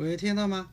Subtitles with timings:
[0.00, 0.70] 喂，听到吗？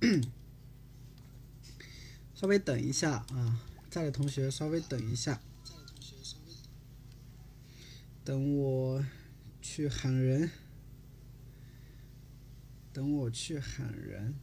[2.34, 5.40] 稍微等一下啊，在的同学稍微等一下，
[8.24, 9.04] 等我
[9.60, 10.50] 去喊人，
[12.92, 14.34] 等我去喊人。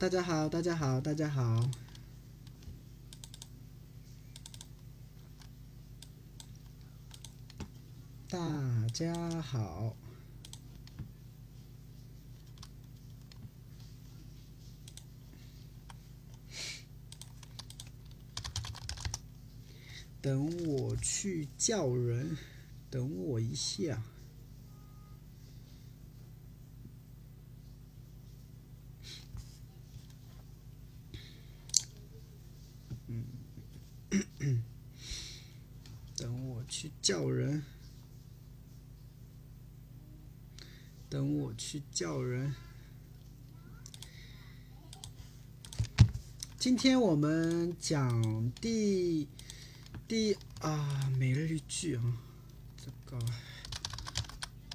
[0.00, 1.70] 大家好，大家好，大家好，
[8.26, 9.94] 大家好，
[20.22, 22.38] 等我去叫人，
[22.88, 24.02] 等我一下。
[36.16, 37.62] 等我去叫人，
[41.69, 42.55] 等我去叫人。
[46.57, 49.27] 今天我们讲第
[50.07, 52.01] 第啊每日一句啊，
[52.83, 53.19] 这个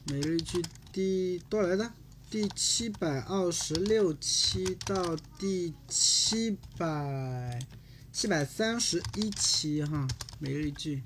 [0.04, 0.62] 每日一句
[0.92, 1.90] 第多少来着？
[2.30, 7.58] 第七百二十六期到第七百
[8.12, 10.06] 七百三十一期哈，
[10.38, 11.02] 每日一句。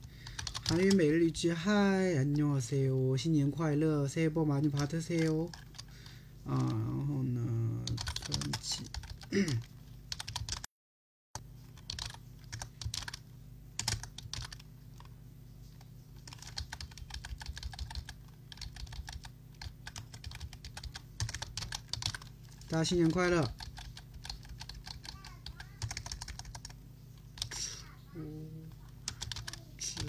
[0.67, 1.73] 韩语每日一句嗨，
[2.17, 5.51] 안녕하세요，新年快乐，새해복많이받으세요。
[6.50, 7.86] 啊，然后呢，
[8.26, 8.84] 专辑。
[22.68, 23.44] 大家新年快乐！
[28.12, 28.20] 初
[29.78, 30.00] 之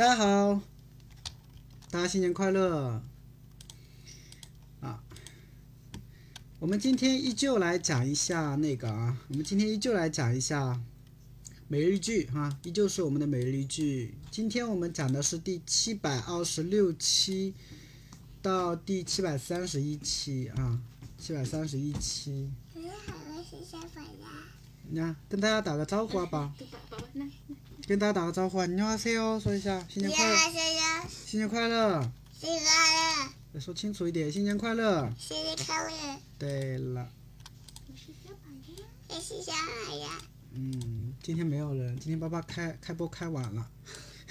[0.00, 0.58] 大家好，
[1.90, 3.02] 大家新年快乐！
[4.80, 4.98] 啊，
[6.58, 10.80] 我们今天依旧来讲一下那个啊，我们今天依旧来讲一下
[11.68, 14.14] 每日一句哈、依旧是我们的每日一句。
[14.30, 17.52] 今天我们讲的是第七百二十六期
[18.40, 20.80] 到第七百三十一期啊，
[21.18, 22.50] 七百三十一期。
[22.72, 24.30] 你好，我是小宝呀。
[24.88, 26.79] 你看，跟大家打个招呼啊，宝，对宝宝宝，来，
[27.90, 30.36] 跟大家打个招呼啊，你好 C 哦，说一下新年快乐，
[31.26, 35.12] 新年快乐，新年快乐，再说清楚一点，新年快乐。
[35.18, 37.10] 新年快乐，对了，
[37.88, 38.48] 我是小宝
[38.80, 38.86] 呀。
[39.08, 40.22] 我是小海呀。
[40.52, 43.68] 嗯，今天没有人，今天爸爸开开播开晚了，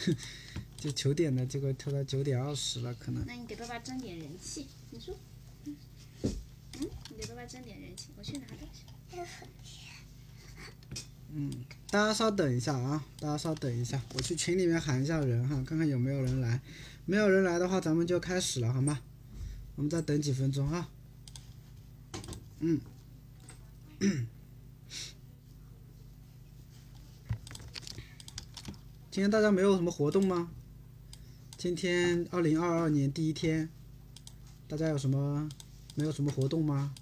[0.80, 3.26] 就九点的，结果跳到九点二十了，可能。
[3.28, 5.14] 那你给爸爸争点人气，你说，
[5.66, 5.76] 嗯，
[6.22, 8.86] 嗯，你给爸爸争点人气，我去拿东西。
[11.92, 16.62] 大家稍等一下啊，大家稍等一下，我去群里面喊一下人哈，看看有没有人来。
[17.08, 19.00] 没有人来的话，咱们就开始了，好吗？
[19.76, 20.88] 我们再等几分钟哈。
[22.60, 22.80] 嗯。
[29.10, 30.52] 今天大家没有什么活动吗？
[31.58, 33.68] 今天二零二二年第一天，
[34.68, 35.50] 大家有什么
[35.96, 36.94] 没有什么活动吗？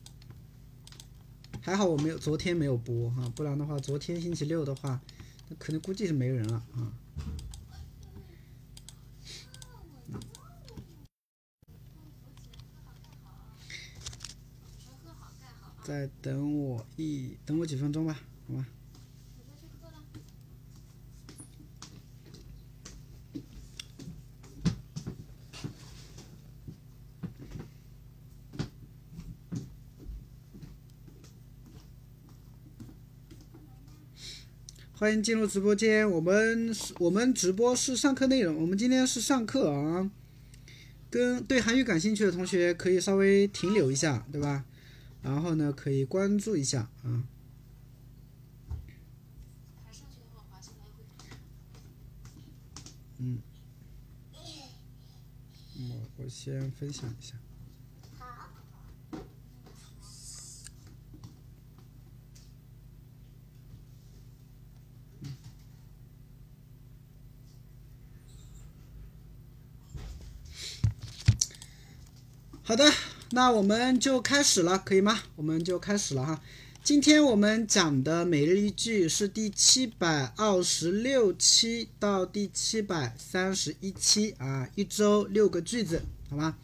[1.67, 5.01] 还好我没有昨天没有播哈，不然的话，昨天星期六的话，
[5.49, 6.93] 那可能估计是没人了啊。
[15.83, 18.17] 再等我一等我几分钟吧，
[18.47, 18.65] 好吗？
[34.99, 40.09] 欢迎进入直播间，我们是我们直播是上课内容，我们今天是上课啊。
[41.11, 44.65] 跟对韩语感兴趣的同学可以稍微停留一下，对吧？
[45.21, 47.23] 然后呢，可以关注一下啊。
[53.19, 53.39] 嗯，
[55.91, 57.35] 我我先分享一下。
[72.67, 72.83] 好的，
[73.31, 75.17] 那我们就开始了，可以吗？
[75.37, 76.41] 我们就开始了哈。
[76.83, 86.57] 今天我们讲的每日一句是第七百二十六期到第七百三十一期啊，一周六个句子，好吗？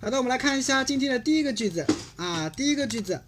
[0.00, 1.84] 好的，我们来看一下今天的第一个句子
[2.16, 3.22] 啊，第一个句子，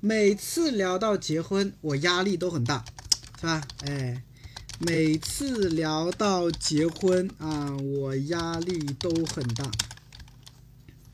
[0.00, 2.84] 每次聊到结婚，我压力都很大，
[3.40, 3.66] 是吧？
[3.86, 4.22] 哎，
[4.80, 9.70] 每次聊到结婚啊，我压力都很大。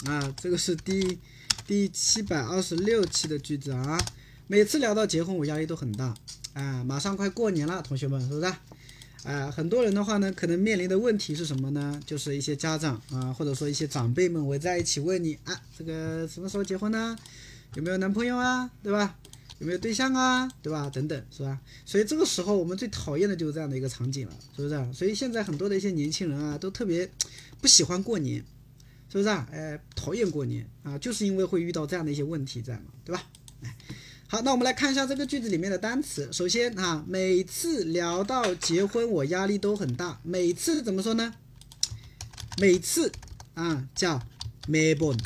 [0.07, 1.19] 啊，这个是第
[1.67, 3.99] 第七百二十六期的句子啊。
[4.49, 6.15] 每次聊到结婚，我压力都很大
[6.55, 6.83] 啊。
[6.85, 8.53] 马上快过年了，同学们是不是？
[9.23, 12.01] 啊，很多人的话呢，可能面临的问题是什么呢？
[12.05, 17.17] 就是一些家长啊，或者说一些长辈们围在一起问你啊，这个什么时候结婚呢？
[17.75, 18.69] 有没有男朋友啊？
[18.83, 19.17] 对吧？
[19.61, 20.51] 有没有对象啊？
[20.61, 20.91] 对吧？
[20.93, 21.61] 等等，是吧？
[21.87, 24.93] 所以这个时候我们最讨厌的就是这样的一个场景了，是不是？
[24.93, 27.09] 所以现在很多的一些年轻人啊，都特别
[27.61, 28.45] 不喜欢过年。
[29.13, 29.47] 是不是啊？
[29.53, 33.23] 哎，讨厌过年啊，就是因为会遇到这样的一些问题在嘛，对吧？
[33.63, 33.77] 哎，
[34.27, 36.33] 好，那我们来看一下这个句子里面的单词。
[36.33, 40.19] 首先啊，每次聊到结婚，我压力都很大。
[40.23, 41.35] 每次怎么说呢？
[42.57, 43.13] 每次
[43.53, 44.19] 啊叫
[44.67, 45.19] maybone，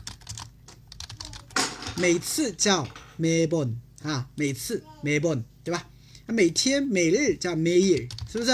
[1.96, 2.88] 每次叫
[3.20, 5.88] maybone 啊，每次 maybone，对吧？
[6.26, 8.50] 每天每日叫 me year，是不是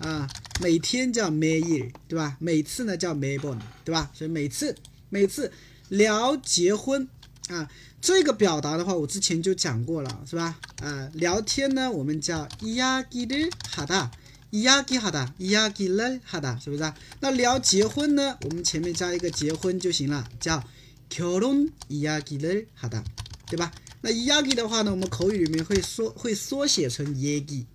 [0.00, 0.28] 啊？
[0.59, 2.35] 每天叫 May year，对吧？
[2.39, 4.09] 每次呢叫 May born，对吧？
[4.13, 4.75] 所以每次
[5.09, 5.51] 每次
[5.89, 7.07] 聊结婚
[7.49, 7.69] 啊，
[8.01, 10.59] 这个表达的话，我之前就讲过了，是吧？
[10.81, 14.09] 啊，聊天呢我们叫이야기를하 다，
[14.49, 16.93] 이야기하 다， 이야기를하 다， 是不是？
[17.19, 20.63] 那聊结婚呢，我们前面加一个结婚就行了，叫
[21.09, 23.03] 결혼이야기를하 다，
[23.47, 23.71] 对吧？
[24.01, 27.65] 那이야기的话呢，我们口语里面会缩会缩写成얘 기，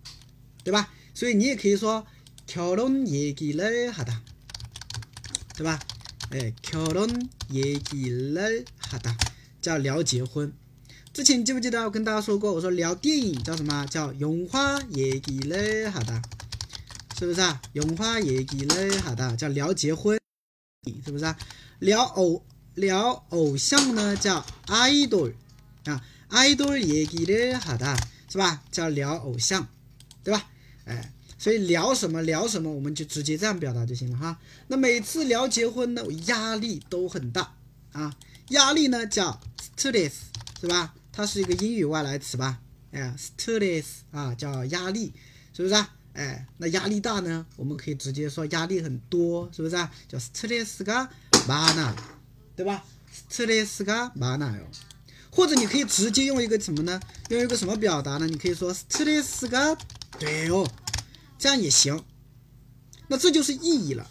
[0.64, 0.90] 对吧？
[1.14, 2.04] 所以你也可以说。
[2.46, 4.20] 결혼얘기를하 다，
[5.56, 5.80] 对吧？
[6.30, 9.14] 哎，결혼얘기를하 다，
[9.60, 10.52] 叫聊结婚。
[11.12, 12.52] 之前你记不记得我跟大家说过？
[12.52, 13.86] 我说聊电影叫什么？
[13.86, 16.22] 叫영화얘기를하 다，
[17.18, 17.60] 是不是啊？
[17.74, 20.18] 영화얘기를하 다， 叫聊结婚，
[21.04, 21.38] 是不是啊？
[21.78, 25.34] 聊偶聊偶像呢，叫아이돌
[25.84, 27.96] 啊，아이돌얘기를하 다，
[28.28, 28.62] 是吧？
[28.70, 29.66] 叫聊偶像，
[30.24, 30.50] 对吧？
[30.84, 31.12] 哎。
[31.38, 34.38] 所以聊什么聊什么，我们就直接这样表达就行了哈。
[34.68, 37.54] 那每次聊结婚呢，我压力都很大
[37.92, 38.14] 啊。
[38.48, 39.40] 压力呢叫
[39.76, 40.12] stress，
[40.60, 40.94] 是吧？
[41.10, 42.60] 它是一个英语外来词吧？
[42.92, 45.12] 哎，stress 啊，叫压力，
[45.52, 45.94] 是不是啊？
[46.12, 49.90] 哎，那压力大呢，我们可以直接说压力很多，是不是啊？
[50.06, 51.08] 叫 stress 가많
[51.48, 51.92] 아，
[52.54, 52.84] 对吧？
[53.30, 54.62] stress 가많아 요。
[55.30, 57.00] 或者你可以直接用一个什么呢？
[57.30, 58.26] 用一个什么表达呢？
[58.26, 60.68] 你可以说 stress 가돼 요。
[61.39, 62.03] 这样也行，
[63.07, 64.09] 那这就是意义了，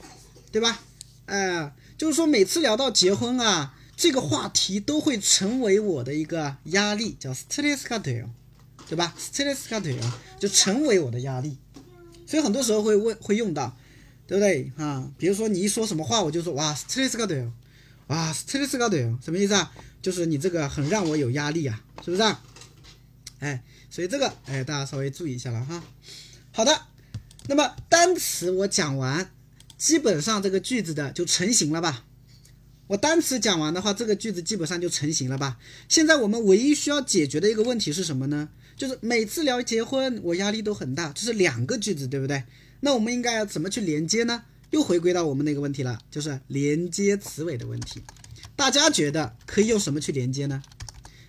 [0.53, 0.81] 对吧？
[1.27, 8.29] 哎，就是说每次聊到结婚啊这个话题，都会成为我的一个压力，叫 stressful，
[8.89, 10.01] 对吧？stressful
[10.39, 11.59] 就成为我的压力，
[12.27, 13.77] 所以很多时候会问会用到，
[14.29, 15.11] 对不对啊？
[15.19, 17.51] 比如说你一说什么话，我就说哇 stressful，
[18.07, 19.73] 哇 stressful，什么意思啊？
[20.01, 22.23] 就是你这个很让我有压力啊，是不是？
[22.23, 22.41] 啊
[23.41, 25.83] 哎，所以这个哎大家稍微注意一下了哈。
[26.53, 26.81] 好的。
[27.49, 29.31] 那么单词我讲完，
[29.79, 32.05] 基本上这个句子的就成型了吧？
[32.89, 35.59] 我单词讲完的话，这个句子基本上就成型了吧？
[35.89, 38.49] 现在我们唯一需要解决的一个问题是什么呢？
[38.77, 42.45] 就是每次聊结婚，我压力都很大，这是两个句子，对不对？
[42.81, 44.43] 那我们应该要怎么去连接呢？
[44.71, 48.03] 又回归到我们那个问题了，就是连接词尾的问题。
[48.55, 50.63] 大家觉得可以用什么去连接呢？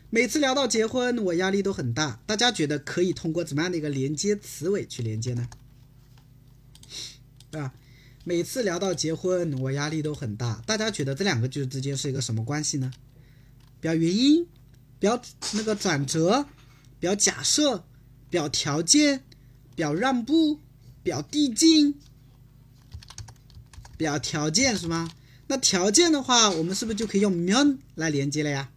[0.10, 2.20] 每次聊到结婚，我压力都很大。
[2.26, 5.48] 大家觉得可以通过怎么样的一个连接词尾去连接呢？
[7.51, 7.73] 对吧？
[8.25, 10.63] 每次聊到结婚，我压力都很大。
[10.67, 12.93] 大家觉得这两个句子之间是一个什么关系呢？
[13.81, 14.47] 表原因，
[14.99, 15.21] 表
[15.55, 16.47] 那个转折，
[17.01, 17.85] 表假设，
[18.31, 19.25] 表条件，
[19.75, 20.61] 表让步，
[21.03, 21.99] 表递进，
[23.97, 25.11] 表条件是吗？
[25.49, 28.71] 那条件的话，我们是不是就可以用면来连接了呀？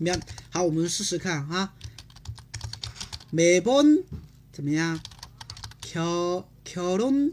[0.00, 1.74] 면好，我们试试看哈。
[3.30, 4.02] 매번
[4.52, 5.00] 怎么样？
[5.80, 7.32] 결결혼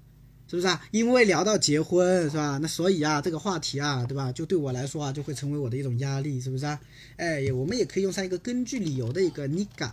[0.50, 0.80] 是不是啊？
[0.92, 2.56] 因为聊到结婚是吧？
[2.62, 4.30] 那所以啊，这个话题啊，对吧？
[4.30, 6.78] 就对我来说啊，就会成为我的一种压力，是不是啊？
[7.16, 9.90] 哎，我们也可以用上一个根据理由的一个니까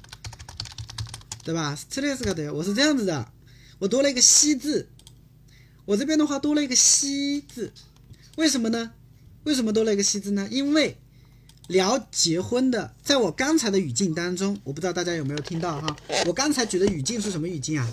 [1.42, 3.32] 对吧？stress 的，我是这样子的，
[3.78, 4.88] 我多了一个西字，
[5.86, 7.72] 我这边的话多了一个西字，
[8.36, 8.92] 为什么呢？
[9.44, 10.46] 为什么多了一个西字呢？
[10.50, 10.98] 因为
[11.68, 15.96] 聊结婚的，在我刚才的语境当中，我不知道大家有没有听到哈？
[16.26, 17.88] 我刚才举的语境是什么语境啊？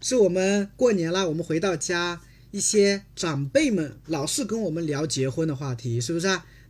[0.00, 2.20] 是我们过年了，我们回到家，
[2.50, 6.46] 一些长辈们老是跟我们聊结婚的话题，是不是啊？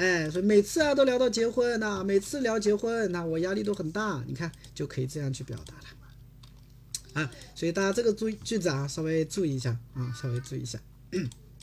[0.00, 7.20] 哎，所以每次啊都聊到结婚，那每次聊结婚，那我压力都很大，你看就可以这样去表达了。
[7.20, 10.80] 啊，所以大家这个注句子啊，稍微注意一下啊，稍微注意一下。
[11.10, 11.20] 对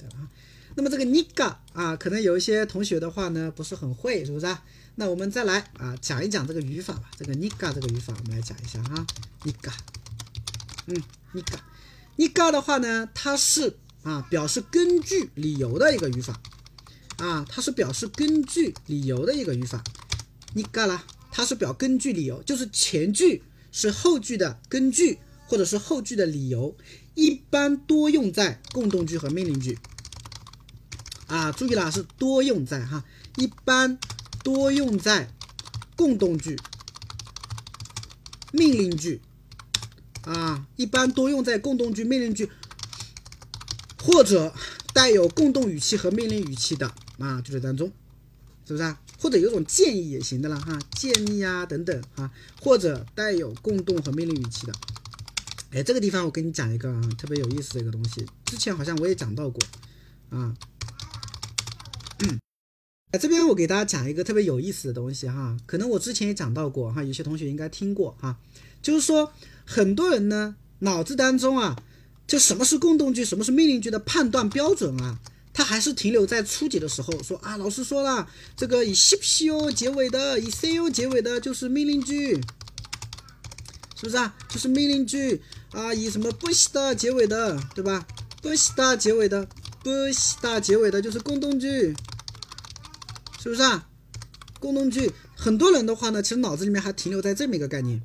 [0.10, 0.30] 吧？
[0.76, 4.56] 那么这个尼嘎啊，可能有一些同学的话呢，不是很会，是不是？
[4.94, 9.08] 那我们再来啊讲一讲这个语法吧，这个尼嘎这个语法我们来讲一下啊。
[9.46, 9.74] 尼嘎。
[10.86, 11.60] 嗯，尼嘎
[12.18, 16.40] 尼嘎的话呢，它是啊表示根据理由的一个语法。
[17.18, 19.84] 啊，它是表示根据理由的一个语法。
[20.54, 26.76] 你干了，它是表根据理由，就是前句是后句的根据，或者是后句的理由，
[27.16, 29.78] 一般多用在共动句和命令句。
[31.28, 33.04] 啊，注意了，是多用在哈，
[33.36, 34.00] 一般
[34.44, 35.34] 多用在
[35.96, 36.58] 共动句、
[38.52, 39.22] 命令句。
[40.24, 42.50] 啊，一般多用在共动句、命令句，
[44.04, 44.54] 或者
[44.98, 46.92] 带有共动语气和命令语气的。
[47.20, 47.88] 啊，句子当中，
[48.66, 49.00] 是不是啊？
[49.20, 54.74] 或者有种建议也行的了哈，建议啊等等啊，或者带有共动和命令语气的。
[55.70, 59.62] 哎，这个地方我跟你讲一个啊，特别有意思的一个东西，之前好像我也讲到过
[60.32, 60.56] 啊。
[63.12, 68.40] 哎，这边我给大家讲一个特别有意思的东西哈，可能我之前也讲到过哈，有些同学应该听过哈，
[68.82, 69.32] 就是说
[69.64, 71.76] 很多人呢脑子当中啊，
[72.28, 75.18] 就什么是共动句，什么是命令句的判断标准啊。
[75.54, 82.36] 它还是停留在初级的时候，说啊，老师说了，这个以 shipio 结尾的，以 co 结尾的就是命令句，
[83.96, 84.36] 是不是啊？
[84.48, 85.42] 就是命令句
[85.72, 88.06] 啊，以什么不西的结尾的，对吧？
[88.40, 89.48] 不西的结尾的，
[89.84, 91.96] 不西的结尾的就是共动句，
[93.42, 93.88] 是不是啊？
[94.60, 98.00] 共动句，很多人的话呢，其实脑子里面还停留在这么一个概念，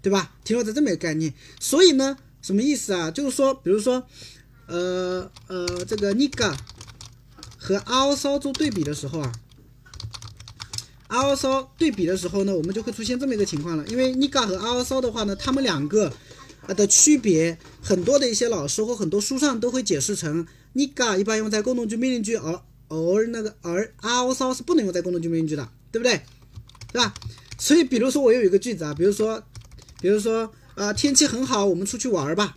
[0.00, 0.32] 对吧？
[0.44, 3.10] 停留在这么一个概念，所以呢，什么意思啊？
[3.10, 4.00] 就是说，比如说，
[4.68, 6.54] 呃呃，这个 niga
[7.58, 9.32] 和 also 做对比的时候啊
[11.08, 16.12] ，also 对比的时候呢，我们就会出现这么一个情况了，因为 niga 和 also 的话呢，他们两个
[16.68, 26.20] 的区别，很多的一些老师或很多书上都会解释成 niga 一般用在共动句、命令句，而而那个而 also 是不能用在共动句、命令句的，对不对？
[26.92, 27.12] 对吧？
[27.58, 29.42] 所以，比如说我有一个句子啊，比如说，
[30.00, 32.56] 比如说，啊、天气很好，我们出去玩儿吧。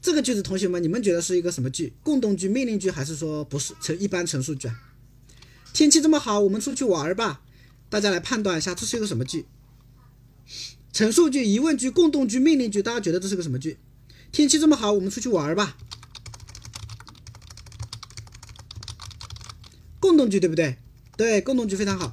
[0.00, 1.94] 这个句子，同学们，你们觉得是一个什么句？
[2.02, 4.70] 共动句、命令句，还是说不是成一般陈述句？
[5.72, 7.40] 天气这么好，我们出去玩儿吧。
[7.88, 9.46] 大家来判断一下，这是一个什么句？
[10.92, 13.78] 陈述句、疑问句、共动句、命令句，大家觉得这是个什么句？
[14.30, 15.78] 天气这么好，我们出去玩儿吧。
[19.98, 20.76] 共动句对不对？
[21.16, 22.12] 对，共动句非常好，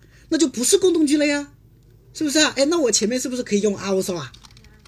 [0.30, 1.52] 那就不是共动句了呀，
[2.12, 2.52] 是不是啊？
[2.56, 4.32] 哎，那我前面是不是可以用 also 啊？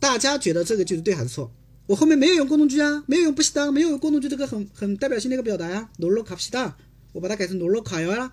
[0.00, 1.52] 大家觉得这个句子对还是错？
[1.86, 6.72] 我后面没有用共动句啊，没有用不西当，没有用共动句这个很很代表性的一个表达呀、놀러갑시다，
[7.12, 8.32] 我把它改成놀러가요啦。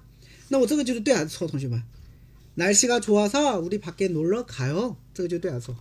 [0.50, 1.48] 那我这个句子对还是错？
[1.48, 1.82] 同学们，
[2.56, 5.76] 날씨가좋아서우리밖에놀러가요，这个就对还是错？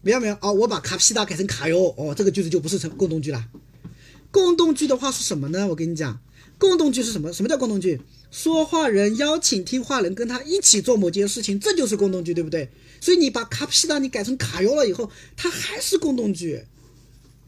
[0.00, 0.38] 明白没有？
[0.40, 3.44] 哦，我把卡皮达改成卡哟，哦，这个句子就不是成共动句了。
[4.30, 5.66] 共动句的话是什么呢？
[5.68, 6.18] 我跟你讲，
[6.56, 7.30] 共动句是什么？
[7.34, 8.00] 什么叫共动句？
[8.30, 12.70] 说话人邀请听话人跟他一起做某件事情，这就是共动句，对不对？
[13.00, 16.64] 所以你把卡皮达你改成卡哟了以后，它还是共动句。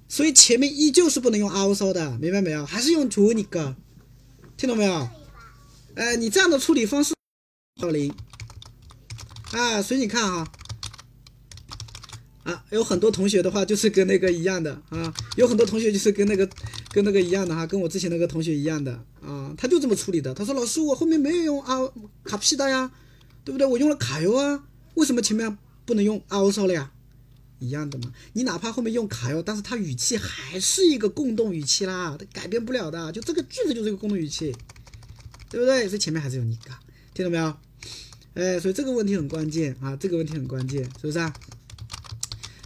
[0.09, 2.67] 所以前面依旧是不能用 also 的，明白没有？
[2.67, 3.77] 还是用 to 你个，
[4.59, 5.09] 听懂没有？
[5.95, 7.15] 哎，你这样的处理方式，
[7.81, 8.13] 到零，
[9.53, 10.53] 啊，所以你看哈，
[12.45, 16.49] 啊，有很多同学的话就是跟那个一样的啊，有很多同学就是跟那个
[16.91, 20.33] 跟那个一样的哈，跟我之前那个同学一样的啊，他就这么处理的。
[20.33, 21.79] 他说老师，我后面没有用啊
[22.25, 22.91] 卡皮达呀，
[23.45, 23.67] 对不对？
[23.67, 26.93] 我用了卡油啊，为什么前面不能用凹烧了呀？
[27.59, 34.57] 一样的嘛，你哪怕后面用卡哟，但是它语气还是一个共动语气啦，它改变不了的，就这个句子就是一个共动语气，
[35.51, 35.87] 对不对？
[35.87, 36.81] 所以前面还是有你嘎，
[37.13, 37.55] 听到没有？
[38.35, 41.35] 哎，所以这个问题很关键啊，这个问题很关键，是不是啊？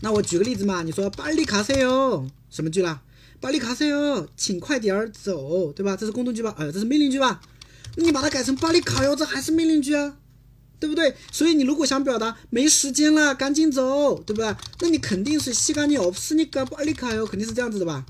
[0.02, 3.02] 那我举个例子嘛，你说巴里卡塞哟，什么句啦？
[3.40, 5.96] 巴里卡塞哟，请快点儿走，对吧？
[5.96, 6.54] 这是公动句吧？
[6.58, 7.40] 呃，这是命令句吧？
[7.96, 10.18] 你把它改成巴里卡哟，这还是命令句啊，
[10.78, 11.14] 对不对？
[11.32, 14.54] 所以你如果想表达没时间了，赶紧走，对不对？
[14.80, 18.04] 那你肯定是西干你없으니까巴里卡哟，肯定是这样子的吧？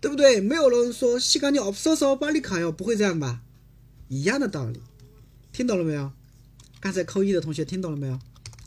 [0.00, 0.40] 对不对？
[0.40, 3.40] 没有人说西干你없어서巴里卡哟，不会这样吧？
[4.08, 4.80] 一样的道理，
[5.52, 6.10] 听懂了没有？
[6.83, 8.13] 刚才扣一的同学听懂了没有？
[8.13, 8.21] 啊，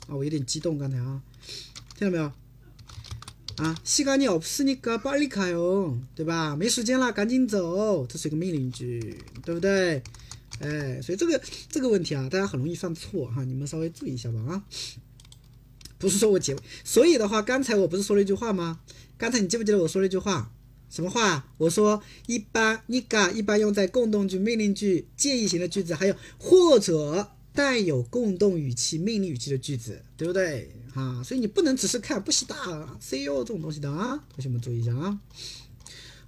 [0.09, 1.23] 我有点激动，刚才啊，
[1.97, 2.33] 听到没有？
[3.57, 6.57] 啊，시간이없으니까빨리가요，对吧？
[6.57, 10.03] 没时间了，赶紧走，这是一个命令句，对不对？
[10.61, 14.65] 哎，所以这个这个问题啊，大家很容易犯错哈，你们稍微注意一下吧啊。
[15.99, 18.81] 不是说我结尾，所以的话，刚才我不是说了一句话吗？
[19.17, 20.51] 刚才你记不记得我说了一句话？
[20.91, 21.49] 什么话？
[21.59, 30.70] 我说一般你嘎一般用在共动句、命令句、建议型的句子，还有或者 带有共动语气、命令语气的句子，对不对？
[30.94, 32.56] 啊，所以你不能只是看不习大
[33.00, 35.20] CEO 这种东西的啊，同学们注意一下啊。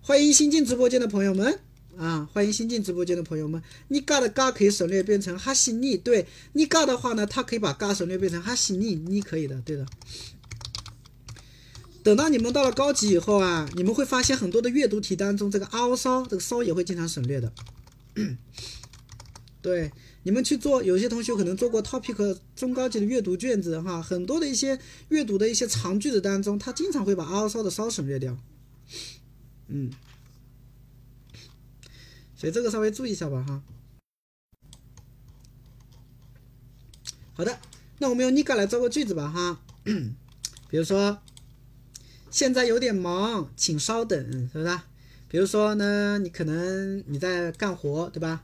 [0.01, 1.59] 欢迎新进直播间的朋友们。
[1.95, 3.61] 啊，欢迎新进直播间的朋友们。
[3.89, 9.85] 你嘎的嘎可以省略变成哈西尼，对你嘎的话呢，它可以把嘎省略变成哈西尼，你可以的，对的。
[12.01, 17.53] 等到你们到了高级以后啊，你们会发现很多的阅读题当中，这个凹骚，这个骚也会经常省略的。
[19.61, 19.91] 对，
[20.23, 24.77] 你们去做，有些同学可能做过 topic 中高级的阅读卷子哈，很多的一些
[25.07, 28.37] 阅读的一些长句子当中，它经常会把凹骚的骚省略掉。
[29.67, 29.91] 嗯。
[32.35, 33.61] 所以这个稍微注意一下吧，哈。
[37.33, 37.59] 好的，
[37.99, 39.61] 那我们用 niga 来造个句子吧，哈。
[40.69, 41.19] 比如说，
[42.29, 44.17] 现在有点忙，请稍等，
[44.51, 44.79] 是不是？
[45.27, 48.43] 比如说呢，你可能你在干活，对吧？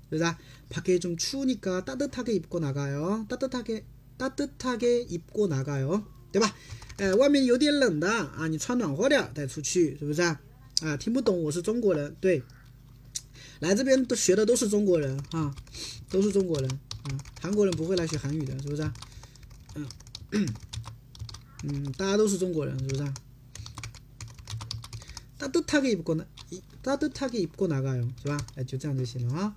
[0.08, 3.26] 그러자 밖에 좀 추우니까 따뜻하게 입고 나가요.
[3.28, 3.84] 따뜻하게
[4.18, 6.04] 따뜻하게 입고 나가요.
[6.32, 6.54] 对吧？
[6.98, 10.40] 哎，外面有点冷的啊，你穿暖和点再出去，是不是啊？
[10.82, 12.42] 啊，听不懂，我是中国人，对，
[13.60, 15.22] 来这边都学的都是中国人，
[16.08, 16.80] 都是中国人。
[17.10, 18.90] 嗯，韩国人不会来学韩语的，是不是？
[19.74, 19.86] 嗯，
[21.62, 23.12] 嗯，大家都是中国人，是不是？
[25.38, 28.38] 따뜻하게입고나따뜻하게입고나가 요， 是吧？
[28.54, 29.54] 哎，就这样就行了啊。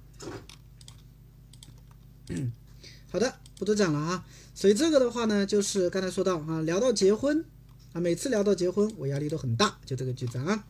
[3.12, 4.24] 好的，不多讲了哈。
[4.55, 7.45] 所以这个的话呢，就是刚才说到啊，聊到结婚
[7.93, 10.65] 啊，每次聊到结婚，我压力都很大，就这个句子啊。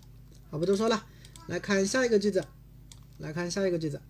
[0.51, 1.05] 好，不多说了，
[1.47, 2.45] 来看下一个句子，
[3.19, 4.01] 来看下一个句子。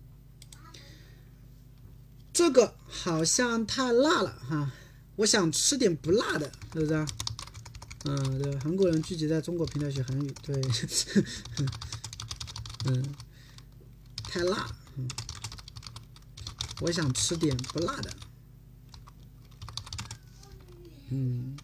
[2.31, 4.71] 这个好像太辣了哈，
[5.17, 7.07] 我想吃点不辣的，是不是啊？
[8.05, 10.61] 嗯，对，韩国人聚集在中国平台学韩语，对，
[12.85, 13.03] 嗯，
[14.23, 15.07] 太辣，嗯，
[16.81, 18.11] 我想吃点不辣的，
[21.09, 21.55] 嗯，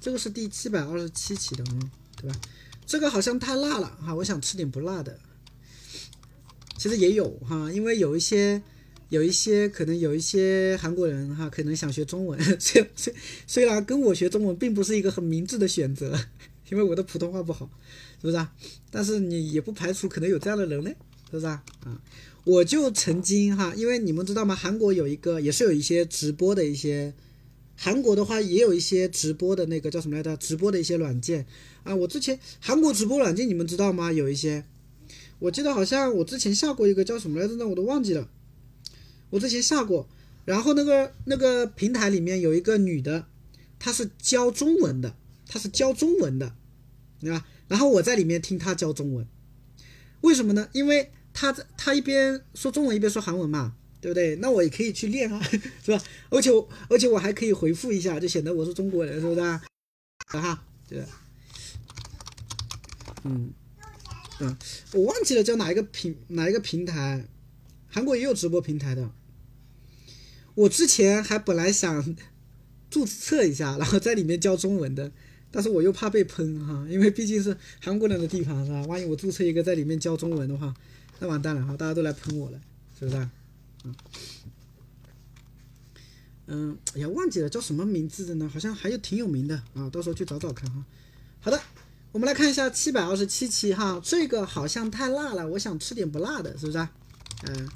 [0.00, 2.36] 这个是第七百二十七期的，嗯，对吧？
[2.86, 5.18] 这个好像太辣了哈，我想吃点不辣的。
[6.76, 8.62] 其实也有哈，因为有一些。
[9.10, 13.12] 有一些可能有一些韩国人哈，可能想学中文， 虽虽
[13.44, 16.16] 虽然跟我学中文并不是一个很明智的选择，
[16.70, 17.68] 因为我的普通话不好，
[18.20, 18.52] 是不是啊？
[18.88, 20.90] 但是你也不排除可能有这样的人呢，
[21.28, 21.60] 是不是啊？
[21.84, 22.00] 啊，
[22.44, 24.54] 我就曾经哈，因为你们知道吗？
[24.54, 27.12] 韩国有一个也是有一些直播的一些，
[27.82, 30.36] 韩国的话也有一些直播的那个叫什么来着？
[30.36, 31.46] 直播的一些软件
[31.82, 34.12] 啊，我之前韩国直播软件你们知道吗？
[34.12, 34.66] 有一些，
[35.38, 37.66] 我记得好像我之前下过一个叫什么来着呢？
[37.66, 38.28] 我都忘记了。
[39.30, 40.06] 我之前下过，
[40.44, 43.24] 然后那个那个平台里面有一个女的，
[43.78, 45.16] 她是教中文的，
[45.46, 46.54] 她是教中文的，
[47.18, 47.46] 对吧？
[47.66, 49.26] 然后我在里面听她教中文，
[50.20, 50.68] 为什么呢？
[50.72, 54.36] 因为她在她一边说中文一边说韩文嘛，对不对？
[54.36, 55.40] 那我也可以去练啊，
[55.84, 56.02] 是吧？
[56.30, 56.50] 而且
[56.88, 59.62] 而且我还可以回复一下，就显得我是中国人，是不是啊？
[60.28, 61.04] 哈，对，
[63.24, 63.52] 嗯
[64.40, 64.56] 嗯，
[64.92, 67.26] 我忘记了叫哪一个平哪一个平台，
[67.88, 69.10] 韩国也有直播平台的。
[70.54, 72.16] 我之前还本来想
[72.90, 75.12] 注册一下， 然后在里面教中文的，
[75.50, 78.82] 但是我又怕被喷哈，因为毕竟是韩国人的地方是吧？
[78.86, 80.72] 万一我注册一个在里面教中文的话，
[81.18, 82.60] 那完蛋了哈，大家都来喷我了，
[82.98, 83.28] 是不是？
[83.84, 83.94] 嗯，
[86.46, 88.48] 嗯，哎呀，忘记了叫什么名字的呢？
[88.52, 90.84] 好像还有挺有名的啊，到时候去找找看哈。
[91.40, 91.60] 好的，
[92.12, 96.88] 我们来看一下七百二十七期哈，这个好像太辣了，我想吃点不辣的，是不是？
[97.44, 97.68] 嗯。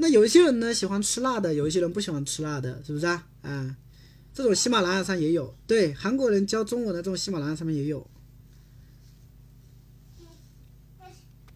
[0.00, 3.26] 那有一些人呢喜欢吃辣的，有一些人不喜欢吃辣的，是不是啊？
[3.42, 3.76] 啊，
[4.32, 8.08] 这种喜马拉雅上也有，对，韩国人教中文的这种喜马拉雅上面也有。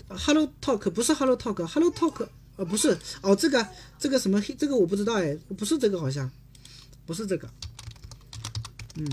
[0.08, 2.28] Hello Talk 不是 Hello Talk，Hello Talk
[2.64, 3.66] 不是哦，这个
[3.98, 6.30] 这个什么这个我不知道哎，不是这个好像，
[7.06, 7.48] 不是这个，
[8.96, 9.06] 嗯，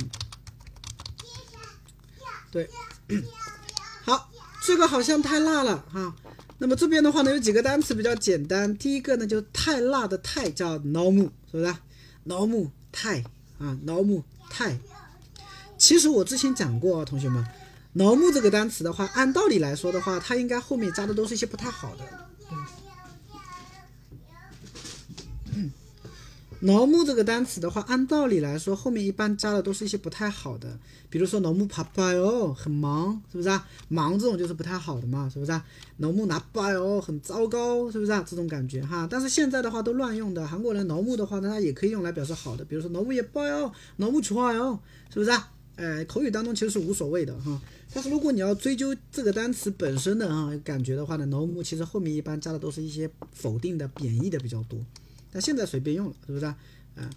[2.52, 2.70] 对，
[4.04, 4.30] 好，
[4.66, 6.16] 这个好像太辣了哈。
[6.58, 8.78] 那么这边的话呢，有几个单词比较简单。
[8.78, 11.76] 第一个呢，就太辣的太叫 “nom”，是不是
[12.26, 13.22] ？“nom” 太
[13.60, 14.78] 啊，“nom” 太。
[15.78, 17.46] 其实我之前讲过啊，同学们
[17.96, 22.29] ，“nom” 这个单词的话，按道理来说的话，它应该后面加的都是一些不太好的。
[26.62, 30.78] 劳木这个单词的话，按道理来说，后面一般加的都是一些不太好的，
[31.10, 33.66] 比如说劳木爬巴哟，很忙，是不是啊？
[33.88, 35.66] 忙这种就是不太好的嘛，是不是啊？
[36.00, 38.26] 劳木拿巴哟，很糟糕，是不是啊？
[38.28, 39.08] 这种感觉哈。
[39.10, 44.78] 但是现在的话都乱用的，韩国人劳木的话呢，它也可以用来表示好的，比如说劳木也巴哟，劳木좋아哟，
[45.14, 45.52] 是不是啊？
[45.78, 47.62] 哎，口语当中其实是无所谓的哈。
[47.94, 54.78] 但是如果你要追究这个单词本身的哈感觉的话呢，劳木其实后面一般加的都是一些否定的、贬义的比较多。
[55.32, 56.58] 但现在随便用了，是不是啊？
[56.96, 57.10] 啊，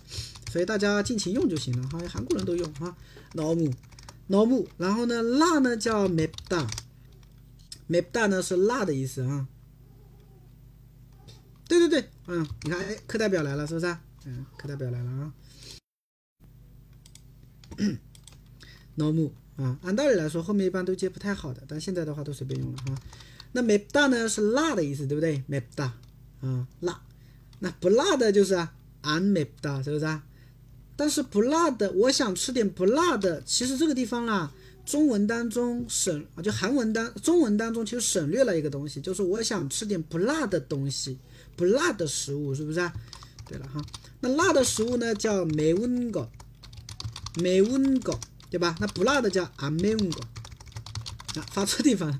[0.50, 1.98] 所以大家尽情用就行了哈。
[2.08, 2.96] 韩国人都用哈。
[3.34, 3.72] 脑木，
[4.26, 6.60] 脑木，然后呢，辣呢叫 m p d a
[7.88, 9.48] m p d a 呢是辣的意思啊。
[11.66, 14.00] 对对对，嗯，你看，哎，课代表来了，是不是啊？
[14.26, 15.32] 嗯，课代表来了啊。
[18.96, 22.94] 脑木啊，按道理来说后面一般都接不太好的，但现在的话都随便用了哈。
[23.52, 25.92] 那 m p d a 呢是辣的意思，对不对 m p d a
[26.46, 27.02] 啊，辣。
[27.61, 28.73] 那不辣的就是啊，
[29.03, 30.23] an m a 是不是啊？
[30.95, 33.41] 但是不辣的，我想吃点不辣的。
[33.43, 34.51] 其实这个地方啦，
[34.85, 41.19] 中文当中省啊，就韩文当中文当中其实省略了一个东西，就是我想吃点不辣的东西，
[41.55, 42.93] 不辣的食物，是不是啊？
[43.47, 43.79] 对了哈，
[44.19, 46.27] 那辣的食物呢叫매운 거，
[47.35, 48.17] 매운 거，
[48.49, 48.75] 对吧？
[48.79, 50.21] 那不辣的叫안매운 거。
[51.39, 52.19] 啊，发错地方了，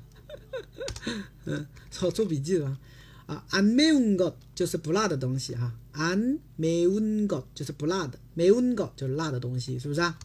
[1.46, 2.78] 嗯， 做做笔记了。
[3.26, 10.18] 啊，안매운 것就是不辣的东西哈，안매운것就是不辣的，매운것就是辣的东西，是不是啊？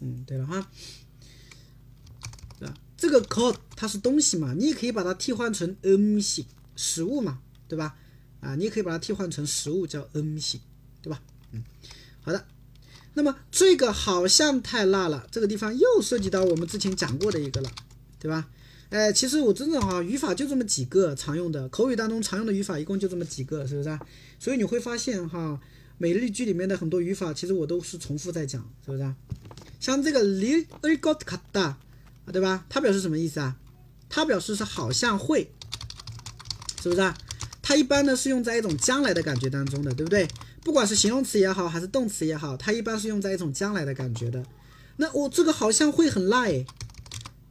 [0.00, 0.70] 嗯，对了哈，
[2.58, 2.74] 对吧？
[2.96, 6.44] 这个것它是东西嘛，你也可以把它替换成음식
[6.76, 7.96] 食物嘛，对吧？
[8.40, 10.60] 啊，你也可以把它替换成食物叫음식
[11.00, 11.22] 对吧？
[11.52, 11.64] 嗯，
[12.20, 12.46] 好的。
[13.14, 17.70] 那么这个好像太辣了，这个地方又涉及到我们之前讲过的一个了，
[18.18, 18.48] 对吧？
[18.89, 23.99] 呃其实我真的哈语法就这么几个常用的口语当中常用的语法一共就这么几个是不是啊？
[24.39, 25.59] 所以你会发现哈
[25.97, 29.15] 每日句里面的很多语法其实我都是重复在讲是不是啊？
[29.79, 31.73] 像这个 li orgodcata
[32.31, 32.65] 对吧？
[32.69, 33.55] 它表示什么意思啊？
[34.09, 35.51] 它表示是好像会
[36.81, 37.17] 是不是啊？
[37.61, 40.27] 它一般呢是用在一种将来的感觉当中的对不对？
[40.63, 44.43] 不管是形容词也好还是动词也好它一般是用在一种将来的感觉的。
[44.97, 46.65] 那我这个好像会很辣诶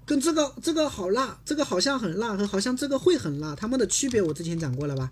[0.06, 5.10] 跟这个这个好辣，这个好像很辣和好像这个会很辣，它们的区别我之前讲过了吧？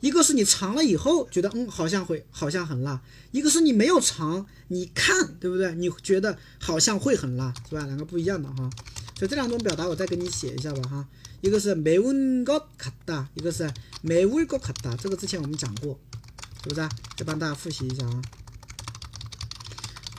[0.00, 5.72] 一个是你尝了以后觉得嗯好像会好像很辣，一个是你没有尝，你看对不对？
[5.76, 7.84] 你觉得好像会很辣，是吧？
[7.86, 8.68] 两个不一样的哈。
[9.16, 11.06] 所以这两种表达我再给你写一下吧哈。
[11.40, 14.96] 一个是매운것같다，一个是매울것같다。
[14.96, 15.96] 这个之前我们讲过，
[16.64, 16.88] 是不是啊？
[17.16, 18.22] 再帮大家复习一下啊。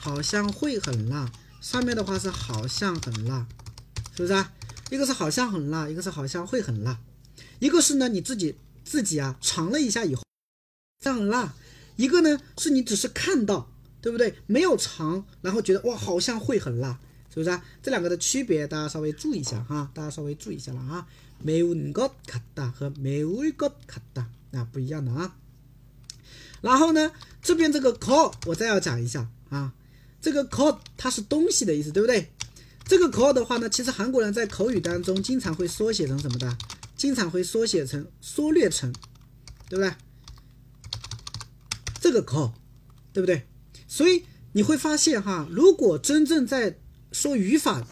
[0.00, 3.46] 好像会很辣，上面的话是好像很辣，
[4.18, 4.52] 是不是啊？
[4.90, 6.98] 一个是好像很辣，一个是好像会很辣，
[7.58, 10.22] 一个是呢你自己自己啊尝了一下以后，
[11.02, 11.54] 这样很辣，
[11.96, 13.70] 一个呢是你只是看到，
[14.00, 14.36] 对不对？
[14.46, 17.64] 没有尝，然后觉得哇好像会很辣，是不是啊？
[17.82, 21.06] 这两个的区别大家稍微注意一下哈，大家稍微注意一下了啊。
[21.44, 25.34] 매운것같다和매울것같다啊不一样的啊。
[26.60, 27.10] 然后呢，
[27.42, 29.72] 这边这个 call 我再要讲一下啊，
[30.22, 32.30] 这个 call 它是东西的意思，对不对？
[32.88, 36.56] 这个 call 的话呢，其实韩国人在口语当中经常会缩写成什么的？
[36.96, 38.92] 经常会缩写成缩略成，
[39.68, 39.92] 对不对？
[42.00, 42.52] 这个 call，
[43.12, 43.46] 对不对？
[43.88, 46.78] 所以你会发现哈，如果真正在
[47.10, 47.84] 说语法，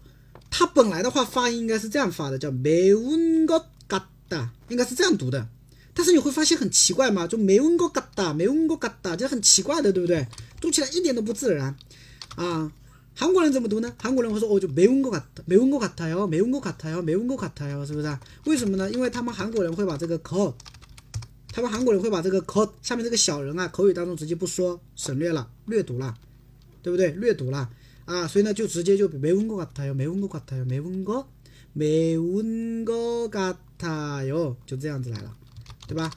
[0.51, 5.47] 它本来的话发音应该是这样发的叫没问过嘎达应该是这样读的。
[5.93, 10.27] 但是你会发现很奇怪嘛就没问过嘎达没问过嘎达就很奇怪的对不对？
[10.59, 11.75] 读起来一点都不自然。
[12.35, 12.71] 啊
[13.19, 13.91] 韩国人怎么读呢？
[13.97, 18.21] 韩国人会说哦，就没问过卡，没问过卡塔哟，没问过卡塔哟，没问过卡塔哟，是不是啊？
[18.45, 18.91] 为什么呢？
[18.91, 20.55] 因为他们韩国人会把这个口，
[21.51, 26.13] 他们韩国人会把这个口下面这个小人啊，口语当中直接不说，省略了，略读了，
[26.83, 27.09] 对不对？
[27.13, 27.67] 略读了
[28.05, 31.27] 啊，所以呢，就直接就没问过卡塔哟，没问过卡塔哟，没问过，
[31.73, 35.35] 没问过卡塔哟，就这样子来了，
[35.87, 36.11] 对吧？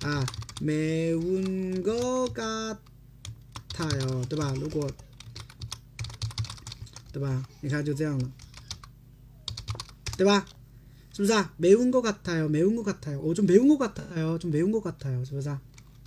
[0.00, 0.26] 啊，
[0.60, 2.42] 没问过卡
[3.72, 4.52] 塔哟，对吧？
[4.60, 4.90] 如果
[7.12, 7.46] 对吧？
[7.60, 8.30] 你看就这样了，
[10.16, 10.46] 对吧？
[11.12, 11.52] 是不是啊？
[11.60, 15.60] 매운것같아 요， 매운것같아 요， 我、哦、좀매운것같아 요， 좀매운것같아 요， 是不是啊？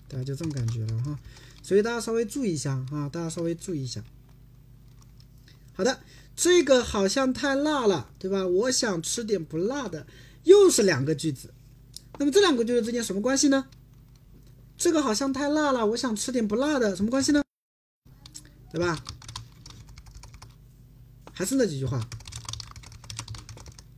[0.10, 0.24] 对吧？
[0.24, 1.20] 就这种感觉了哈，
[1.62, 4.04] 所以大家稍微注意一下啊，大家稍微注意一下。
[5.74, 6.00] 好的，
[6.36, 8.48] 这个好像太辣了，对吧？
[8.48, 10.08] 我想吃点不辣的，
[10.44, 11.54] 又是两个句子。
[12.18, 13.68] 那么这两个句子之间什么关系呢？
[14.78, 17.44] 这个好像太辣了，我想吃点不辣的，什么关系呢？
[18.72, 19.04] 对吧？
[21.36, 22.10] 还是那几句话，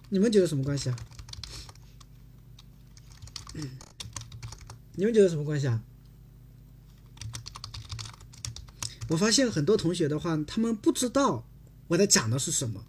[0.10, 0.97] 你们觉得什么关系啊？
[4.95, 5.84] 你们觉得什么关系啊？
[9.10, 11.47] 我发现很多同学的话，他们不知道
[11.89, 12.84] 我在讲的是什么。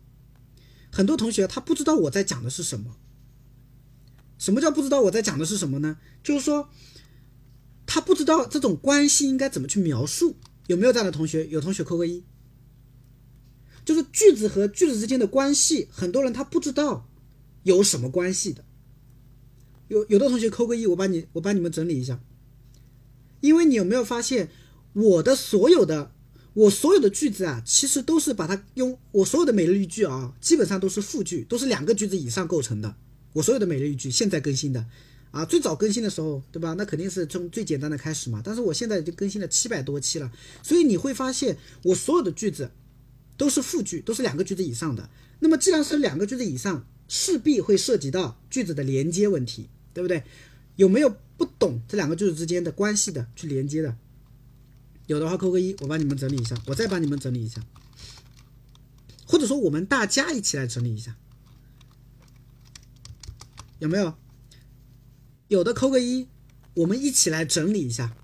[0.91, 2.97] 很多同学他不知道我在讲的是什么。
[4.39, 5.99] 什么叫不知道我在讲的是什么呢？
[6.23, 6.71] 就是说，
[7.85, 10.37] 他不知道这种关系应该怎么去描述。
[10.69, 11.47] 有没有这样的同学？
[11.49, 12.25] 有同学扣个一。
[13.89, 17.09] 就是句子和句子之间的关系，很多人他不知道
[17.63, 18.63] 有什么关系的。
[19.89, 22.21] 有有的同学扣个一，我帮你我帮你们整理一下。
[23.41, 24.51] 因为你有没有发现，
[24.93, 26.13] 我的所有的
[26.53, 32.95] 我所有的句子啊，其实都是把它用我所有的每日一句啊，基本上都是复句，都是两个句子以上构成的。
[33.33, 34.85] 我所有的每日一句现在更新的
[35.31, 36.75] 啊，最早更新的时候，对吧？
[36.75, 38.43] 那肯定是从最简单的开始嘛。
[38.45, 40.31] 但是我现在已经更新了七百多期了，
[40.63, 42.71] 所以你会发现我所有的句子
[43.39, 45.09] 都是复句，都是两个句子以上的。
[45.41, 50.25] 那么既然是两个句子以上，势必会涉及到句子的连接问题，对不对？
[50.77, 53.97] 有没有不懂这两个句子之间的关系的去连接的？
[55.07, 57.65] 有的话扣个一，我帮你们整理一下，我再帮你们整理一下，
[59.27, 61.17] 或者说我们大家一起来整理一下，
[63.79, 64.15] 有没有？
[65.49, 66.29] 有的扣个一，
[66.75, 68.15] 我们一起来整理一下，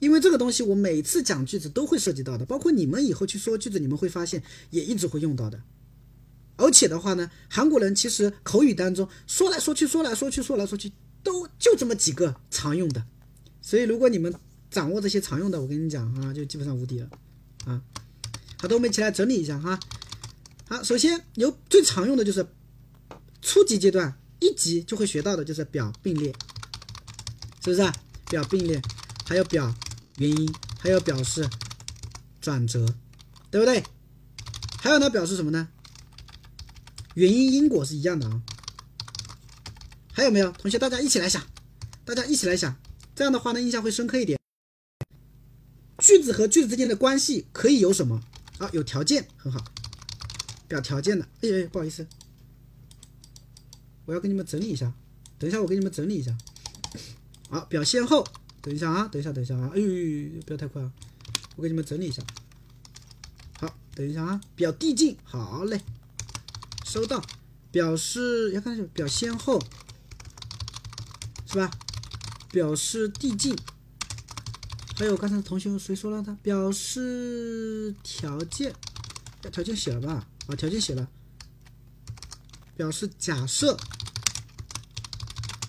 [0.00, 5.62] 因为这个东西我每次讲句子都会涉及到的，包括你们以后去说句子，你们会发现也一直会用到的。
[6.56, 10.92] 而且的话呢，韩国人其实口语当中说来说去，说来说去，说来说去，
[11.22, 13.04] 都就这么几个常用的，
[13.62, 14.34] 所以如果你们
[14.70, 17.08] 掌握这些常用的，我跟你讲啊，就基本上无敌了
[17.64, 17.80] 啊。
[18.60, 19.78] 好的，我们一起来整理一下哈。
[20.68, 22.46] 好，首先有最常用的就是
[23.42, 26.32] 初级阶段一级就会学到的就是表并列，
[27.64, 27.92] 是不是、啊？
[28.28, 28.80] 表并列，
[29.26, 29.74] 还有表
[30.20, 31.48] 原因，还有表示
[32.42, 32.84] 转折，
[33.50, 33.82] 对不对？
[34.78, 35.68] 还有呢，表示什么呢？
[37.14, 38.42] 原因因果是一样的啊。
[40.12, 40.78] 还有没有同学？
[40.78, 41.42] 大家一起来想，
[42.04, 42.76] 大家一起来想，
[43.14, 44.38] 这样的话呢，印象会深刻一点。
[45.96, 48.22] 句子和句子之间的关系可以有什么？
[48.58, 49.64] 啊，有条件，很好，
[50.68, 51.24] 表条件的。
[51.40, 52.06] 哎哎，不好意思，
[54.04, 54.92] 我要给你们整理一下，
[55.38, 56.36] 等一下我给你们整理一下。
[57.48, 58.22] 好，表先后，
[58.62, 60.92] 等一下啊，等一下，等一下啊，哎呦，不要太快啊，
[61.56, 62.22] 我给你们整理一下。
[63.58, 65.80] 好，等一下啊，表递进，好嘞，
[66.84, 67.22] 收到。
[67.72, 69.62] 表示要看表先后，
[71.46, 71.70] 是吧？
[72.50, 73.56] 表示递进。
[74.96, 76.36] 还有刚才同学谁说了的？
[76.42, 78.74] 表示条件，
[79.52, 80.26] 条件写了吧？
[80.48, 81.08] 啊，条件写了。
[82.76, 83.76] 表示假设，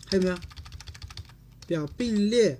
[0.07, 0.37] 还有没有？
[1.67, 2.59] 表并列，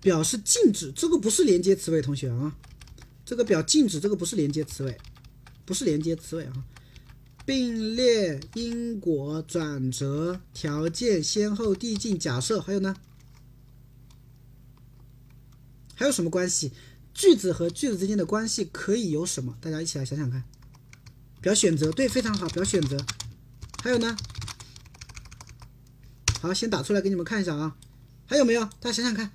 [0.00, 2.56] 表示静止，这个不是连接词尾，同学啊，
[3.24, 4.98] 这个表静止，这个不是连接词尾，
[5.64, 6.52] 不是连接词尾啊。
[7.46, 12.94] 并列、因果、转折、条件、先后、递进、假设，还有呢？
[15.96, 16.72] 还有什么关系？
[17.12, 19.56] 句子和句子之间的关系可以有什么？
[19.60, 20.44] 大家一起来想想看。
[21.40, 22.96] 表选择，对，非常好，表选择。
[23.82, 24.16] 还有呢？
[26.40, 27.76] 好，先打出来给你们看一下啊。
[28.26, 28.62] 还有没有？
[28.80, 29.32] 大家想想看，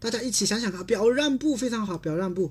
[0.00, 0.84] 大家一起想想看。
[0.84, 2.50] 表让步，非常好，表让步，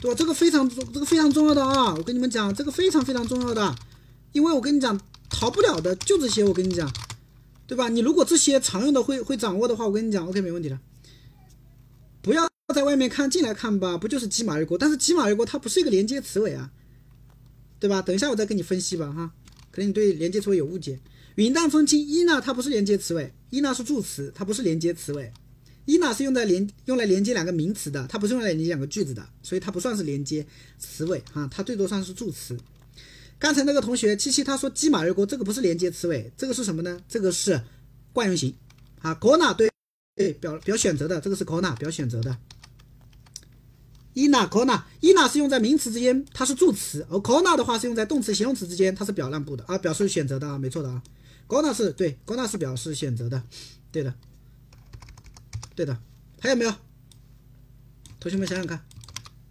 [0.00, 0.16] 对吧？
[0.18, 1.94] 这个非常重，这个非常重要的啊！
[1.94, 3.74] 我跟你们讲，这个非常非常重要的，
[4.32, 6.42] 因为我跟你讲，逃不了的就这些。
[6.42, 6.92] 我跟你讲，
[7.66, 7.88] 对吧？
[7.88, 10.78] 你如果这些常用的会会掌握的话，我跟你讲，OK，没问题的。
[12.20, 14.76] 不要在外面看，进来看吧，不就是骑马而过？
[14.76, 16.70] 但是骑马而过它不是一个连接词尾啊，
[17.78, 18.02] 对吧？
[18.02, 19.30] 等一下我再跟你分析吧，哈，
[19.70, 20.98] 可能你对连接词尾有误解。
[21.36, 25.32] 云淡风轻，一呢它不是连接词尾，一呢是助词，它不是连接词尾。
[25.84, 30.46] 一呢是用在连用来连接两个名词的，它不是用来连接两个句子的，所以它不算是连接
[30.78, 32.58] 词尾啊，它最多算是助词。
[33.38, 37.00] 刚才那个同学七七他说骑马而过，这个不是连接词尾，这个是什么呢？
[37.08, 37.60] 这个是
[38.12, 38.54] 惯用型
[39.00, 39.70] 啊，gonna 对。
[40.16, 42.36] 对，表表选择的这个是 corona 表选择的。
[44.14, 51.02] ina gonna ina 是用在名词之间，它是助词；而 corona 的话是用在动词、形容词之间，它是表让步的啊，表示选择的啊，没错的啊。
[51.48, 53.42] ，corona 是对 corona 是表示选择的，
[53.90, 54.12] 对的，
[55.80, 55.98] 对的。
[56.38, 56.74] 还有没有？
[58.18, 58.84] 同学们想想看，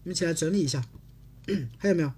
[0.03, 0.85] 你们一起来整理一下，
[1.79, 2.11] 还有没有？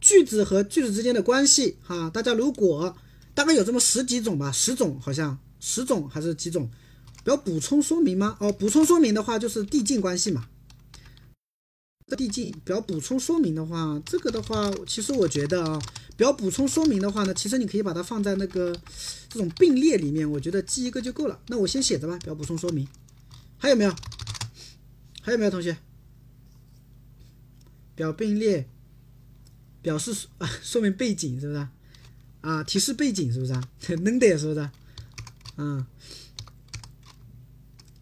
[0.00, 2.96] 句子和句子之间的关系哈，大家如果
[3.32, 6.68] 大概有这么十几种吧，十种好像十种还是几种？
[7.26, 8.36] 要补充说明吗？
[8.40, 10.48] 哦，补充说明的话就是递进关系嘛。
[12.16, 15.80] 递进，表补充说明的话，这个的话，其实我觉得啊，
[16.16, 18.76] 表补充说明的话呢，其实你可以把它放在那个
[19.28, 21.40] 这种并列里面，我觉得记一个就够了。
[21.46, 22.86] 那我先写着吧，表补充说明。
[23.62, 23.94] 还有没有？
[25.22, 25.76] 还有没有同学？
[27.94, 28.68] 表并列，
[29.80, 31.68] 表示啊，说明背景是不是？
[32.40, 33.54] 啊，提示背景是不是？
[34.02, 34.68] 能得是不是？
[35.58, 35.86] 嗯。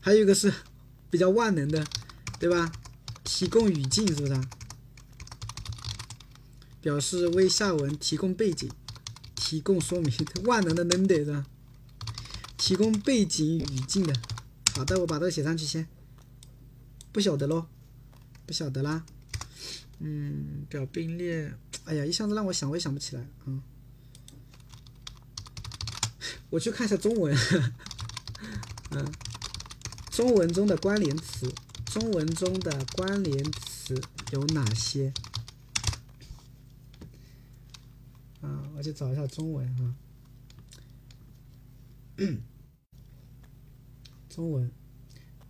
[0.01, 0.51] 还有一个是
[1.11, 1.87] 比较万能的，
[2.39, 2.73] 对吧？
[3.23, 4.41] 提供语境是不是？
[6.81, 8.71] 表示为下文提供背景、
[9.35, 10.11] 提供说明，
[10.49, 11.45] 万能的能得是吧？
[12.57, 14.15] 提供背景语境的。
[14.75, 15.87] 好的，我把这个写上去先。
[17.13, 17.67] 不晓得喽，
[18.47, 19.05] 不晓得啦。
[19.99, 21.55] 嗯，表并列，
[21.85, 23.27] 哎呀，一下子让我想，我也想不起来。
[23.45, 23.63] 嗯，
[26.51, 27.37] 我去看一下中文。
[28.93, 29.13] 嗯。
[30.11, 31.51] 中文中的关联词，
[31.87, 33.99] 中文中的关联词
[34.33, 35.13] 有哪些？
[38.43, 39.95] 啊，我去找一下中文哈。
[44.31, 44.71] 中文，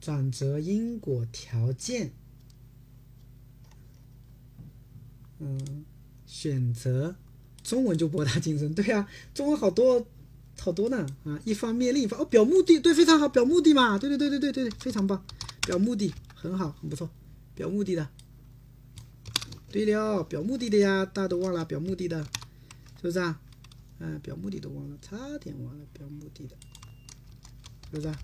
[0.01, 2.13] 转折、因果、条件，
[5.39, 5.85] 嗯，
[6.27, 7.15] 选择，
[7.63, 8.75] 中文就博大精深。
[8.75, 10.05] 对呀，中文好多。
[10.59, 11.41] 好多呢啊！
[11.47, 15.25] 一方面，另一方哦，表目的对，非常好，表目的嘛，对对对对对对，非常棒，
[15.63, 17.09] 表目的很好，很不错，
[17.55, 18.07] 表目的的，
[19.73, 22.23] 对了，表目的的呀，大家都忘了表目的的，
[23.01, 23.41] 是不是啊？
[24.01, 26.55] 嗯，表目的都忘了，差点忘了表目的的，
[27.91, 28.19] 是不是啊？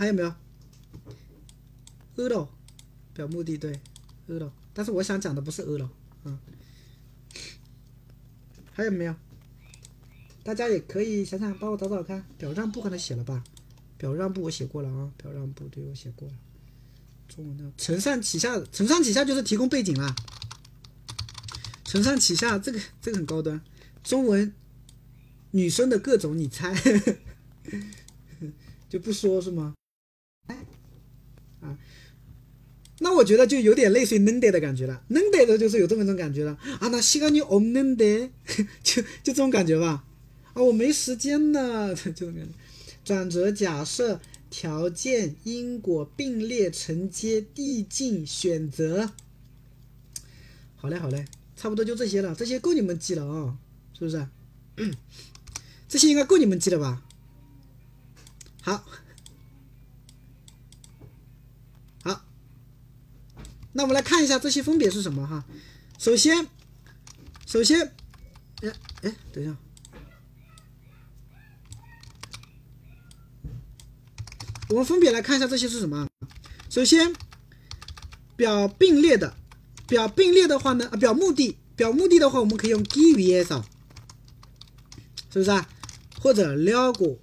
[0.00, 0.34] 还有没有？
[2.16, 2.48] 饿了，
[3.12, 3.78] 表目的对，
[4.28, 5.90] 饿了，但是我想讲的不是饿了，
[6.24, 6.38] 嗯，
[8.72, 9.14] 还有没有？
[10.42, 13.44] 大家也可以想想，帮我找找看，表让步可能写了吧？
[13.98, 16.34] 表让步我写过了啊，表让步对我写过了。
[17.28, 20.16] 中文的承上启下，承上启下就是提供背景啦，
[21.84, 23.60] 承上启下，这个这个很高端。
[24.02, 24.50] 中文
[25.50, 26.74] 女生的各种，你猜
[28.88, 29.74] 就不说是吗？
[31.60, 31.76] 啊，
[33.02, 36.88] 那我觉得就有点类似于能得的感觉了，能得的就是有这么一种感觉了啊。
[36.88, 38.30] 那西干你哦能得，
[38.82, 40.04] 就就这种感觉吧。
[40.52, 42.50] 啊，我没时间呢， 这种感觉。
[43.02, 44.20] 转折假设
[44.50, 49.10] 条件因果并列承接递进选择。
[50.76, 51.24] 好嘞，好嘞，
[51.56, 53.56] 差不多就这些了，这些够你们记了啊、哦，
[53.98, 54.26] 是不是？
[55.88, 57.02] 这些应该够你们记了吧？
[58.60, 58.84] 好。
[63.72, 65.44] 那我们来看一下这些分别是什么哈。
[65.98, 66.46] 首先，
[67.46, 67.94] 首先，
[68.62, 69.56] 哎哎，等一下，
[74.68, 76.08] 我们分别来看一下这些是什么。
[76.68, 77.12] 首先，
[78.36, 79.36] 表并列的，
[79.86, 83.62] 表并列的话呢，啊，表目的，表目的的话，我们可以用基于也少，
[85.32, 85.68] 是不是啊？
[86.20, 87.18] 或者了过，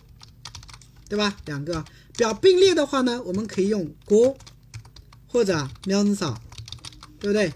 [1.09, 1.37] 对吧？
[1.45, 1.83] 两个
[2.15, 4.37] 表并列的话呢，我们可以用过
[5.37, 6.41] 或者喵子少，
[7.19, 7.53] 对不对？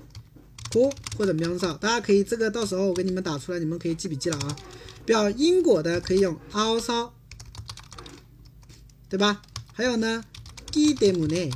[0.71, 4.55] 哭，或者喵子少，大家可以，这个到时候我给你们打出来，你们可以记笔记了啊。
[5.03, 6.61] 表因果的可以用，啊，
[9.09, 9.41] 对吧？
[9.73, 10.23] 还有呢
[10.71, 11.51] ，giddimney，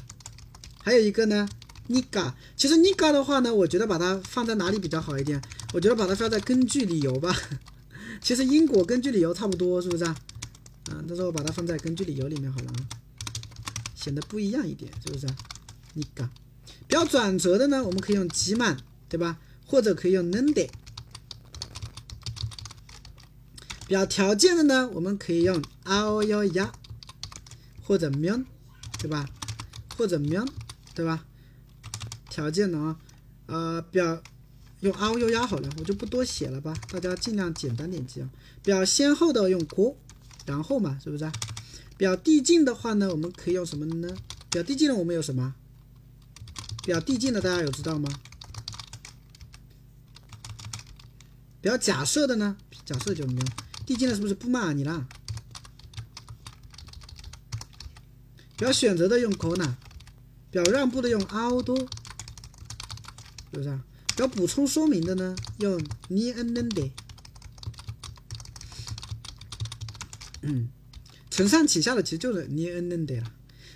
[0.82, 1.48] 还有一个呢
[1.90, 2.34] ，Nika。
[2.58, 5.40] 其实 Nika 的话呢，我觉得把它放在哪里比较好一点，
[5.74, 7.40] 我觉得把它放在根据理由吧。
[8.20, 10.04] 其实因果根据理由差不多，是不是？
[10.06, 10.16] 啊，
[11.08, 12.90] 到时候把它放在根据理由里面好了啊，
[13.94, 15.28] 显得不一样一点，是不是？
[15.96, 16.30] 你讲，
[16.88, 18.78] 比较转折的呢，我们可以用极满，
[19.08, 19.40] 对吧？
[19.66, 20.70] 或者可以用 nende。
[23.88, 26.70] 比较条件的呢，我们可以用 ao yo ya，
[27.82, 28.44] 或者 mion，
[29.00, 29.30] 对吧？
[29.96, 30.46] 或者 mion，
[30.94, 31.24] 对吧？
[32.30, 32.98] 条件的啊、
[33.46, 34.22] 呃，表
[34.82, 38.30] 用 ao yo ya 好了，我就不多写了吧，大家尽量简单点记啊。
[38.62, 39.96] 表先后的用 ku，
[40.46, 41.32] 然后嘛，是不是？
[41.96, 44.14] 表递进的话呢，我们可以用什么呢？
[44.50, 45.56] 表递进的我们有什么？
[46.86, 48.08] 表递进的大家有知道吗？
[51.60, 52.56] 表假设的呢？
[52.86, 53.48] 假设就没有。
[53.88, 55.08] 递进的是不是不骂你啦？
[58.56, 59.74] 表选择的用 kona
[60.52, 61.78] 表让步的用 audi
[63.52, 63.84] 是不是啊
[64.16, 65.36] 表补充说明的呢？
[65.58, 65.78] 用
[66.10, 66.92] near and then day
[71.30, 73.24] 承上启下的其实就是 near and then day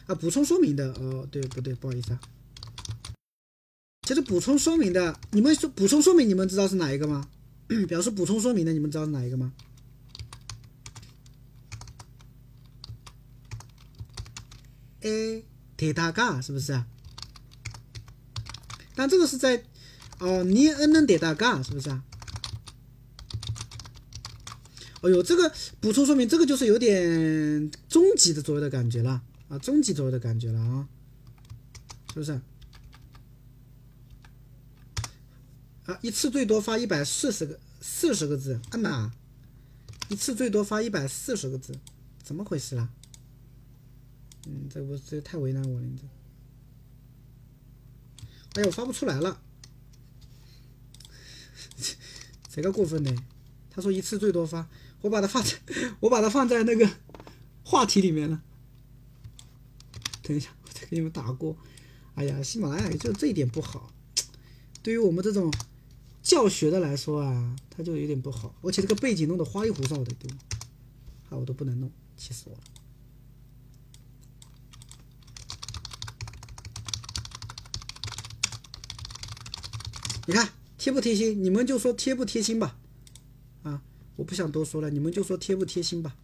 [0.06, 0.94] 啊补充说明的。
[0.94, 2.22] 哦对不对不好意思啊。
[4.10, 7.28] 其实补充说明的，你们说补充说明，你们知道是哪一个吗？
[7.88, 9.54] 表示补充说明的，你们知道是哪一个吗
[15.02, 15.46] ？A
[15.78, 16.84] 铁塔嘎是不是？
[18.96, 19.64] 但这个是在
[20.18, 22.04] 哦，尼恩的铁塔嘎是不是啊？
[25.02, 30.88] 哦呦，这个补充说明，这个就是有点终极的左右的感觉了啊，终极左右的感觉了啊，
[32.12, 32.42] 是不是？
[35.90, 39.12] 啊，一次最多发一百四十个四十个字，啊妈，
[40.10, 41.74] 一次最多发一百四十个字，
[42.22, 42.90] 怎么回事啦？
[44.46, 46.04] 嗯，这不这太为难我了，你这，
[48.54, 49.42] 哎呀，我发不出来了。
[52.50, 53.12] 谁个过分呢？
[53.72, 54.70] 他说一次最多发，
[55.02, 55.58] 我把它放在，
[56.02, 56.88] 我把它放在那个
[57.64, 58.44] 话题里面了。
[60.22, 61.58] 等一下，我再给你们打过。
[62.14, 63.92] 哎呀，喜马拉雅就这一点不好，
[64.84, 65.52] 对于我们这种
[66.30, 70.38] 教学的来说啊，它就有点不好，而且这个背景弄得花里胡哨的，对吧？
[71.32, 72.62] 啊，我都不能弄，气死我了。
[80.28, 80.48] 你看。
[80.78, 81.44] 贴不贴心？
[81.44, 82.78] 你们就说贴不贴心吧，
[83.64, 83.82] 啊，
[84.16, 86.16] 我不想多说了，你们就说贴不贴心吧。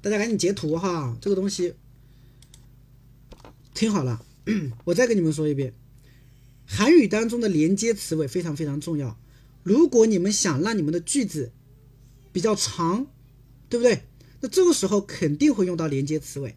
[0.00, 1.76] 大家赶紧截图哈，这个东西
[3.72, 4.24] 听好了，
[4.84, 5.72] 我再跟你们说一遍，
[6.66, 9.18] 韩语当中的连接词尾非常非常重要。
[9.62, 11.52] 如果你们想让你们的句子
[12.32, 13.06] 比较长，
[13.68, 14.04] 对不对？
[14.40, 16.56] 那这个时候肯定会用到连接词尾。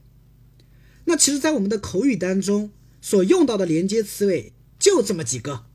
[1.06, 5.66] 那其实，在我们的口语当中，所用到的连接词尾就这么几个，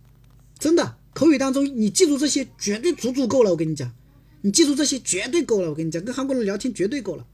[0.58, 3.50] 真的口语当中你记住这些绝对足足够了。
[3.50, 3.94] 我跟你讲，
[4.40, 5.68] 你记住这些绝对够了。
[5.70, 7.26] 我跟你讲，跟韩国人聊天绝对够了，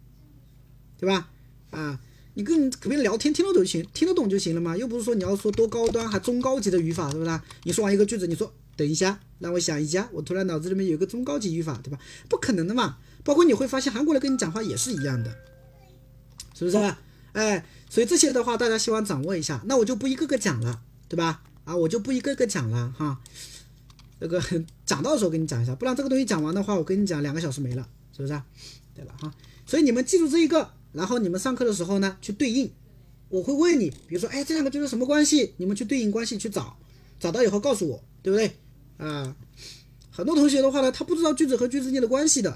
[0.99, 1.31] 对吧？
[1.71, 2.01] 啊，
[2.37, 4.77] 你跟别人聊天听得懂就行，听得懂就行了嘛。
[4.77, 7.41] 又不是说你要说多高端还中高级的语法，是不是？
[7.65, 11.99] 你说完一个句子，你说等一下，让我想一下，我突然脑子里面有个中高级语法，对吧？
[12.29, 12.99] 不可能的嘛。
[13.25, 15.35] 包括你会发现韩国人跟你讲话也是一样的，
[16.55, 16.77] 是不是？
[17.33, 17.65] 哎。
[17.89, 21.41] 所以这些的话，大家希望掌握一下，那我就不一个个讲了，对吧？
[21.65, 23.19] 啊，我就不一个个讲了哈。
[24.21, 24.43] 这个
[24.85, 28.43] 讲到的时候跟你讲一下，不然这个东西讲完的话，我跟你讲两个小时没了，是不是、
[28.93, 29.33] 对了哈，
[29.65, 32.73] 所以你们记住这一个，然后你们上课的时候呢去对应，
[33.29, 35.53] 我会问你，比如说，哎，这两个句子什么关系？
[35.59, 36.77] 你们去对应关系去找，
[37.21, 38.57] 找到以后告诉我，对不对？
[38.97, 39.37] 啊，
[40.11, 42.51] 很多同学的话呢，他不知道句子和句子之间的关系的，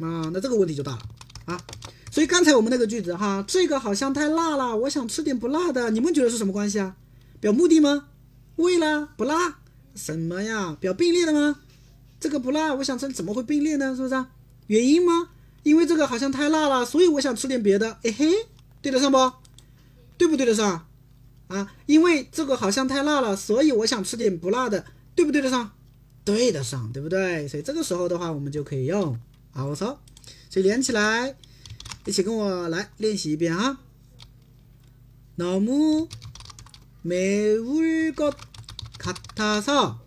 [0.00, 1.02] 啊，那这个问题就大了
[1.44, 1.64] 啊。
[2.10, 6.96] 所以刚才我们那个句子哈，这个好像太辣了，我想吃点不辣的，你们觉得是什么关系啊？
[7.40, 8.08] 表目的吗？
[8.56, 9.58] 为了不辣？
[9.94, 10.76] 什么呀？
[10.80, 11.60] 表并列的吗？
[12.18, 13.94] 这个不辣，我想吃，怎么会并列呢？
[13.94, 14.30] 是不是、啊？
[14.66, 15.28] 原因吗？
[15.63, 17.97] 因为这个好像太辣了，所以我想吃点别的。
[18.03, 18.47] 哎嘿，
[18.81, 19.33] 对得上不？
[20.17, 20.87] 对不对得上？
[21.47, 25.71] 啊，因为这个好像太辣了，所以我想吃点不辣的，对不对得上？
[26.23, 27.47] 对得上，对不对？
[27.47, 29.19] 所以这个时候的话，我们就可以用
[29.55, 29.97] also，
[30.49, 31.35] 所以连起来，
[32.05, 33.79] 一起跟我来练习一遍啊。
[37.05, 38.35] 너무매울것
[38.99, 39.99] 같아서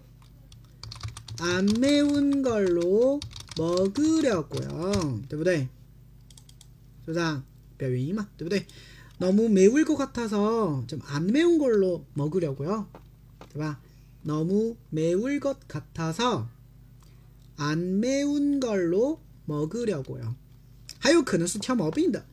[1.39, 3.19] 안 매운 걸로
[3.57, 5.23] 먹으려고요.
[5.29, 5.69] 对不对?
[7.05, 7.43] 是不是啊?
[7.77, 8.67] 表原因嘛,对不对?
[9.19, 12.87] 너무 매울 것 같아서 좀 안 매운 걸로 먹으려고요.
[13.53, 13.81] 对吧?
[14.23, 16.49] 너무 매울 것 같아서
[17.57, 20.35] 안 매운 걸로 먹으려고요.
[20.99, 22.25] 还有可能是挑毛病的。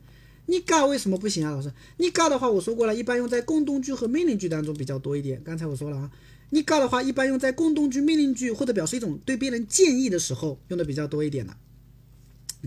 [0.46, 1.72] 你嘎为什么不行啊，老师？
[1.98, 5.40] 你嘎的话，我说过了，一般用在共动句和命令句当中比较多一点。
[5.44, 6.10] 刚才我说了啊，
[6.51, 11.57] 你嘎的话，一般用在共动句、命令句或者表示一种对别人建议的时候用的比较多一点的，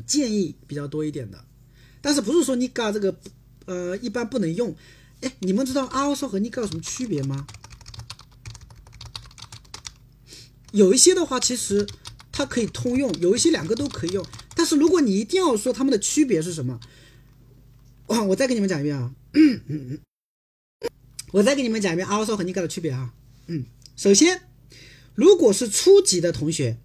[0.07, 1.45] 建议比较多一点的。
[2.01, 3.19] 但是不是说你嘎这个
[3.67, 4.75] 呃一般不能用？
[5.21, 7.47] 哎，你们知道 also 和你嘎有什么区别吗？
[10.73, 11.87] 有一些的话，其实
[12.31, 14.25] 它可以通用，有一些两个都可以用。
[14.55, 16.79] 但是如果你一定要说它们的区别是什么？
[18.09, 18.23] 哇！
[18.23, 19.15] 我再给你们讲一遍啊，
[21.33, 23.13] 我再给你们讲一遍 also 和 niga 的区别啊。
[23.49, 23.65] 嗯，
[23.97, 24.43] 首先，
[25.15, 26.77] 如果是初级的同学，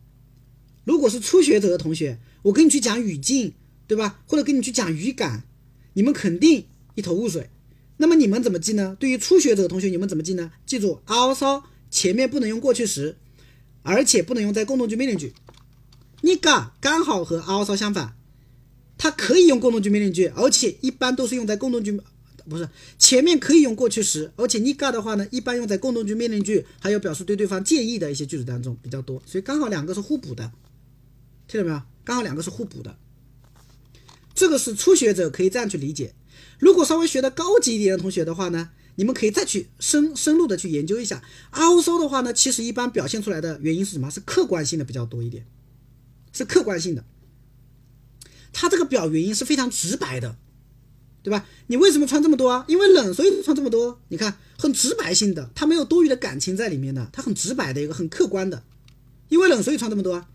[0.85, 3.53] 如果是初学者的同学，我跟你去讲语境，
[3.85, 4.21] 对吧？
[4.25, 5.43] 或者跟你去讲语感，
[5.93, 7.49] 你们肯定一头雾水。
[7.97, 8.95] 那么你们怎么记呢？
[8.97, 10.51] 对于初学者的同学，你们怎么记呢？
[10.65, 13.17] 记住 also 前面不能用过去时，
[13.81, 15.33] 而且不能用在共同句、命令句。
[16.21, 18.15] niga 刚好和 also 相反。
[18.97, 21.99] 它可以用共同句、命令句，而且一般都是用在共同句，
[22.49, 22.67] 不是
[22.97, 30.51] 前面可以用过去时，而且 niga 的话呢，一般用在共同句、命令句，还有表示对对方建议的一些句子当中比较多，所以刚好两个是互补的，
[31.47, 31.81] 听到没有？
[32.03, 32.97] 刚好两个是互补的，
[34.33, 36.13] 这个是初学者可以这样去理解。
[36.59, 41.23] 如果稍微学的高级一点的同学的话呢，你们可以再去深深入的去研究一下。
[41.53, 44.11] also 的话呢，其实一般表现出来的原因是什么？
[44.11, 45.45] 是客观性的比较多一点，
[46.33, 47.05] 是客观性的。
[48.51, 50.37] 它这个表原因是非常直白的，
[51.23, 51.45] 对吧？
[51.67, 52.65] 你为什么穿这么多啊？
[52.67, 53.97] 因为冷，所以穿这么多。
[54.09, 58.61] 你看，很直白性的，它没有多余的感情在里面的，它很直白的一个很客观的，
[59.29, 60.27] 因为冷所以穿这么多啊。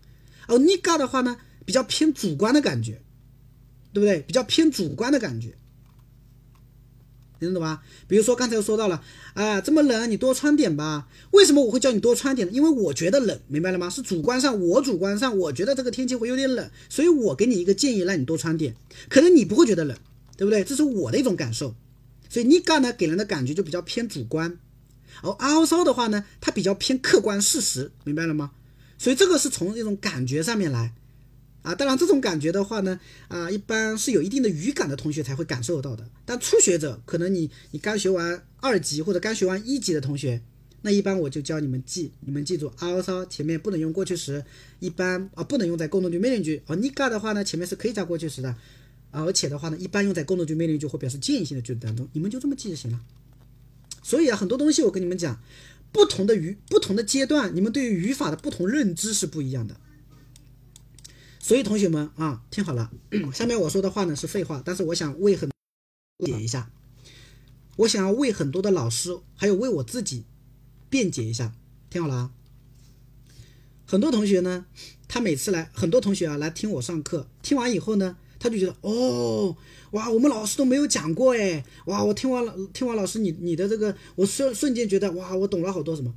[0.47, 3.01] 而 niga 的话呢，比较偏主观的感觉，
[3.93, 4.21] 对不对？
[4.21, 5.55] 比较偏主观的感觉，
[7.39, 7.83] 你能懂吧？
[8.07, 9.03] 比如说刚才又说到了
[9.35, 11.07] 啊，这么冷，你多穿点吧。
[11.29, 12.51] 为什么我会叫你多穿点呢？
[12.51, 13.87] 因为我觉得冷，明白了吗？
[13.91, 18.75] 是主观上，我主观上我觉得这个天气会有点冷，所以我给你一个建议，让你多穿点。
[19.07, 19.95] 可能你不会觉得冷，
[20.39, 20.63] 对不对？
[20.63, 21.75] 这是我的一种感受。
[22.29, 24.57] 所以 niga 呢给人的感觉就比较偏主观，
[25.21, 28.51] 而 also 的话呢，它比较偏客观事实，明白了吗？
[28.97, 30.93] 所以这个是从一种感觉上面来。
[31.61, 36.07] 啊，当然这种感觉的话呢，啊，一般是有一定的语感的同学才会感受到的。
[36.23, 40.41] 但初学者，可能你你刚学完二级或者刚学完一级的同学，
[40.83, 44.45] 那一般我就教你们记，你们记住，also 前面不能用过去时，
[44.79, 46.61] 一般啊不能用在共同句、命令句。
[46.65, 48.55] 而 niga 的话呢，前面是可以加过去时的，
[49.11, 52.07] 而且的话呢，一般用在功能句、命令句或表示建议性的句子当中。
[52.13, 53.01] 你们就这么记就行了。
[54.03, 55.41] 所以啊，很多东西我跟你们讲，
[55.91, 59.79] 不同的语不同的阶段，你们对于语法的不同认知是不一样的。
[61.39, 62.91] 所以同学们啊，听好了，
[63.33, 65.49] 下面我说的话呢是废话，但是我想为很
[66.25, 66.69] 解一下，
[67.77, 70.25] 我想要为很多的老师，还有为我自己
[70.89, 71.53] 辩解一下，
[71.89, 72.31] 听好了啊。
[73.87, 74.65] 很多同学呢，
[75.07, 79.55] 他每次来，很多同学啊来听我上课，听完以后呢，他就觉得哦，
[79.91, 86.15] 哇，我们老师都没有讲过哎，哇，我听完了，听完老师你你的这个，我瞬瞬间觉得哇，我懂了好多什么。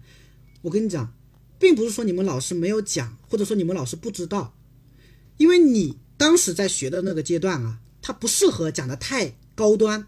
[0.63, 1.13] 我跟你讲，
[1.59, 4.55] 并不是说你们老师没有讲，或者说你们老师不知道。
[5.39, 10.07] 因为你当时在学的那个阶段啊，他不适合讲的太高端，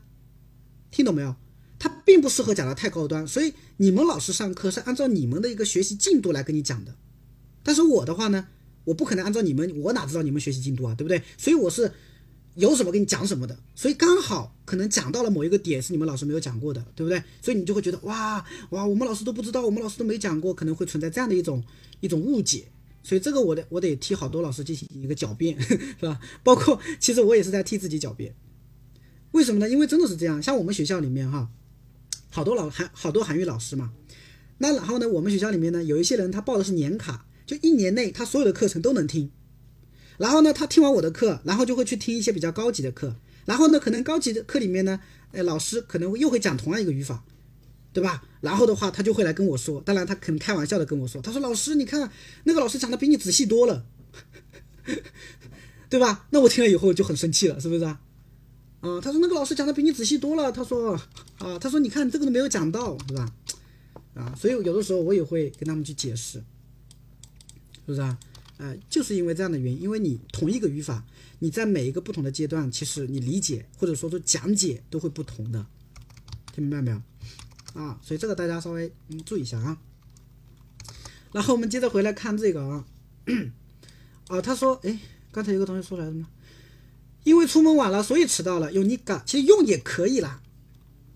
[0.92, 1.34] 听懂没有？
[1.76, 6.94] 他并不适合讲的太高端，所以你们老师上课是按照你们的一个学习进度来跟你讲的。
[7.62, 8.46] 但是我的话呢，
[8.84, 11.22] 我不可能按照你们，我哪知道你们学习进度啊，对不对？
[11.36, 11.90] 所以我是
[12.54, 17.22] 有什么跟你讲什么的，所以刚好可能讲到了某一个点是你们老师没有讲过的，对不对？
[17.42, 21.62] 所以你就会觉得哇哇，我们老师都不知道，我们老师都没讲过，可能会存在这样的一种
[22.00, 22.66] 一种误解。
[23.02, 25.76] 所以这个我得我得替好多老师进行一个狡辩， 是
[26.06, 26.18] 吧？
[26.42, 28.34] 包括其实我也是在替自己狡辩。
[29.32, 29.68] 为什么呢？
[29.68, 31.50] 因为真的是这样，像我们学校里面哈，
[32.30, 33.92] 好多老韩好多韩语老师嘛。
[34.56, 39.30] 那然后呢，我们学校里面呢，有一些人他报的是年卡，就一年内他所有的课程都能听。
[40.18, 43.16] 然后呢，他听完我的课，然后就会去听一些比较高级的课。
[43.44, 45.00] 然后呢，可能高级的课里面呢，
[45.32, 47.24] 呃，老师可能又会讲同样一个语法，
[47.92, 48.22] 对吧？
[48.40, 52.10] 然后的话，他就会来跟我说，当然他可能开玩笑的跟我说，他说：“老师，你看
[52.44, 53.84] 那个老师讲的比你仔细多了，
[55.90, 58.00] 对吧？”那我听了以后就很生气了，是不是啊？
[58.80, 60.92] 啊，他说那个老师讲的比你仔细多了，他说
[61.38, 63.32] 啊，他说你看这个都没有讲到，是吧？
[64.14, 66.42] 啊，所以有的时候我也会跟他们去解释，
[67.86, 68.18] 是不是啊？
[68.56, 71.04] 呃，就是因为这样的原因，因为你同一个语法，
[71.40, 75.66] 你在每一个不同的阶段，其实你理解或者说说讲解都会不同的，
[76.54, 77.02] 听明白没有？
[77.82, 79.76] 啊，所以这个大家稍微嗯注意一下啊。
[81.32, 82.84] 然后我们接着回来看这个啊，
[84.28, 85.00] 啊，他说，哎，
[85.32, 86.28] 刚才有个同学说来的吗？
[87.24, 88.72] 因为出门晚了，所以迟到了。
[88.72, 90.40] 用你嘎，其实用也可以啦，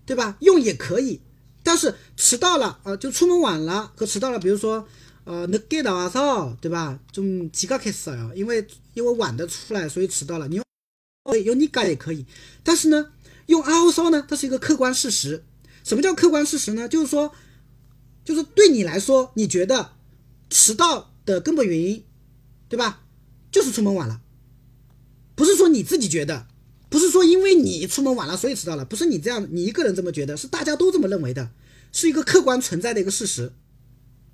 [0.05, 0.35] 对吧？
[0.41, 1.21] 用也可以，
[1.63, 4.85] 但是迟到了啊，就出门晚了和迟到了，比如说。
[5.25, 6.99] 呃，那给到啊少，对吧？
[7.11, 10.47] 좀几个开始啊，因为因为晚的出来，所以迟到了。
[10.47, 10.63] 你用
[11.45, 12.25] 用你嘎也可以，
[12.63, 13.11] 但是呢，
[13.45, 15.43] 用啊少呢，它是一个客观事实。
[15.83, 16.87] 什么叫客观事实呢？
[16.87, 17.31] 就是说，
[18.25, 19.93] 就是对你来说，你觉得
[20.49, 22.03] 迟到的根本原因，
[22.67, 23.03] 对吧？
[23.51, 24.21] 就是出门晚了，
[25.35, 26.47] 不是说你自己觉得，
[26.89, 31.51] 不是说因为你出门晚了所以迟到了，不是你这样你一个人这么觉得，是大家都这么认为的，
[31.91, 33.51] 是一个客观存在的一个事实。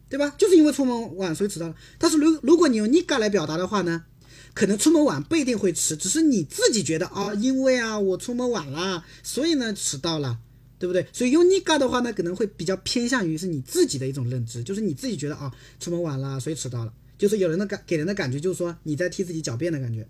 [0.07, 0.33] 对吧？
[0.37, 1.75] 就是因为出门晚所以迟到了。
[1.97, 4.05] 但是如如果你用你嘎来表达的话呢，
[4.53, 10.39] 可能出门晚不一定会迟，只是你自己觉得啊，因为啊我出门晚了，所以呢迟到了，
[10.79, 11.05] 对不对？
[11.11, 20.07] 所以用你嘎的话呢，可能会比较偏向于是你自己的一种认知，就是你自己觉得啊出门晚了所以迟到了，就是有人的感给人的感觉就是说你在替自己狡辩的感觉，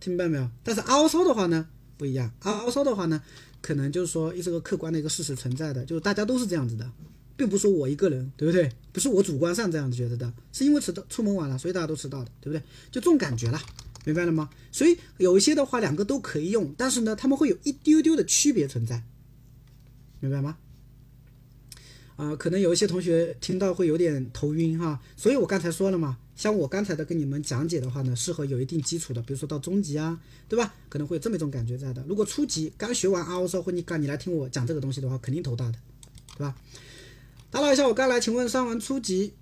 [0.00, 0.48] 听明白没有？
[0.62, 1.66] 但是凹骚的话呢
[1.98, 3.20] 不一样，凹凹骚的话呢，
[3.60, 6.90] 可能就是说这个客观的一个事实存在的，就是大家都是这样子的。
[7.36, 8.70] 并不是说我一个人，对不对？
[8.92, 12.62] 不是我主观上这样子觉得的，是因为迟到出门晚了，所以大家都迟到的，对不对？
[12.90, 13.60] 就这种感觉了，
[14.04, 14.48] 明白了吗？
[14.72, 19.02] 所以有一些的话，两个都可以用，但是呢，他们会有一丢丢的区别存在，
[20.20, 20.56] 明白吗？
[22.16, 30.18] 啊，可能有一些同学听到会有点头晕哈，所以我刚才说了嘛，像我刚才的跟你们讲解的话呢，适合有一定基础的，比如说到中级啊，
[30.48, 30.74] 对吧？
[30.88, 32.02] 可能会有这么一种感觉在的。
[32.08, 35.78] 如果初级刚学完啊，我说或你刚你来听我讲这个东西的话，肯定头大的，
[36.38, 36.56] 对吧？
[37.56, 39.32] 打扰一下，我刚来，请问上完初级，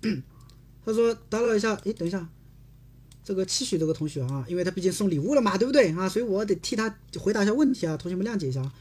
[0.86, 2.26] 他说打扰一下，诶，等一下，
[3.22, 6.08] 这个期许这个同学啊，因为他毕竟送礼物了嘛，对不对啊？
[6.08, 8.72] 所以我得替他回答一下问题啊，同学们谅解一下啊。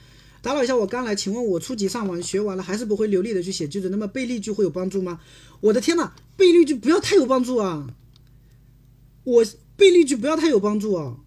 [0.42, 5.20] 打扰一下，我刚来，请问我初级上完学完了，还是不会流利的去写句子，那么背例句会有帮助吗？
[5.60, 7.94] 我的天呐，背例句不要太有帮助啊！
[9.26, 11.18] 我背例句不要太有帮助啊！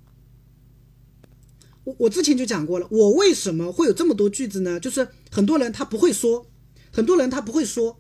[1.85, 4.81] 我我之前就讲过了，我为什么会有这么多句子呢？
[4.81, 6.47] 就是很多人他不会说。
[6.93, 7.99] 很多人他不会说，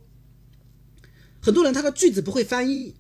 [1.41, 2.95] 很多人他的句子不会翻译，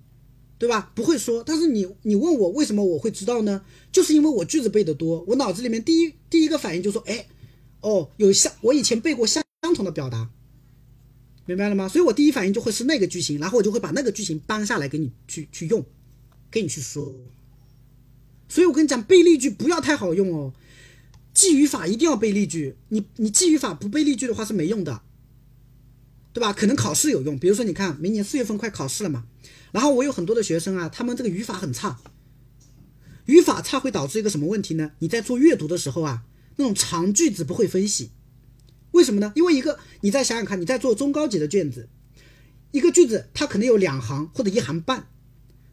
[0.58, 0.92] 对吧？
[0.94, 1.42] 不会说。
[1.44, 3.64] 但是你你问我为什么我会知道呢？
[3.90, 7.26] 就是因为我句子背得多，我脑子里面第一第一个反应就说，哎，
[7.80, 10.30] 哦，有相我以前背过相相同的表达，
[11.46, 11.88] 明白了吗？
[11.88, 15.84] 所以我第一反应就会是那个句型，然后我就会把那个句型搬下来给你去去用，
[16.50, 17.14] 给你去说。
[18.48, 20.52] 所以我跟你讲，背例句不要太好用哦，
[21.34, 22.76] 记语法一定要背例句。
[22.88, 25.02] 你你记语法不背例句的话是没用的。
[26.32, 26.52] 对吧？
[26.52, 29.24] 可能考试有用，比如说你看，明年四月份快考试了嘛，
[29.72, 31.98] 然后我有很多的学生啊，他们这个语法很差，
[33.26, 34.92] 语法差会导致一个什么问题呢？
[35.00, 36.22] 你在做阅读的时候啊，
[36.56, 38.10] 那种长句子不会分析，
[38.92, 39.32] 为什么呢？
[39.34, 41.88] 因为一个，你再想想看，你在做中高级的卷子，
[42.70, 45.08] 一个句子它可能有两行或者一行半，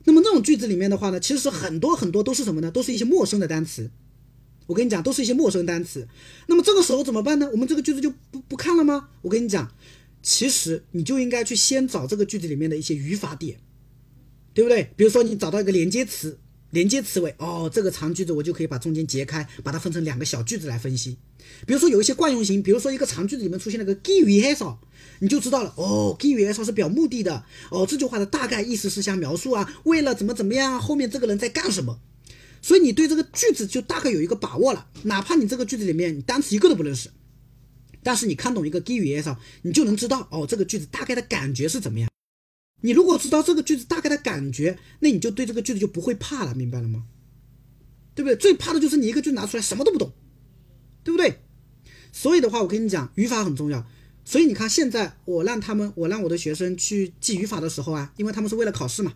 [0.05, 2.71] 那么那种句子里面的话呢，其实很多很多都是什么呢？
[2.71, 3.91] 都是一些陌生的单词，
[4.65, 6.07] 我跟你讲，都是一些陌生单词。
[6.47, 7.47] 那么这个时候怎么办呢？
[7.51, 9.09] 我们这个句子就不不看了吗？
[9.21, 9.71] 我跟你讲。
[10.29, 13.57] 其实你就应该去先找这个句子里面的一些语法点，
[14.53, 14.91] 对不对？
[14.97, 16.37] 比如说你找到一个连接词，
[16.71, 21.17] 连接词尾，哦，这个长句子我就可以把中间截开，把它分成两个小句子来分析。
[21.65, 24.77] 比如说有一些惯用型，比如说一个长句子里面出现了个基于很少，
[25.19, 32.01] 你就知道了，哦，基于很少是表目的的，哦，这句话的大概意思是想描述啊，为了怎么怎么样，后面这个人在干什么，
[32.61, 37.09] 所以你对这个句子就大概有一个把握了，哪怕你这个句子里面你单词一个都不认识。
[38.07, 42.09] 但是你看懂一个基语言上，你就能知道哦，这个句子大概的感觉是怎么样。
[42.81, 47.03] 你如果知道这个句子大概的感觉，那你就对这个句子就不会怕了，明白了吗？
[48.15, 48.37] 对不对？
[48.37, 50.13] 最怕的就是你一个句子拿出来什么都不懂，
[51.03, 51.41] 对不对？
[52.13, 53.85] 所以的话，我跟你讲，语法很重要。
[54.23, 59.15] 所以你看，现在我让他们，我让我的学生去记语法的时候啊，因为他们是为了考试嘛，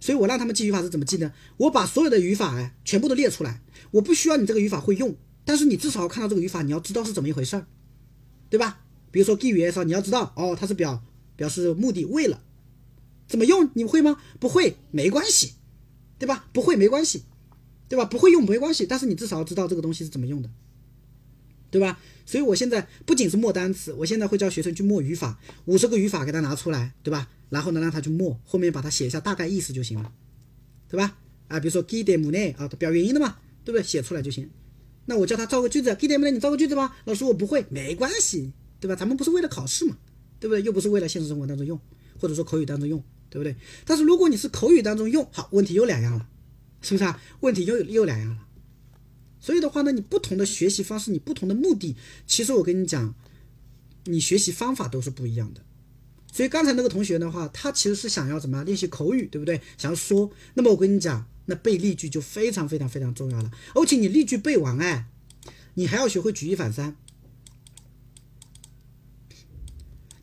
[0.00, 1.34] 所以我让他们记语法是怎么记呢？
[1.58, 3.60] 我把所有的语法哎全部都列出来，
[3.90, 5.14] 我不需要你这个语法会用，
[5.44, 7.66] 但是你至少要看到这个语法，你要知道是怎么一回事儿，
[8.52, 8.80] 对吧？
[9.10, 11.02] 比如说 give s 你要知道哦，它是表
[11.36, 12.42] 表示目的为了，
[13.26, 14.18] 怎么用你会吗？
[14.38, 15.54] 不会没关系，
[16.18, 16.50] 对吧？
[16.52, 17.22] 不会没关系，
[17.88, 18.04] 对吧？
[18.04, 20.50] 不会用没关系，但是你至少要知道这个东西是怎么用的，
[21.70, 21.98] 对吧？
[22.26, 27.30] 所以我现在不仅是默单词，我现在会教学生去默语法，五十个语法给他拿出来，对吧？
[27.48, 30.12] 然后呢，让他去默，后面把它写一下大概意思就行了，
[30.90, 31.16] 对吧？
[31.48, 33.82] 啊，比如说 give them 呢啊，表原因的嘛，对不对？
[33.82, 34.50] 写出来就行。
[35.06, 36.96] 那我叫他造个句子，give them 呢，你造个句子吧。
[37.04, 38.94] 老师我不会，没关系，对吧？
[38.94, 39.96] 咱们不是为了考试嘛，
[40.38, 40.62] 对不对？
[40.62, 41.78] 又不是为了现实生活当中用，
[42.20, 43.56] 或者说口语当中用，对不对？
[43.84, 46.28] 但是如果你是口语当中用，好，问题又两样了，
[46.80, 47.20] 是不是啊？
[47.40, 48.46] 问题又又两样了。
[49.40, 51.96] 所以的话呢，你不同的学习方式，你不同的目的，
[52.26, 53.12] 其实我跟你讲，
[54.04, 55.60] 你学习方法都是不一样的。
[56.32, 59.60] 所以刚才那个同学的话，他其实是想要怎么样练习口语，对不对？
[59.76, 63.50] 想要说，那么我跟你讲，那背例句就非常非常非常重要了。
[63.74, 65.06] 而且你例句背完，哎，
[65.74, 66.96] 你还要学会举一反三。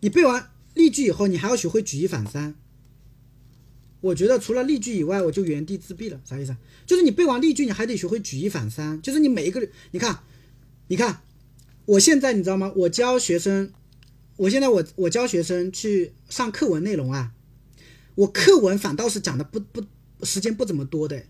[0.01, 2.55] 你背完例句以后，你还要学会举一反三。
[4.01, 6.21] 我觉得除了例句以外，我就原地自闭了。
[6.23, 6.55] 啥意思？
[6.85, 9.01] 就是你背完例句，你还得学会举一反三。
[9.01, 10.19] 就是你每一个，你看，
[10.87, 11.21] 你看，
[11.85, 12.71] 我现在你知道吗？
[12.77, 13.73] 我教学生，
[14.37, 17.33] 我现在我我教学生去上课文内容啊，
[18.15, 19.83] 我课文反倒是讲的不不
[20.23, 21.23] 时间不怎么多的。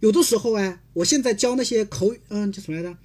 [0.00, 2.96] 有的时候哎，我现在教那些口语，嗯，叫什么来着？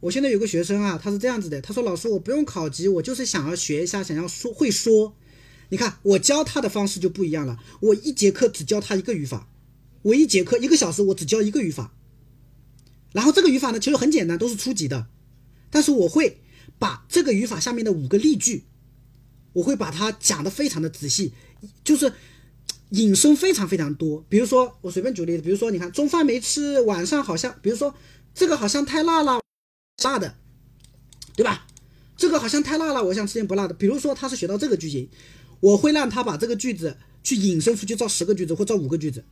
[0.00, 5.16] 我现在有个学生啊，他是这样子的，他说老师，我不用考级，我就是想要学一下，想要说会说。
[5.70, 9.48] 你看我教他的方式就不一样了，我一节课只教他一个语法，
[10.02, 11.94] 我一节课一个小时我只教一个语法，
[13.12, 15.06] 然后这个语法呢其实很简单，都是初级的，
[15.70, 16.38] 但是我会
[16.78, 18.64] 把这个语法下面的五个例句，
[19.54, 21.32] 我会把它讲的非常的仔细，
[21.82, 22.12] 就是
[22.94, 24.24] 引申非常非常多。
[24.28, 27.94] 比如说我随便举个例子，比如说你看中饭没吃，晚上好像，比如说
[28.34, 29.40] 这个好像太辣了，
[30.02, 30.34] 辣的，
[31.36, 31.66] 对吧？
[32.16, 33.74] 这个好像太辣了，我想吃点不辣的。
[33.74, 35.08] 比如说他是学到这个句型。
[35.60, 39.24] 我会让他把这个句子去引申出去，造十个句子或造五个句子。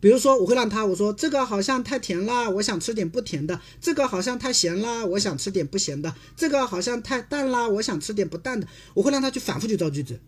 [0.00, 8.66] 比如说，我会让他我说这个好像太甜了，我想吃点不甜的；这个好像太咸了，我想吃点不咸的；这个好像太淡了，我想吃点不淡的。
[8.94, 10.18] 我会让他去反复去造句子，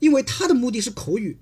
[0.00, 1.36] 因为他的目的是口语，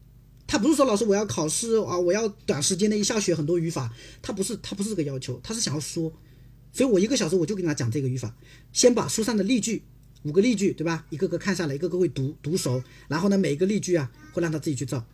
[0.47, 6.13] 他不是说老师我要考试啊，我要短时间内一下学很多语法，他不是他不是这个要求，他是想要说，
[6.73, 8.35] 所以我一个小时我就跟他讲这个语法，
[8.73, 9.83] 先把书上的例句。
[10.25, 11.05] 五个例句，对吧？
[11.11, 15.05] 一个个看下来，一个个会读读熟，然后呢，每一个例句啊，会让他自己去造。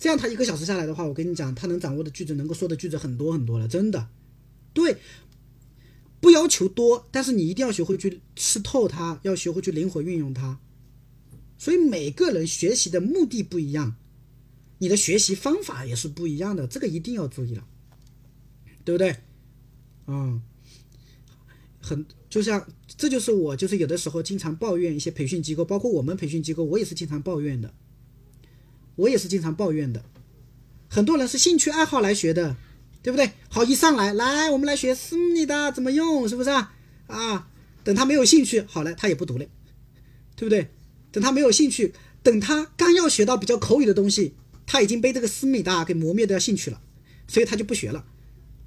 [0.00, 4.08] 这样他一个小时下来的话，我跟你讲，他能掌握的句子，能够说的句子很多很多了，真的。
[4.72, 4.96] 对，
[6.20, 10.58] 不要求多，但是你一定要学会去吃透它，要学会去灵活运用它。
[11.60, 13.94] 所以每个人学习的目的不一样，
[14.78, 17.66] 你的学习方法也是不一样的，这个一定要注意了，
[18.82, 19.14] 对不对？
[20.06, 20.40] 嗯，
[21.78, 22.06] 很。
[22.30, 27.74] 就像，这就是我就是有的时候经常抱怨一些培训机构，包括我们培训机构，我也是经常抱怨的。
[28.94, 30.02] 我也是经常抱怨的。
[30.88, 32.56] 很多人是兴趣爱好来学的，
[33.02, 33.32] 对不对？
[33.50, 36.74] 好，一上来，来，我们来学思密达怎么用，是不是啊？
[37.08, 37.50] 啊，
[37.84, 39.44] 等他没有兴趣，好了，他也不读了，
[40.36, 40.70] 对不对？
[41.12, 41.92] 等他没有兴趣，
[42.22, 44.34] 等他刚要学到比较口语的东西，
[44.66, 46.80] 他已经被这个思密达给磨灭掉兴趣了，
[47.26, 48.04] 所以他就不学了。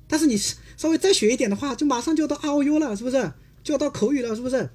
[0.07, 3.31] 但是你稍微再学一点的话，就马上就要到 R O U 了，是不是？
[3.63, 4.69] 就要到口语了，是不是？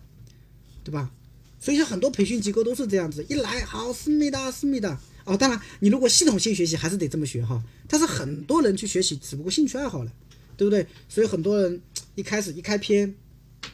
[0.82, 1.12] 对吧？
[1.60, 5.36] 所以说很多培训机构都是这样子，一来好思密达，思密达哦。
[5.36, 7.62] 当然，你如果系统性学习，还是得这么学哈。
[7.86, 10.12] 但是很多人去学习，只不过兴趣爱好了，
[10.56, 10.86] 对不对？
[11.08, 11.82] 所以很多人
[12.14, 13.14] 一开始一开篇，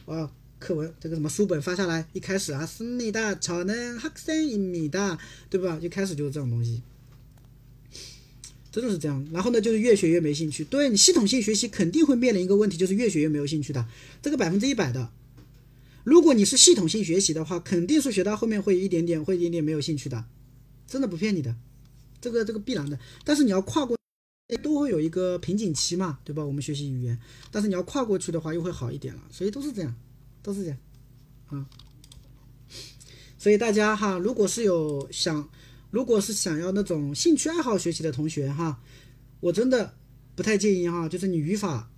[0.05, 0.29] 啊，
[0.65, 5.15] 课文这个什么书本发下来，一开始啊，思密达超能哈森一米达，
[5.47, 5.77] 对吧？
[5.79, 6.81] 一开始就是这种东西，
[8.71, 9.23] 真的是这样。
[9.31, 10.63] 然后呢，就是越学越没兴趣。
[10.63, 13.87] 对你系统性学习肯定会面临一个问题，就是越学越没有兴趣的。
[14.23, 15.11] 这个百分之一百的，
[16.03, 20.25] 如果你是系统性学习的话，肯定是学到后面会一点点，会一点点没有兴趣的，
[20.87, 21.55] 真的不骗你的，
[22.19, 22.97] 这个这个必然的。
[23.23, 23.95] 但是你要跨过，
[24.63, 26.43] 都会有一个瓶颈期嘛，对吧？
[26.43, 27.19] 我们学习语言，
[27.51, 29.21] 但是你要跨过去的话，又会好一点了。
[29.29, 29.95] 所以都是这样，
[30.45, 30.77] 都是这样，
[31.47, 31.65] 啊。
[33.39, 35.49] 所以大家哈，如果是有想，
[35.89, 38.79] 如果是想要那种兴趣爱好学习的同学哈，
[39.39, 39.95] 我真的
[40.35, 41.89] 不太建议哈，就是你语法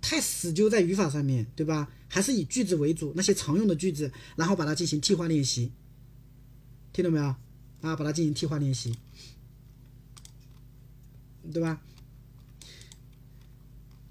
[0.00, 1.90] 太死揪在语法上面，对吧？
[2.06, 5.72] 还是以句子为主，那些常用的句子，然后把它进行替换练习，
[6.92, 7.26] 听懂没有？
[7.80, 8.94] 啊，把它进行替换练习，
[11.52, 11.80] 对吧？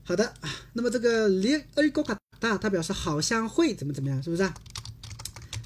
[0.04, 0.34] 好的，
[0.74, 2.18] 那么这个连 A 高卡。
[2.40, 4.50] 다， 它表示好像会怎么怎么样，是不是？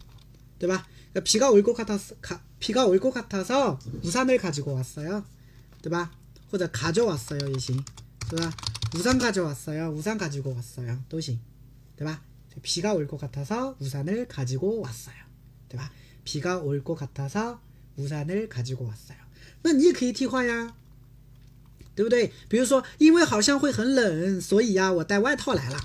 [0.59, 0.87] 对吧？
[1.25, 2.15] 비가올것같아 서，
[2.59, 5.25] 비가올것같아서우산을가지고왔어 요，
[5.83, 6.11] 对吧？
[6.51, 7.85] 或者가져왔어요也行，
[8.31, 8.51] 是吧？
[8.95, 9.91] 우산 가져왔어요.
[9.91, 11.03] 우산 가지고 왔어요.
[11.09, 11.39] 都行,
[11.97, 12.23] 对吧?
[12.63, 15.15] 비가 올 것 같아서 우산을 가지고 왔어요.
[15.69, 15.91] 对吧?
[16.27, 17.61] 비가 올 것 같아서
[17.97, 19.19] 우산을 가지고 왔어요.
[19.63, 20.75] 那你也可以替换呀，
[21.95, 22.33] 对不对？
[22.49, 25.79] 比如说，因为好像会很冷，所以呀，我带外套来了，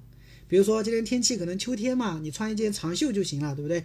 [0.48, 3.84] 比如说今天天气可能秋天嘛，你穿一件长袖就行了，对不对？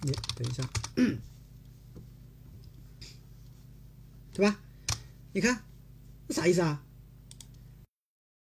[0.03, 0.62] 你等一下。
[4.32, 4.61] 对吧？
[5.32, 5.64] 你看，
[6.30, 6.80] 啥意思啊？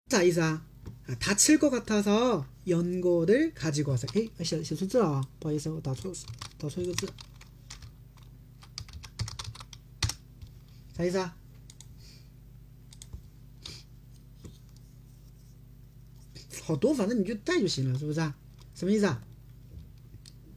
[0.09, 0.65] 啥意思啊？
[1.07, 4.31] 啊，다칠것같아서연고를가지고왔어 요。
[4.37, 5.27] 哎，写写错字了啊！
[5.39, 6.13] 不好意思，我打错
[6.57, 7.09] 打错一个字。
[10.95, 11.35] 啥意思啊？
[16.63, 18.35] 好多，反正你就带就行了，是不是啊？
[18.73, 19.23] 什么意思啊？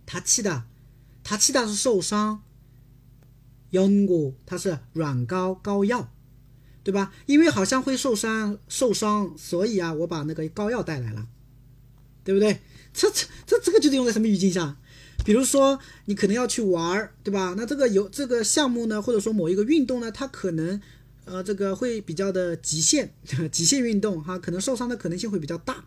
[0.07, 0.66] 他气的，
[1.24, 2.43] 他气的是受伤。
[3.72, 6.09] 연고它是软膏膏药，
[6.84, 7.13] 对吧？
[7.27, 11.27] 因为好像会受伤，受伤，所以啊，我把那个膏药带来了，
[12.23, 12.59] 对不对？
[12.93, 14.77] 这这这这个就是用在什么语境下？
[15.23, 17.53] 比如说你可能要去玩儿，对吧？
[17.55, 20.82] 那这个有这个项目呢，或者说某一个运动呢，它可能
[21.25, 23.13] 呃这个会比较的极限，
[23.51, 25.86] 极限运动哈，可能受伤的可能性会比较大，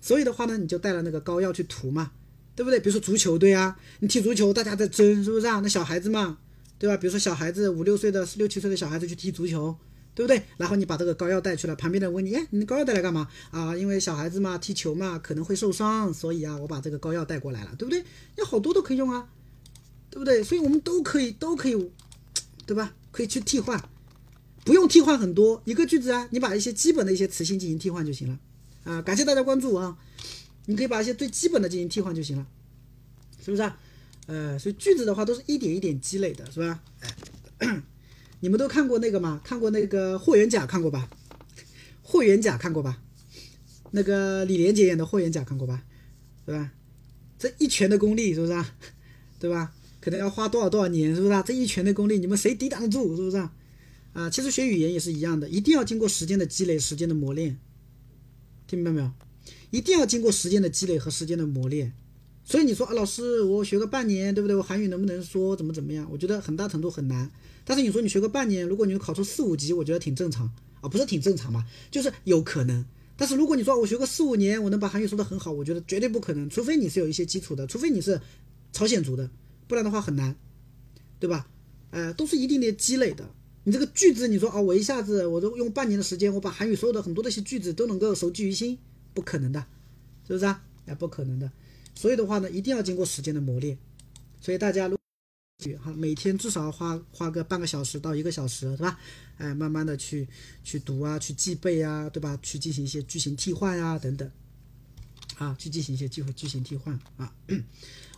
[0.00, 2.10] 所以的话呢，你就带了那个膏药去涂嘛，
[2.56, 2.80] 对不对？
[2.80, 5.60] 比如说足球队啊，你踢足球，大家在争，是不是啊？
[5.60, 6.38] 那小孩子嘛。
[6.78, 6.96] 对吧？
[6.96, 9.76] 比如说小孩子五六岁的、六七岁的小孩子去踢足球，
[10.14, 10.42] 对不对？
[10.56, 18.04] 然后你把这个膏药带去了，旁边的人问你：“哎，你膏药带来干嘛？”啊，因为小孩子嘛，踢球嘛，可能会受伤，所以啊，我把这个膏药带过来了，对不对？
[18.36, 19.28] 有好多都可以用啊，
[20.10, 20.42] 对不对？
[20.42, 21.90] 所以我们都可以都可以，
[22.66, 22.94] 对吧？
[23.10, 23.82] 可以去替换，
[24.64, 28.38] 不用替换很多一个句子啊，你把一些基本的一些词性进行替换就行了
[28.84, 29.02] 啊。
[29.02, 29.96] 感谢大家关注啊，
[30.66, 32.46] 你可以把一些最基本的进行替换就行了，
[33.44, 33.78] 是不是啊？
[34.26, 36.80] 呃，所以句子的话都是一点一点积累的，是吧？
[37.58, 37.82] 哎，
[38.42, 39.40] 你们都看过那个吗？
[39.44, 41.08] 看过那个霍元甲看过吧？
[42.02, 43.00] 霍元甲看过吧？
[43.92, 45.84] 那个李连杰演的霍元甲看过吧？
[46.44, 46.72] 对吧？
[47.38, 48.74] 这一拳的功力是不是啊？
[49.38, 49.72] 对吧？
[50.00, 51.40] 可能要花多少多少年，是不是啊？
[51.40, 53.14] 这一拳的功力，你们谁抵挡得住？
[53.14, 53.52] 是不是啊？
[54.12, 57.60] 啊，其实学语言也是一样的，一定要经过时间的积累、时间的磨练，
[58.66, 59.12] 听明白没有？
[59.70, 61.92] 一定要经过时间的积累和时间的磨练。
[62.44, 64.56] 所以你说啊，老师，我学个半年，对不对？
[64.56, 65.54] 我韩语能不能说？
[65.54, 66.08] 怎么怎么样？
[66.10, 67.30] 我觉得很大程度很难。
[67.64, 70.46] 但是你说你学个半年，如果你考出四五级，我觉得挺正常
[70.80, 72.84] 啊，不是挺正常嘛，就是有可能。
[73.16, 78.20] 但是如果你说我学个四五年，我能把韩语说得很好，我觉得绝对不可能，除非你是有一些基础的，除非你是
[78.72, 79.30] 朝鲜族的，
[79.68, 80.34] 不然的话很难，
[81.20, 81.46] 对吧？
[81.90, 83.28] 呃，都是一定的积累的。
[83.64, 88.76] 你这个句子，你说啊，我一下子我都用半年的时间，我把韩语所有的很多的一些句子都能够熟记于心，
[89.14, 89.64] 不可能的，
[90.26, 90.64] 是不是啊？
[90.86, 91.48] 哎，不可能的。
[91.94, 93.78] 所以的话呢，一定要经过时间的磨练。
[94.40, 94.96] 所以大家如
[95.76, 98.98] 哈，每天至少花花个半个小时到一个小时，是吧？
[99.38, 100.26] 哎，慢慢的去
[100.62, 102.38] 去读啊，去记背啊，对吧？
[102.42, 104.30] 去进行一些句型替换啊，等等，
[105.38, 107.32] 啊，去进行一些句句型替换啊。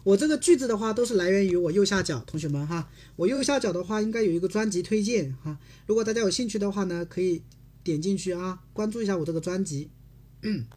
[0.03, 5.59] 我这个句子的话，都是来源于我右下角，同学们哈，我右下角的话应该有一个专辑推荐哈。
[5.87, 7.43] 如果大家有兴趣的话呢，可以
[7.83, 9.89] 点进去啊，关注一下我这个专辑，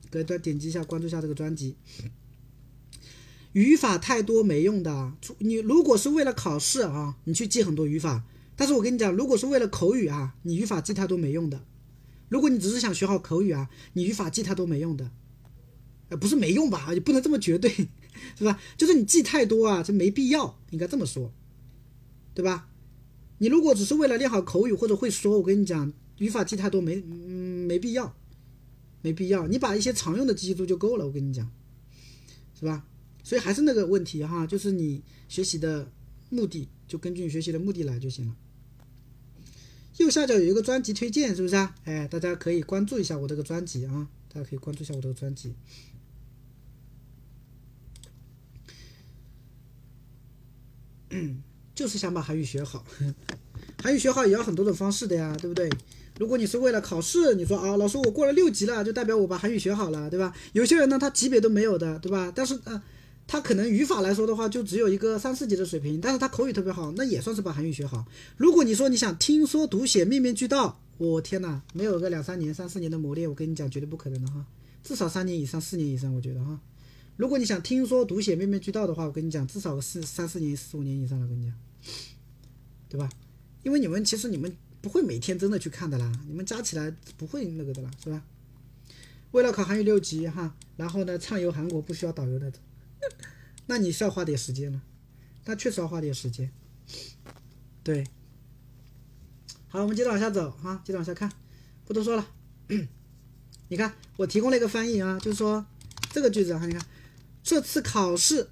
[0.10, 1.76] 给大家点击一下，关注一下这个专辑。
[3.58, 8.24] 语法太多没用的，你如果是为了考试啊，你去记很多语法。
[8.56, 11.66] 但是我跟你讲，如果是为了口语啊，你语法记太多没用的。
[12.30, 15.10] 如果你只是想学好口语啊，你语法记太多没用的。
[16.10, 16.94] 呃，不是没用吧？
[16.94, 17.72] 也不能这么绝对，
[18.38, 18.62] 是吧？
[18.78, 21.34] 就是你记太多啊，这没必要，应该这么说，
[22.36, 22.70] 对吧？
[23.40, 28.16] 你如果只是为了练好口语或者会说，我跟你讲，语法记太多没嗯没必要，
[29.02, 29.48] 没必要。
[29.48, 31.50] 你把一些常用的记住就够了，我跟你讲，
[32.60, 32.86] 是吧？
[33.28, 35.92] 所以还是那个问题哈，就是你学习的
[36.30, 38.34] 目的就根据你学习的目的来就行了。
[39.98, 41.76] 右下角有一个专辑推荐，是不是啊？
[41.84, 45.54] 哎，大家可以关注一下我这个专辑啊，大家可以关注一下我这个专辑。
[51.10, 51.44] 嗯
[51.76, 52.86] 就是想把韩语学好，
[53.84, 55.70] 韩语学好也要很多种方式的呀，对不对？
[56.18, 60.34] 如果你是为了考试，你说啊，老师我过了六级了，就代表我把韩语学好了，对吧？
[60.54, 62.32] 有些人呢，他级别都没有的，对吧？
[62.34, 62.82] 但是啊。
[63.28, 68.06] 他可能语法来说的话，就只有一个三四级的水平，但是他口语特别好，那也算是把韩语学好。
[68.38, 74.46] 如果你说你想听说读写面面俱到，我天哪，没有个两三年、三四年的磨练，我跟你讲绝对不可能的哈，
[74.82, 76.58] 至少三年以上、四年以上，我觉得哈。
[77.18, 81.54] 如果你想听说读写面面俱到的话，我跟你讲至少是三四年、四五年以上了，我跟你讲，
[82.88, 83.10] 对吧？
[83.64, 88.24] 因为你们其实你们不会每天真的去看的啦，你们加起来不会那个的啦，是吧？
[89.32, 92.50] 为了考韩语六级哈，然后呢畅游韩国不需要导游的。
[93.68, 94.82] 那你是要花点时间了，
[95.46, 96.52] 那确实要花点时间。
[97.84, 98.06] 对，
[99.68, 101.32] 好，我们接着往下走啊，接着往下看，
[101.86, 102.28] 不多说了。
[103.70, 105.66] 你看，我提供了一个翻译啊，就是说
[106.12, 106.86] 这个句子哈，你看，
[107.44, 108.50] 这次考试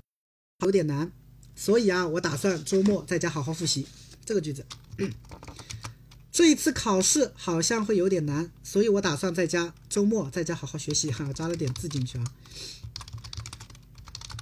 [0.63, 1.11] 有点难，
[1.55, 3.87] 所以啊，我打算周末在家好好复习。
[4.25, 4.65] 这个句子，
[6.31, 11.11] 这一次考试好像会有点难，所以我打算在家周末在家好好学习。
[11.11, 12.25] 哈，加了点字进去啊。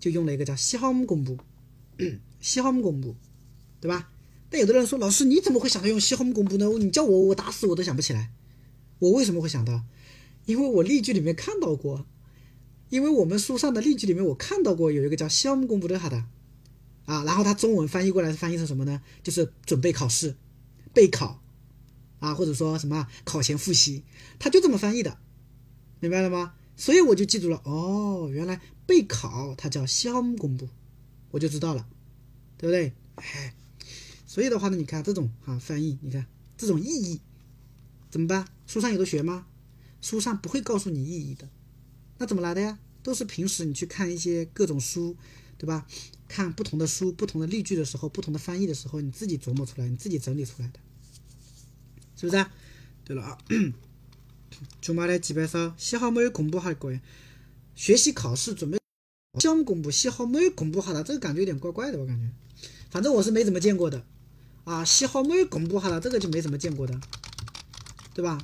[0.00, 1.38] 就用了一个叫西哈姆公布，
[2.40, 3.14] 西哈姆公布，
[3.80, 4.10] 对吧？
[4.48, 6.66] 但有的人说，老师你怎么会想到用西哈姆公布呢？
[6.78, 8.32] 你叫我，我打死我都想不起来。
[8.98, 9.84] 我为什么会想到？
[10.46, 12.06] 因为我例句里面看到过，
[12.88, 16.24] 因为我们书上的例句里面我看到过有一个叫西哈姆公布的哈的，
[17.04, 19.02] 啊，然后它中文翻译过来翻译成什么呢？
[19.22, 20.34] 就是准备考试，
[20.92, 21.40] 备考，
[22.18, 24.02] 啊，或者说什么考前复习，
[24.38, 25.18] 它就这么翻译的，
[26.00, 26.54] 明白了吗？
[26.76, 30.69] 所以我就记住了，哦，原来备考它叫项公布，
[31.31, 31.87] 我就知道了，
[32.57, 32.93] 对不对？
[33.15, 33.53] 哎，
[34.25, 36.25] 所以的话呢，你看这种啊翻译，你看
[36.57, 37.21] 这种意义
[38.09, 38.47] 怎么办？
[38.67, 39.47] 书上有的学吗？
[40.01, 41.47] 书上不会告诉你意义的，
[42.17, 42.79] 那怎么来的呀？
[43.01, 45.15] 都是平时你去看一些各种书，
[45.57, 45.87] 对吧？
[46.27, 50.79] 看不同的书、不同的例句的时候，不同的翻译的时候，你自己琢磨出来，你自己整理出来的，
[52.15, 52.45] 是不是？
[53.03, 53.37] 对了啊，
[54.81, 56.99] 주말에집에서시험을공부할거예요。
[57.75, 58.78] 学习考试准备
[59.38, 61.98] 项目公布，信号没有公布哈达，这个感觉有点怪怪的。
[61.98, 62.28] 我感觉
[62.90, 64.04] 反正我是没怎么见过的
[64.64, 67.00] 啊，信号没有公布哈达，这个就没怎么见过的，
[68.12, 68.38] 对吧？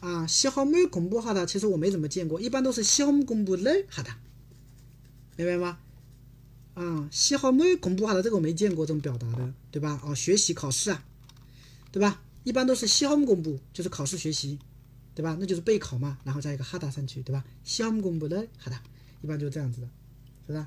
[0.00, 3.86] 啊，信号没有公布哈达，其实我没怎么见过，一般都是项目公布嘞。
[3.88, 4.18] 哈达
[5.36, 5.78] 明白吗？
[6.74, 10.00] 啊，信号没有公布哈达，这个我没见过这种表达的，对吧？
[10.04, 11.04] 哦，学习考试啊，
[11.92, 12.20] 对吧？
[12.42, 14.58] 一般都是项目公布，就是考试学习，
[15.14, 15.36] 对吧？
[15.38, 17.44] 那就是备考嘛，然后加一个哈达上去，对吧？
[17.62, 18.82] 项目公布嘞，哈达。
[19.22, 19.86] 一般就这样子的，
[20.46, 20.66] 是不是？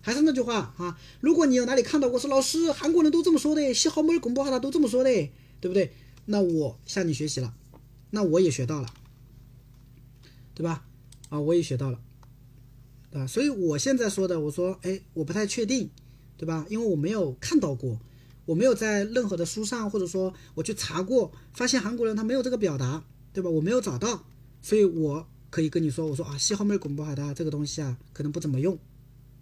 [0.00, 5.10] 还是那句话啊，如果你有哪里看到过说老师韩国人都这么说的，西哈摩尔巩波哈达都这么说的，
[5.60, 5.92] 对不对？
[6.26, 7.54] 那我向你学习了，
[8.10, 8.88] 那我也学到了，
[10.54, 10.84] 对吧？
[11.28, 12.00] 啊，我也学到了，
[13.12, 15.88] 啊，所以我现在说的，我说哎，我不太确定，
[16.36, 16.66] 对吧？
[16.68, 18.00] 因为我没有看到过，
[18.44, 23.48] 我没有在任何的书上或者说我去查过，发现韩国人他没有这个表达，对吧？
[23.48, 24.26] 我没有找到，
[24.60, 28.78] 所以我可以跟你说，我说啊，西号妹广播海的这个东西啊，可能不怎么用，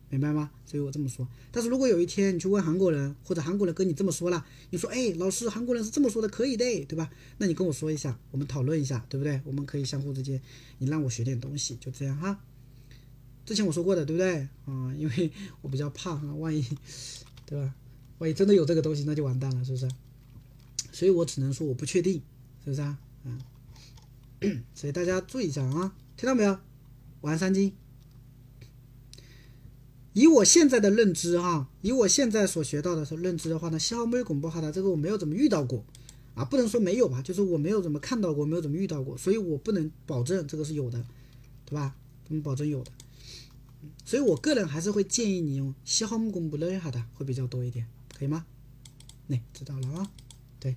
[0.09, 0.51] 明白吗？
[0.67, 1.29] 所以我这么说。
[1.53, 7.09] 但是如果有一天你去问韩国人，或者韩国人跟你这么说了，你说，哎，老师，韩国人是这么说的，可以的，对吧？
[7.39, 9.41] 那你跟我说一下，我们讨论一下，对不对？
[9.45, 10.43] 我们可以相互之间，
[10.79, 12.41] 你让我学点东西，就这样哈。
[13.47, 14.49] 之前我说过的，对不对？
[14.67, 15.31] 啊，因为
[15.63, 16.65] 我比较怕哈，万一，
[17.47, 17.73] 对吧？
[18.19, 19.89] 万一真的有这个东西，那就完蛋了，是不是？
[20.91, 22.21] 所以我只能说我不确定，
[22.65, 22.99] 是不是啊？
[23.25, 23.41] 嗯，
[24.75, 26.59] 所以大家注意一下啊，听到没有？
[27.23, 27.73] 玩三金。
[30.13, 35.83] 以我现在的认知哈，以我现在所学到的说认知的话呢，西号没广播哈的这个我没有怎么遇到过
[36.35, 41.03] 啊，不能说没有吧，就是我没有怎么看到过，没有怎么遇到过，所以我不能保证这个是有的，
[41.65, 41.97] 对吧？
[42.29, 42.93] 不能保证有的。
[44.05, 47.87] 所以我个人还是会建议你用西号公布勒哈的会比较多一点。
[48.15, 48.45] 可以吗？
[49.29, 50.11] 那知道了啊。
[50.59, 50.77] 对，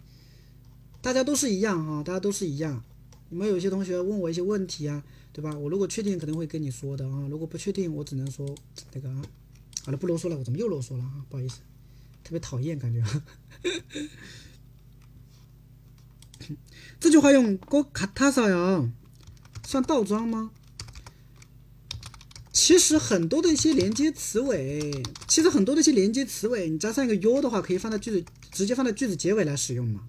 [1.01, 2.81] 大家都是一样哈，大家都是一样。
[3.27, 5.03] 你们有些同学问我一些问题啊，
[5.33, 5.57] 对吧？
[5.57, 7.27] 我如果确定，肯定会跟你说的啊。
[7.27, 8.55] 如果不确定，我只能说
[8.93, 9.21] 那个啊。
[9.83, 11.25] 好了，不啰嗦了，我怎么又啰嗦了啊？
[11.27, 11.57] 不好意思，
[12.23, 13.03] 特别讨厌感觉。
[16.99, 18.89] 这句话用过卡塔萨呀，
[19.65, 20.51] 算倒装吗？
[22.51, 30.05] 其实很多的一些连接词尾，其实很多的一些连接词尾，你加上一个 u 的话，可以放在句子直接放在句子结尾来使用嘛，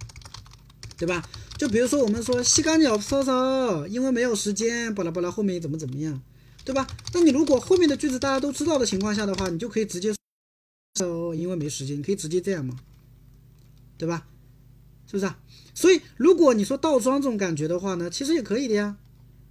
[0.99, 1.27] 对吧？
[1.57, 6.21] 就比如说我们说西干鸟搜搜，因为没有时间，巴拉巴拉后面怎么怎么样，
[6.65, 6.87] 对吧？
[7.13, 10.15] 那你如果后面的句子大家都知道的情况下的话，你就可以直接
[10.99, 12.77] 说，因为没时间，你可以直接这样嘛，
[13.97, 14.27] 对吧？
[15.07, 15.39] 是不是啊？
[15.75, 18.97] 所以如果你说倒装这种感觉的话呢，其实也可以的呀，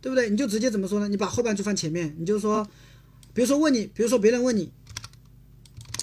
[0.02, 0.30] 对不对？
[0.30, 1.08] 你就直接怎么说呢？
[1.08, 2.68] 你把后半句放前面，你就说。
[3.36, 4.72] 比如说问你，比如说别人问你，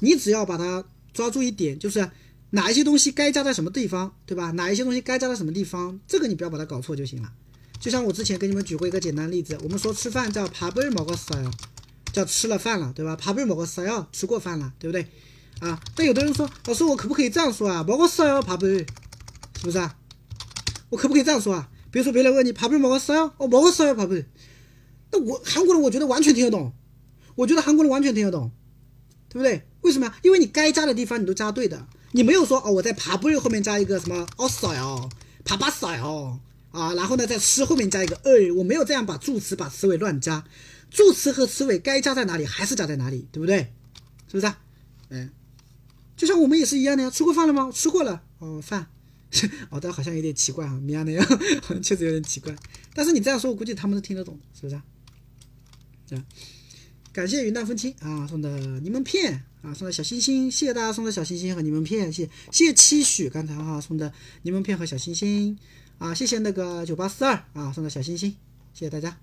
[0.00, 2.10] 你只要把它抓住一点，就是
[2.50, 4.50] 哪一些东西该加在什么地方，对吧？
[4.52, 7.30] 哪一些东西该加在什么地方，这个你不要把它搞错就行了。
[7.78, 11.52] 就像我之前给你们举过一个简单例子，我们说吃饭叫밥을먹었어 요，
[12.12, 13.16] 叫吃了饭了，对吧？
[13.16, 15.06] 밥을먹었어 요， 吃过饭了，对不对？
[15.60, 17.84] 啊，但有的人说，老师，我可不可以这样说啊？
[17.84, 18.86] 먹었어 요， 밥을
[19.60, 19.96] 是不是啊？
[20.88, 21.68] 我可不可以这样说啊？
[21.90, 23.32] 比如说别人问你，밥을먹었어 요？
[23.38, 24.24] 哦，먹었어요밥 을。
[25.13, 26.73] 那我韩国人我觉得完全听得懂，
[27.35, 28.51] 我觉得韩国人完全听得懂，
[29.29, 29.61] 对不对？
[29.81, 30.11] 为什么？
[30.23, 35.09] 因为你该加的地方你都加对的，你没有说哦，我在爬步后面加一个什么 s 塞哦，
[35.45, 36.39] 爬巴塞哦
[36.71, 40.43] 啊，然后呢在吃后面加一个哎，我没有这样把助词把词尾乱加，
[40.89, 43.71] 助词和词尾该加在哪里还是加在哪里，对不对？
[44.27, 44.57] 是不是、啊？
[45.09, 45.29] 嗯，
[46.17, 47.69] 就像我们也是一样的呀，吃过饭了吗？
[47.71, 48.87] 吃过了，哦饭。
[49.71, 51.25] 哦，但好像有点奇怪啊，米娅那样，
[51.81, 52.55] 确实有点奇怪。
[52.93, 54.79] 但是你这样说，我估计他们都听得懂，是不是？
[57.11, 64.11] 感谢云淡风轻啊送的柠檬片啊，送的小星星，谢谢大家送的小星星和柠檬片，谢谢谢谢期许刚才哈送的
[64.41, 65.57] 柠檬片和小星星
[65.99, 68.31] 啊，谢谢那个九八四二啊送的小星星，
[68.73, 69.17] 谢谢大家。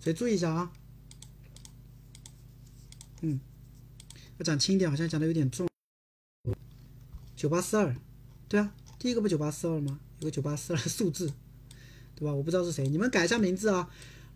[0.00, 0.70] 所以注意一下啊，
[3.22, 3.40] 嗯，
[4.36, 5.66] 要讲轻一点，好像讲的有点重。
[7.34, 7.96] 九八四二，
[8.48, 9.98] 对啊，第一个不九八四二吗？
[10.20, 11.32] 有个九八四二数字，
[12.14, 12.32] 对吧？
[12.32, 13.88] 我不知道是谁，你们改一下名字啊。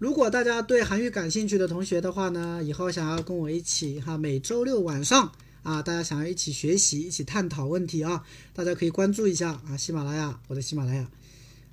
[0.02, 5.30] 如果大家对韩语感兴趣的同学的话呢，以后想要跟我一起哈，每周六晚上
[5.62, 11.08] 啊，大家想要一起学习、一起探讨问题啊，大家可以关注一下啊，喜马拉雅，我的喜马拉雅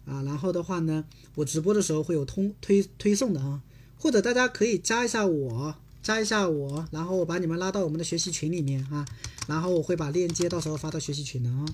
[0.06, 0.22] 啊。
[0.22, 3.61] 然后的话呢，我直播的时候会有通推推送的啊，
[3.97, 5.73] 或者大家可以加一下我，
[6.03, 9.03] 加一下我，然后我把你们拉到我们的学习群里面啊，
[9.47, 11.65] 然后我会把链接到时候发到学习群的啊。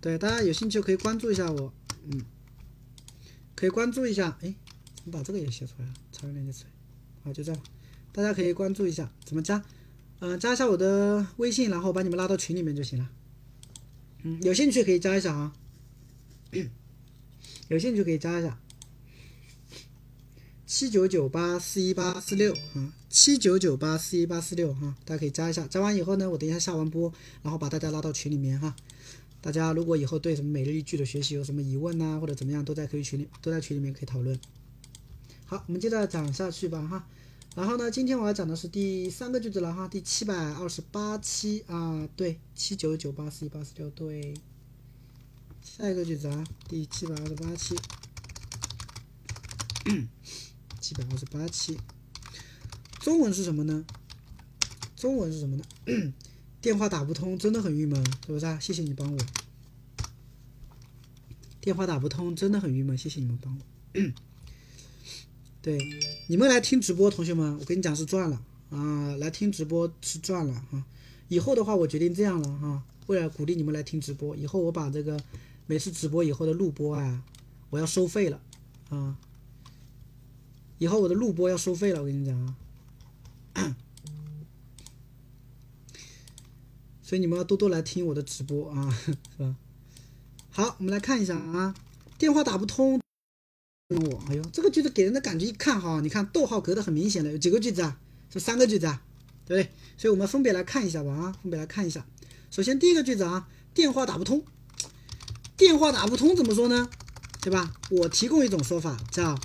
[0.00, 1.72] 对，大家有兴趣可以关注一下我，
[2.04, 2.24] 嗯，
[3.54, 4.38] 可以关注一下。
[4.40, 4.54] 哎，
[4.96, 5.92] 怎么把这个也写出来了？
[6.10, 6.64] 超链接词，
[7.22, 7.62] 好，就这样。
[8.12, 9.62] 大家可以关注一下，怎么加？
[10.20, 13.10] 嗯、加一下我的微信，然后把你们拉到群里面就行了。
[14.22, 15.54] 嗯，有兴趣可以加一下啊，
[17.68, 18.58] 有兴趣可以加一下。
[20.66, 25.66] 七九九八四一八四六啊，七九九八四一八四六哈，大家可以加一下。
[25.66, 27.12] 加完以后呢，我等一下下完播，
[27.42, 28.76] 然后把大家拉到群里面哈。
[29.40, 34.38] 大家如果以后对什么每日一句的学习有什么疑问呐、或者怎么样，都在可以群里都在群里面可以讨论。
[35.46, 37.06] 好，我们接着讲下去吧哈。
[37.56, 44.34] 然后呢，今天我要讲的是第三个句子了哈，第七百二十八期啊，对，七九九八四一八四六对。
[45.62, 47.76] 下一个句子啊，第七百二十八期，
[50.80, 51.76] 七百二十八期，
[53.00, 53.84] 中文是什么呢？
[54.96, 55.64] 中文是什么呢？
[56.60, 58.58] 电话打不通，真的很郁闷，是不是？
[58.60, 59.18] 谢谢你帮我。
[61.60, 64.02] 电话打不通，真的很郁闷，谢谢你们帮我。
[65.62, 65.78] 对，
[66.26, 69.14] 你们来听直播，同学们，我跟你讲是赚了啊！
[69.16, 70.86] 来听直播是赚了啊！
[71.28, 75.20] 以后的话，我决定这样了哈、为了鼓励你们来听直播，以后我把这个
[75.66, 77.22] 每次直播以后的录播啊，
[77.68, 78.40] 我要收费了
[78.88, 79.18] 啊！
[80.78, 82.38] 以后我的录播要收费了，我跟你讲
[83.54, 83.76] 啊。
[87.10, 89.56] 所以你们要多多来听我的直播啊， 是吧？
[90.48, 91.74] 好，我们来看一下啊，
[92.16, 93.00] 电话打不通。
[93.88, 97.98] 我，哎呦，这个句子给人的感觉一看哈，你看逗号隔的很明显的，有几个句子啊？
[98.32, 99.02] 是三个句子啊，
[99.44, 99.72] 对不对？
[99.96, 102.06] 所以我们分别来看一下吧啊，分别来看一下。
[102.48, 104.44] 首先第一个句子啊，电话打不通。
[105.56, 106.88] 电话打不通怎么说呢？
[107.42, 107.74] 对吧？
[107.90, 109.36] 我提供一种说法叫，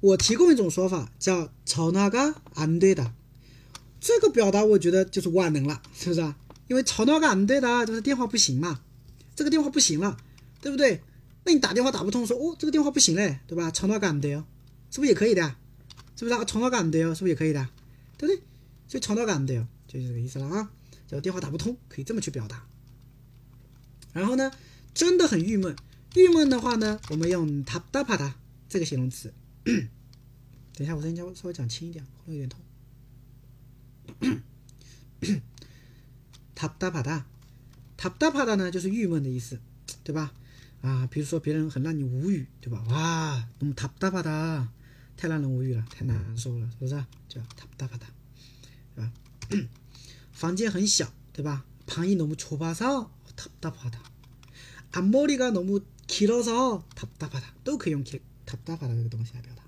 [0.00, 3.10] 我提供一种说法叫朝那个安对的。
[4.06, 6.36] 这个表达我觉得就是万能了，是不是啊？
[6.68, 8.82] 因为吵闹感对的，就是电话不行嘛，
[9.34, 10.18] 这个电话不行了，
[10.60, 11.00] 对不对？
[11.44, 13.70] 那你打电话打不通，说哦这个电话不行嘞，对吧？
[13.70, 14.44] 吵闹感对哦，
[14.90, 15.56] 是不是也可以的？
[16.16, 16.44] 是不是啊？
[16.44, 17.66] 吵闹感对哦，是不是也可以的？
[18.18, 18.42] 对不对？
[18.88, 20.70] 所以吵闹感对哦，就是这个意思了啊。
[21.08, 22.66] 就电话打不通，可以这么去表达。
[24.12, 24.52] 然后呢，
[24.92, 25.74] 真的很郁闷。
[26.14, 28.34] 郁闷的话呢，我们用 tap 哒啪
[28.68, 29.32] 这个形容词。
[29.64, 32.60] 等一下，我声音稍微稍微讲轻一点，喉咙有点痛。
[36.55, 39.59] 답답하다，답답하다呢就是郁闷的意思，
[40.03, 40.33] 对吧？
[40.81, 42.83] 啊，比如说别人很让你无语，对吧？
[42.89, 44.67] 哇，너무답답하다，
[45.15, 46.93] 太让人无语了，太难受了，是不是？
[47.27, 48.05] 叫답답하다，
[48.95, 49.11] 对吧？
[50.31, 51.65] 房间很小，对吧？
[51.85, 53.99] 방이너무좁아서답답하다。
[54.91, 59.63] 앞머리가너무길어서답답하다， 都可以用 길 답답하다这个东西来表达。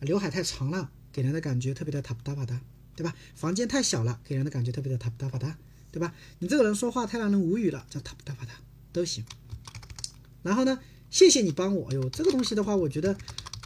[0.00, 2.60] 刘海太长了，给人的感觉特别的답답하다，
[2.96, 3.14] 对吧？
[3.34, 5.54] 房间太小了，给人的感觉特别的답답하다，
[5.90, 6.14] 对吧？
[6.40, 8.48] 你这个人说话太让人无语了，叫답답하다
[8.92, 9.24] 都行。
[10.42, 10.78] 然后呢，
[11.10, 13.16] 谢谢你帮我，哎呦，这个东西的话，我觉得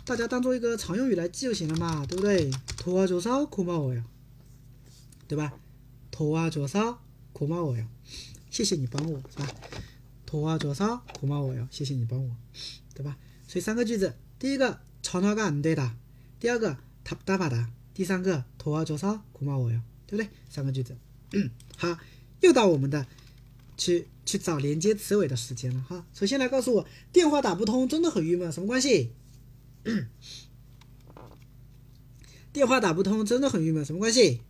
[0.05, 2.51] 大家当做一个常用语来记就行了嘛，对不对？
[2.77, 4.05] 도와줘서고마워요，
[5.27, 5.55] 对吧？
[6.13, 7.87] 도와줘서고마워요，
[8.51, 9.49] 谢谢你帮我，是吧？
[10.27, 12.37] 도와줘서고마워요，谢谢你帮我，
[12.95, 13.17] 对吧？
[13.49, 15.93] 所以三个句子，第一个전화가안되다，
[16.39, 17.67] 第二个답답하다，
[18.02, 19.22] 第三个，头发灼烧？
[19.32, 20.28] 苦骂我呀，对不对？
[20.50, 20.98] 三个句子，
[21.78, 22.00] 好，
[22.40, 23.06] 又到我们的
[23.78, 26.04] 去去找连接词尾的时间了哈。
[26.12, 29.14] 首先来告诉我，电话打不通，真的很郁闷，什么关系？
[32.52, 34.42] 电话打不通，真的很郁闷，什么关系？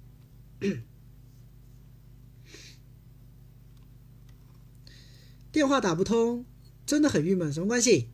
[5.52, 6.46] 电话打不通，
[6.86, 8.08] 真的很郁闷，什么关系？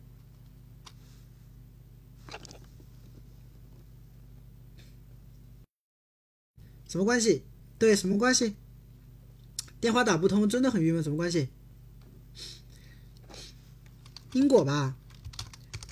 [6.88, 7.44] 什么关系？
[7.78, 8.56] 对，什么关系？
[9.80, 11.50] 电话打不通，真的很郁闷，什么关系？
[14.32, 14.96] 因果吧，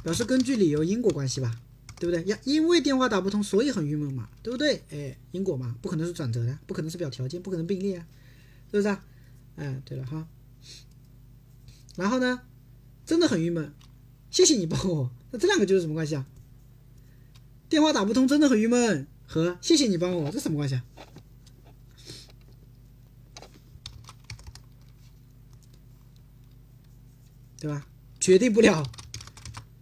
[0.03, 1.61] 表示根据理由因果关系吧，
[2.01, 2.25] 对不对？
[2.25, 4.83] 呀，因为电话打不通，所以很郁闷嘛，对不对？
[4.91, 8.07] 哎，因果嘛，不可能是转折的，不可能是表条件，不可能并列啊，
[8.71, 9.05] 是不是啊？
[9.57, 10.27] 哎，对了哈。
[11.95, 12.43] 然后呢，
[13.05, 13.73] 真的很郁闷，
[14.31, 16.27] 谢谢你帮我，那这两个就是什么关系啊？
[17.69, 20.85] 电话打不通，真的很郁闷，和谢谢你帮我，这什么关系啊？
[27.59, 27.87] 对吧？
[28.21, 28.85] 决定不了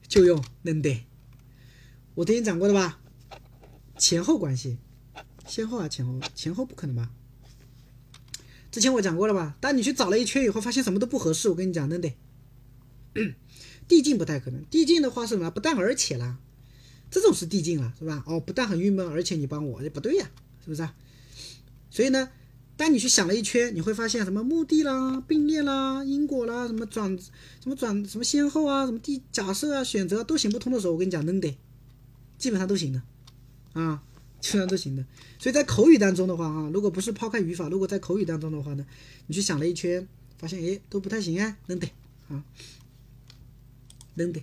[0.06, 1.04] 就用能得，
[2.14, 3.00] 我之前讲过的吧？
[3.98, 4.78] 前后关系，
[5.46, 7.10] 先后啊，前后，前后不可能吧？
[8.70, 9.56] 之前我讲过了吧？
[9.60, 12.16] 当你去找了一圈以后，发现什么都不合适，我跟你讲，能得。
[13.86, 15.50] 递进不太可能，递进的话是什么？
[15.50, 16.38] 不但而且啦，
[17.14, 18.24] 这种是递进了，是吧？
[18.26, 20.28] 哦，不但很郁闷，而且你帮我，这不对呀，
[20.64, 20.92] 是不是啊？
[21.88, 22.28] 所以呢？
[22.76, 27.16] 当你去想了一圈，你会发现什么目的啦、并列啦、因果啦、什么转、
[27.62, 31.56] 什么转、什么先后啊、什么第假设啊、选择都行不通的时候，我跟你讲，能得，
[32.36, 33.00] 基本上都行的，
[33.74, 34.02] 啊，
[34.40, 35.06] 基本上都行的。
[35.38, 38.84] 所以在口语当中的话，哈，如果不是抛开语法，如果在口语当中的话呢，
[39.28, 41.86] 你去想了一圈，发现哎都不太行啊，能得，
[42.28, 42.42] 啊，
[44.14, 44.42] 能得。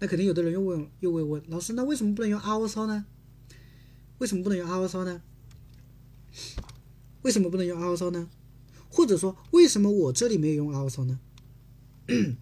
[0.00, 3.04] 那肯定有的人又问又会问老师那为什么不能用 also 呢
[4.18, 5.22] 为什么不能用 also 呢？
[7.22, 8.28] 为什么不能用 also 呢？
[8.90, 11.18] 或者说，为什么我这里没有用 also 呢？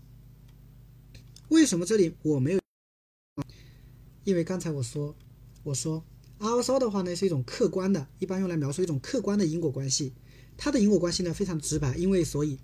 [1.48, 2.60] 为什么这里我没有？
[4.24, 5.14] 因为刚才我说，
[5.62, 6.04] 我说
[6.40, 10.12] also 的话呢是一种客观的，一般用来描述一种客观的因果关系。
[10.56, 12.58] 它的因果关系呢非常直白，因为所以，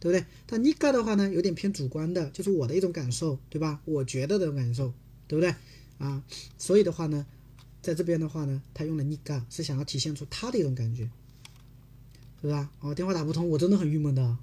[0.00, 0.24] 对不对？
[0.46, 3.80] 但 niga 的话呢有点偏主观的，就是我的一种感受，对吧？
[3.84, 4.92] 我觉得的感受，
[5.26, 5.54] 对不对？
[5.98, 6.22] 啊，
[6.58, 7.26] 所以的话呢。
[7.82, 12.68] 在这边的话呢，他用了 niga 是想要体现出他的一种感觉，是不是啊？
[12.80, 14.36] 哦，电话打不通，我真的很郁闷的。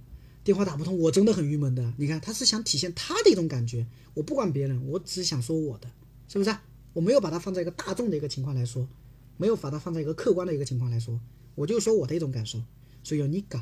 [0.45, 1.93] 电话打不通，我真的很郁闷的。
[1.97, 3.85] 你看，他是想体现他的一种感觉。
[4.13, 5.91] 我不管别人，我只想说我的，
[6.29, 6.55] 是不是？
[6.93, 8.87] 我没有把它放在一个大众的一个情况来说，
[9.35, 11.19] 没有把它放在一个客观的一个情况来说，
[11.55, 12.63] 我就说我的一种感受。
[13.03, 13.61] 所以用 niga，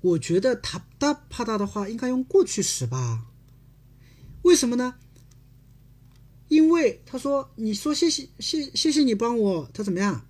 [0.00, 3.26] 我觉得他大怕大的话应该用过去时吧。
[4.42, 4.94] 为什么呢？
[6.48, 10.24] 因为他说你说谢谢谢谢谢你帮我他怎么样？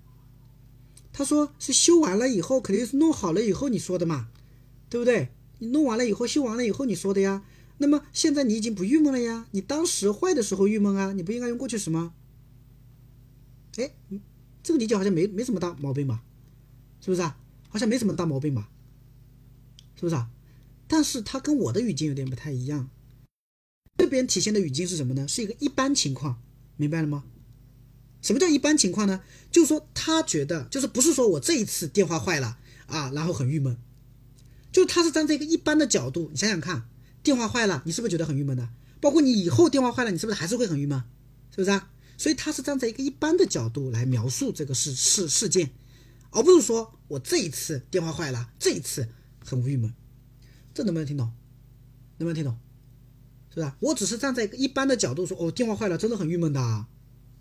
[1.13, 4.29] 他说是修完了以后肯定是弄好了以后你说的嘛
[4.89, 5.29] 对不对？
[5.59, 7.45] 你弄完了以后修完了以后你说的呀。
[7.79, 12.15] 那么现在你已经不郁闷了呀你当时坏的时候郁闷啊你不应该用过去时吗？
[13.77, 13.93] 哎
[14.63, 16.23] 这个理解好像没没什么大毛病吧
[17.03, 17.39] 是不是啊？
[17.69, 18.71] 好像没什么大毛病吧。
[19.97, 20.31] 是不是啊？
[20.87, 22.89] 但是他跟我的语境有点不太一样。
[23.99, 25.27] 这边体现的语境是什么呢？
[25.27, 26.41] 是一个一般情况，
[26.77, 27.25] 明白了吗？
[28.23, 29.23] 什么叫一般情况呢？
[29.51, 33.77] 就是说他觉得，就是不是说我这一次电话坏了啊，然后很郁闷，
[34.71, 36.89] 就是他是站在一个一般的角度，你想想看，
[37.23, 38.69] 电话坏了，你是不是觉得很郁闷的？
[39.01, 41.03] 包括你以后电话坏了，你是不是还是会很郁闷？
[41.51, 41.91] 是不是啊？
[42.19, 45.71] 所以他是站在一个一般的角度来描述这个事事事件，
[46.31, 49.09] 而不是说我这一次电话坏了，这一次
[49.47, 49.95] 很郁闷，
[50.75, 51.33] 这能不能听懂？
[52.19, 52.59] 能不能听懂？
[53.55, 53.77] 是吧？
[53.81, 56.87] 我只是站在一个一般的角度说，哦，电话坏了，真的很郁闷的，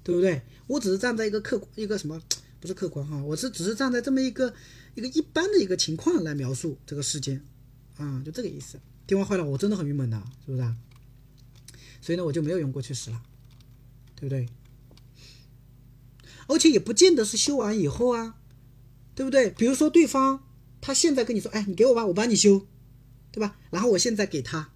[0.03, 0.43] 对不对？
[0.67, 2.21] 我只是站在一个客一个什么，
[2.61, 4.53] 不是客观哈，我是只是站在这么一个
[4.93, 7.45] 一个一般的一个情况来描述这个事件，
[7.97, 8.79] 啊，就这个意思。
[9.05, 10.77] 电话坏了，我真的很郁闷的，是不是啊？
[12.01, 13.21] 所以呢，我就没有用过去时了，
[14.15, 14.47] 对不对？
[16.47, 18.37] 而且也不见得是修完以后啊，
[19.15, 19.49] 对不对？
[19.49, 20.44] 比如说对方
[20.84, 22.66] 他现在跟你说，哎，你给我吧，我帮你修，
[23.30, 23.56] 对吧？
[23.70, 24.72] 然后我现在给他，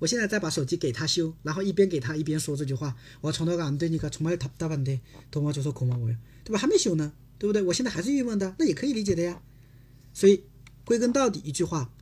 [0.00, 5.00] 我现在再把手机给他修，然后一边给他一边说这句话，我从头干对你可从来답답한 데，
[5.30, 6.58] 多么就说恐怕我呀，对吧？
[6.58, 7.62] 还没修呢，对不对？
[7.62, 9.40] 我现在还是郁闷的，那也可以理解的呀。
[10.12, 10.44] 所以
[10.84, 11.92] 归根到底一句话，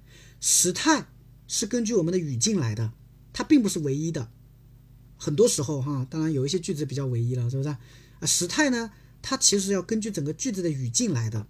[0.40, 1.06] 时态
[1.47, 2.93] 是根据我们的语境来的，
[3.32, 4.30] 它并不是唯一的。
[5.18, 7.78] 很多时候哈，当然有一些句子比较唯一了，是不是啊？
[8.26, 11.47] 时态呢，它其实要根据整个句子的语境来的，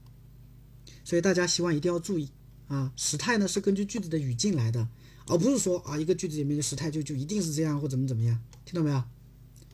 [1.12, 2.30] 所以大家希望一定要注意
[2.70, 4.88] 啊，时态呢是根据句子的语境来的，
[5.28, 9.04] 而不是说啊一个句子里面的时态就就一定是这样或怎么怎么样，听到没有？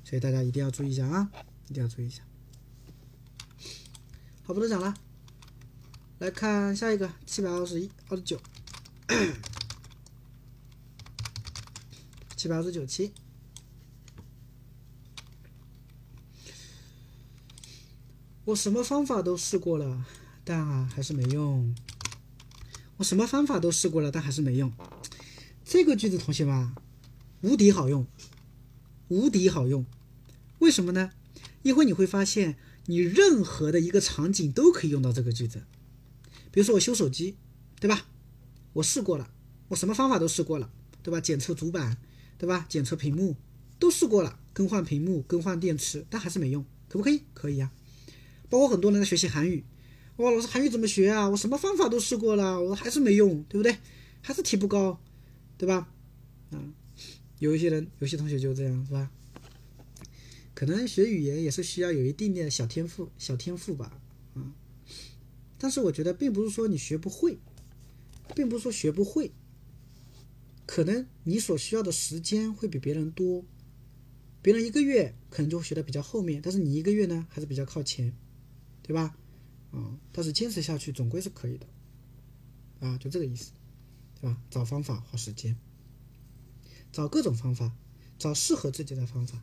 [0.03, 1.29] 所以大家一定要注意一下啊，
[1.69, 2.23] 一定要注意一下。
[4.45, 4.95] 好，不多讲了，
[6.17, 8.41] 来看下一个七百二十一、二十九，
[12.35, 13.13] 七百二十九期。
[18.45, 20.03] 我什么方法都试过了，
[20.47, 21.75] 但还是没用。
[22.95, 24.71] 我什么方法都试过了，但还是没用。
[25.65, 26.73] 这个句子，同学们，
[27.41, 28.07] 无敌好用，
[29.09, 29.85] 无敌好用。
[30.59, 31.11] 为什么呢？
[31.63, 32.55] 一会你会发现，
[32.85, 35.63] 你任何的一个场景都可以用到这个句子。
[36.49, 37.35] 比如说我修手机，
[37.81, 38.07] 对吧？
[38.71, 39.29] 我试过了，
[39.67, 40.71] 我什么方法都试过了，
[41.03, 41.19] 对吧？
[41.19, 41.97] 检测主板，
[42.37, 42.65] 对吧？
[42.69, 43.35] 检测屏幕
[43.77, 47.23] 都试过了，更换屏幕、更换电池，但还是没用，可不可以？
[47.33, 47.69] 可以呀。
[48.49, 49.65] 包括很多人在学习韩语，
[50.17, 51.29] 哇，老师韩语怎么学啊？
[51.29, 53.77] 我什么方法都试过了，我还是没用，对不对？
[54.21, 54.99] 还是提不高，
[55.59, 55.93] 对吧？
[56.49, 56.57] 啊，
[57.37, 59.11] 有一些人，有些同学就这样，是吧？
[60.55, 63.99] 可能学语言也是需要有一定的小天赋，小天赋吧，
[64.33, 64.55] 啊。
[65.59, 67.37] 但是我觉得，并不是说你学不会，
[68.35, 69.31] 并不是说学不会，
[70.65, 73.45] 可能你所需要的时间会比别人多，
[74.41, 78.11] 别人一个月可能就会学的比较后面，但是你一个月呢，还是比较靠前。
[78.81, 79.15] 对吧？
[79.71, 81.67] 啊，但是坚持下去总归是可以的，
[82.79, 83.51] 啊，就这个意思，
[84.19, 84.37] 对吧？
[84.49, 85.57] 找方法花时间，
[86.91, 87.71] 找各种方法，
[88.17, 89.41] 找适合自己的方法。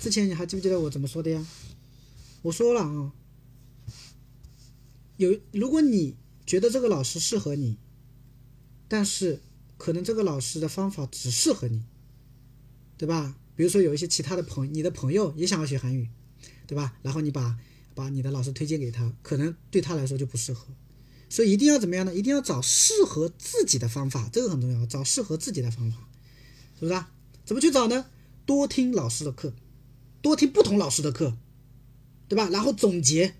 [0.00, 1.46] 之前你还记不记得我怎么说的呀？
[2.42, 3.12] 我说了啊，
[5.16, 7.78] 有如果你觉得这个老师适合你，
[8.86, 9.40] 但是
[9.76, 11.84] 可能这个老师的方法只适合你，
[12.98, 13.36] 对吧？
[13.56, 16.10] 比如说有一些其他的朋，你的朋友也想要学韩语，
[16.66, 16.98] 对吧？
[17.02, 17.58] 然后你把
[17.94, 20.66] 把你的老师推荐给他，可能对他来说就不适合，
[21.28, 22.14] 所以一定要怎么样呢？
[22.14, 25.98] 一定要找适合自己的方法，这个很重要，找适合自己的方法，
[26.74, 27.10] 是不是啊？
[27.44, 28.06] 怎么去找呢？
[28.46, 29.54] 多听老师的课，
[30.20, 31.36] 多听不同老师的课，
[32.28, 32.48] 对吧？
[32.50, 33.34] 然后总结，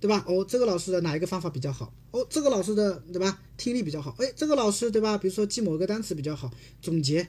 [0.00, 0.24] 对吧？
[0.28, 1.92] 哦，这个老师的哪一个方法比较好？
[2.10, 3.40] 哦，这个老师的对吧？
[3.56, 5.18] 听力比较好，哎，这个老师对吧？
[5.18, 6.50] 比如说记某个单词比较好，
[6.80, 7.28] 总结，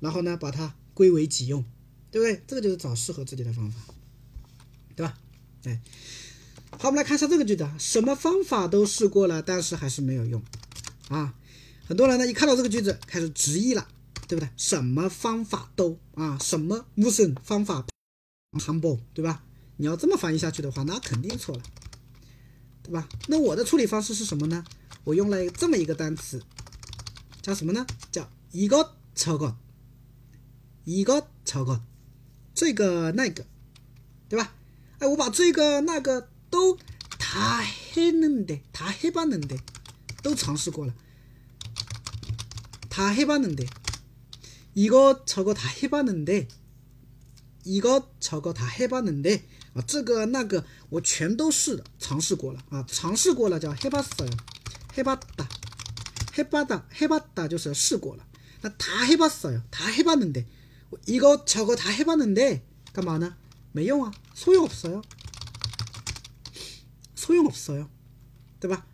[0.00, 1.64] 然后呢把它归为己用，
[2.10, 2.42] 对不对？
[2.46, 3.94] 这个就是找适合自己的方法，
[4.94, 5.18] 对吧？
[5.64, 5.80] 哎，
[6.78, 10.42] 好，我们来看一下这个句子啊，什么方法都试过了，但是还是没有用
[11.08, 11.34] 啊。
[11.86, 13.86] 很多人呢一看到这个句子开始质疑了，
[14.26, 14.48] 对不对？
[14.56, 17.84] 什么方法都啊，什么无声方法
[18.52, 19.44] ，humble，对吧？
[19.76, 21.62] 你要这么翻译下去的话，那肯定错了，
[22.82, 23.08] 对吧？
[23.28, 24.64] 那我的处理方式是什么呢？
[25.04, 26.42] 我用了这么一个单词，
[27.42, 27.86] 叫什么呢？
[28.12, 29.56] 叫一个超过，
[30.84, 31.82] 一个超过，
[32.54, 33.44] 这个那个，
[34.28, 34.54] 对吧？
[35.00, 36.78] 哎，我把这个那个都
[37.18, 39.56] 他黑嫩的，他黑巴嫩的，
[40.22, 40.94] 都尝试过了。
[42.88, 43.64] 他黑巴嫩的，
[44.74, 46.46] 一个超过他黑巴嫩的，
[47.62, 49.40] 一个超过他黑巴嫩的
[49.74, 54.28] 啊，这个那个我全都试尝试过了啊，尝试过了叫黑巴斯，
[54.92, 55.48] 黑巴达，
[56.32, 58.26] 黑巴达，黑巴达就是试过了。
[58.60, 60.44] 那他黑巴斯哟，他黑巴嫩的，
[61.06, 62.60] 一个超过他黑巴嫩的，
[62.92, 63.36] 干嘛呢？
[63.71, 65.01] 没用啊，소용없어 요，
[67.15, 67.87] 소용없어 요，
[68.59, 68.85] 对吧？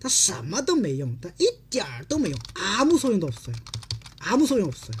[0.00, 3.56] 它什么都没用，它一点儿都没用，아무소용도없어 요，
[4.18, 4.96] 아무소용없어 요，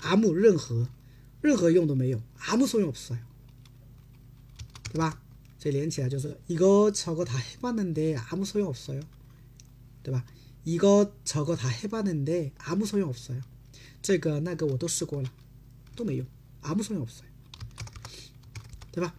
[0.00, 0.88] 아무任何
[1.40, 3.18] 任何用都没有，아무소용없어 요，
[4.92, 5.20] 对吧？
[5.58, 9.02] 所以连起来就是이거저거다해봤는데아무소용없어 요，
[10.02, 10.24] 对吧？
[10.64, 13.42] 이거저거다해봤는데아무소용없어 요，
[14.02, 15.30] 这个那个我都试过了，
[15.96, 16.26] 都没用。
[16.62, 17.26] 阿姆소용없어 요，
[18.90, 19.14] 对吧？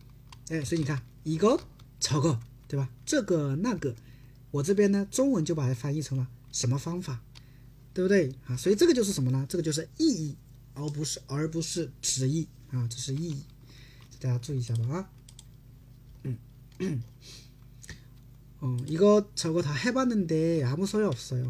[0.49, 1.60] 哎，所以你看一个
[1.99, 2.89] 超个，对吧？
[3.06, 3.95] 这个那个，
[4.52, 7.22] 我这边呢，中文就把它翻译成了什么方法，
[7.93, 8.57] 对不对啊？
[8.57, 9.45] 所以这个就是什么呢？
[9.47, 10.35] 这个就是意义，
[10.73, 13.43] 而不是而不是直译 啊，这是意义，
[14.19, 15.10] 大家注意一下吧啊。
[16.77, 17.02] 嗯，
[18.60, 21.49] 哦，이거저거다해봤는데아무소용없어요。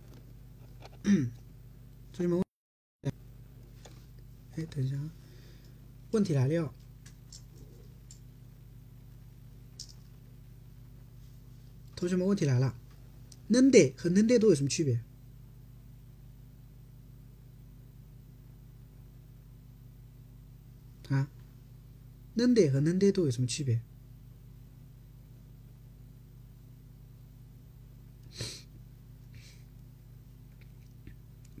[2.13, 2.41] 同学们，
[4.55, 5.09] 哎，等一下啊，
[6.11, 6.73] 问题来了。
[11.95, 12.75] 同学们，问题来了。
[13.47, 15.01] 能得和能得都有什么区别？
[21.09, 21.29] 啊，
[22.35, 23.81] 能得和能得都有什么区别？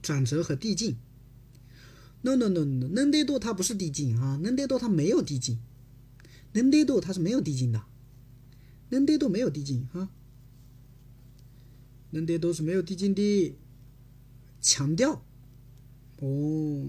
[0.01, 0.97] 转折和递进
[2.21, 5.59] ？No No No No，能得多它不是递进啊，能得多它没有递进，
[6.53, 7.83] 能得多它是没有递进的，
[8.89, 10.09] 能得多没有递进啊，
[12.11, 13.55] 能得多是没有递进的，
[14.61, 15.23] 强调。
[16.19, 16.87] 哦，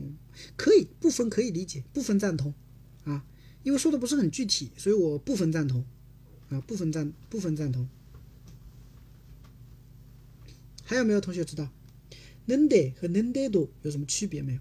[0.57, 2.53] 可以部分可以理解，部分赞同
[3.05, 3.25] 啊，
[3.63, 5.85] 因为说的不是很具体，所以我部分赞同。
[6.51, 7.89] 啊，部分赞部分赞同。
[10.85, 11.71] 还有没有同学知道？
[12.53, 14.61] 能得和能得多有什么区别没有？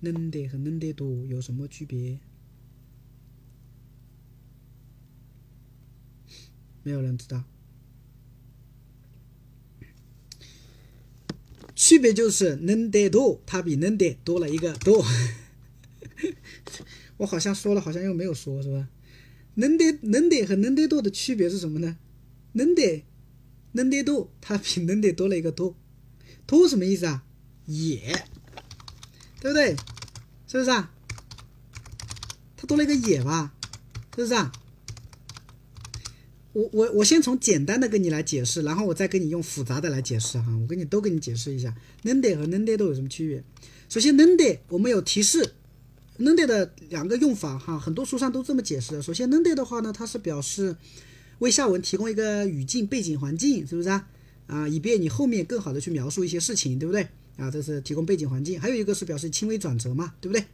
[0.00, 2.18] 能得和能得多有什么区别？
[6.82, 7.44] 没有人知道。
[11.74, 15.02] 区别就是能得多，它比能得多了一个多。
[17.16, 18.90] 我好像说了，好像又没有说，是吧？
[19.54, 21.96] 能得能得和能得多的区别是什么呢？
[22.52, 23.06] 能得。
[23.74, 25.76] 能得多，它比能得多了一个多，
[26.46, 27.24] 多什么意思啊？
[27.66, 28.24] 也，
[29.40, 29.76] 对不对？
[30.46, 30.92] 是不是啊？
[32.56, 33.52] 它多了一个也吧？
[34.14, 34.52] 是不是啊？
[36.52, 40.56] 我我我先从简单的跟你来解释，然后我再跟你用复杂的来解释哈。
[40.56, 43.42] 我跟你都给你解释一下，能得和能得多有什么区别？
[43.88, 45.54] 首先，能得我们有提示，
[46.18, 49.02] 能得的两个用法哈，很多书上都这么解释的。
[49.02, 50.76] 首先，能得的话呢，它是表示。
[51.40, 54.08] 为下文提供一个语境背景环境，是不是啊？
[54.46, 57.08] 啊，以便你后面更好的去描述一些事情，对不对？
[57.36, 58.60] 啊，这是提供背景环境。
[58.60, 60.44] 还有一个是表示轻微转折嘛，对不对？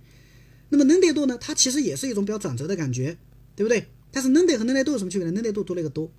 [0.70, 1.36] 那么能得多呢？
[1.40, 3.19] 它其实也是一种表转折的感觉，
[3.57, 3.86] 对不对？
[4.12, 5.32] 但是能得和能得度有什么区别呢？
[5.32, 6.11] 能得多多了一个多，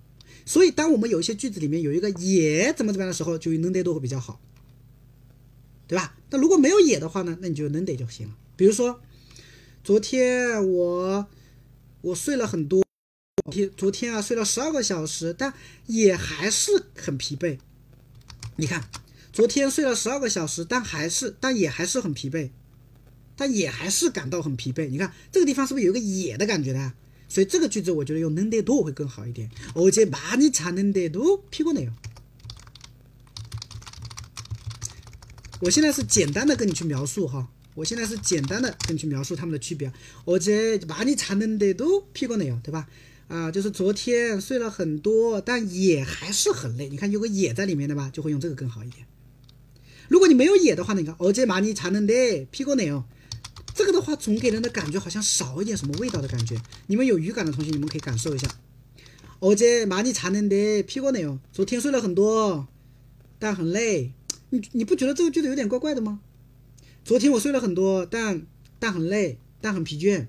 [0.45, 4.39] 所以当我们有一些句子里面有一个也怎么怎么样的时候，就用能得多会比较好，
[5.87, 6.15] 对吧？
[6.29, 7.37] 那如果没有也的话呢？
[7.41, 8.37] 那你就能得就行了。
[8.55, 9.01] 比如说，
[9.83, 11.27] 昨天我
[12.01, 12.83] 我睡了很多。
[13.50, 15.54] 天昨天啊睡了十二个小时，但
[15.86, 17.58] 也还是很疲惫。
[18.56, 18.88] 你看，
[19.32, 22.50] 昨天睡了十二个小时，但还是但也还是很疲惫，
[23.36, 24.88] 但也还是感到很疲惫。
[24.88, 26.94] 你看这个地方是不是有个也的感觉呢？
[27.28, 29.50] 所以这个句子我觉得用能得多会更好一点。
[29.74, 31.92] 어제많이잤는데도피곤해 요。
[35.60, 39.90] 我现在是简单的跟你去描述哈，我现在是简单的跟你去描述它们的区别。
[40.24, 42.86] 어제많이잤는데도피곤해 요， 对吧？
[43.30, 46.88] 啊，就是昨天睡了很多，但也还是很累。
[46.88, 49.06] 你看有个也在里面的吧，就会用这个更好一点。
[50.08, 53.02] 如果你没有也的话，你看어제많이잤는데피곤해 요。
[53.74, 56.56] 这个的话总给人的感觉好像少一点什么味道的感觉。
[56.86, 58.48] 你们有语感的同学，你们可以感受一下。
[59.40, 61.40] 어제많이잤는데피곤해 요。
[61.52, 62.68] 昨天睡了很多，
[63.40, 64.12] 但很累。
[64.50, 66.20] 你你不觉得这个句子有点怪怪的吗？
[67.04, 68.46] 昨天我睡了很多，但
[68.78, 70.28] 但很累，但很疲倦。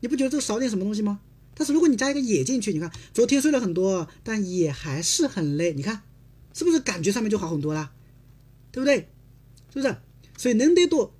[0.00, 1.20] 你不觉得这少点什么东西吗？
[1.55, 5.73] 但是如果你加一个也进去，你看昨天睡了很多，但也还是很累。
[5.73, 6.01] 你看，
[6.53, 7.91] 是不是感觉上面就好很多了？
[8.71, 9.09] 对不对？
[9.73, 9.95] 是不是？
[10.37, 11.13] 所以能得多，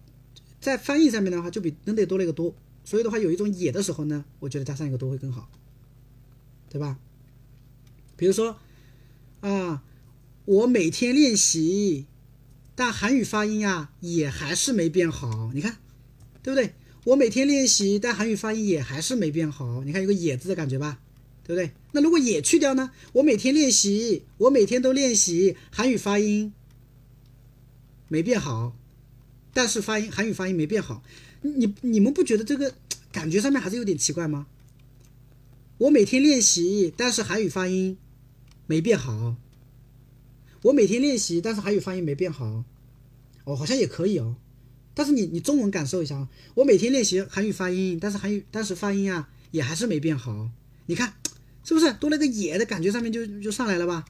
[0.59, 2.55] 在翻译上面的话就比能得多了一个多。
[2.83, 5.49] 所以的话，有一种也的时候呢，我觉得加上一个多会更好，
[6.69, 6.97] 对吧？
[8.17, 8.57] 比如说
[9.41, 9.83] 啊，
[10.45, 12.05] 我每天练习，
[12.75, 15.51] 但韩语发音呀也还是没变好。
[15.53, 15.77] 你看，
[16.41, 16.73] 对不对？
[17.05, 19.83] 我每天练习，但韩语发音也还是没变好。
[19.83, 20.99] 你看有个“也”字的感觉吧，
[21.43, 21.71] 对不对？
[21.91, 22.91] 那如果“也”去掉呢？
[23.11, 26.53] 我每天练习，我每天都练习，韩语发音
[28.07, 28.77] 没变好，
[29.53, 31.03] 但是发音韩语发音没变好。
[31.41, 32.73] 你你们不觉得这个
[33.11, 34.47] 感觉上面还是有点奇怪吗？
[35.79, 37.97] 我每天练习，但是韩语发音
[38.65, 39.35] 没变好。
[40.61, 42.63] 我每天练习，但是韩语发音没变好。
[43.43, 44.37] 哦，好像也可以哦。
[44.93, 50.49] 但是你你中文感受一下啊，我每天练习韩语发音，但是韩语但是发音啊也还是没变好。
[50.85, 51.13] 你看
[51.63, 54.05] 是不是多了一个也的感觉，上面就就上来了吧，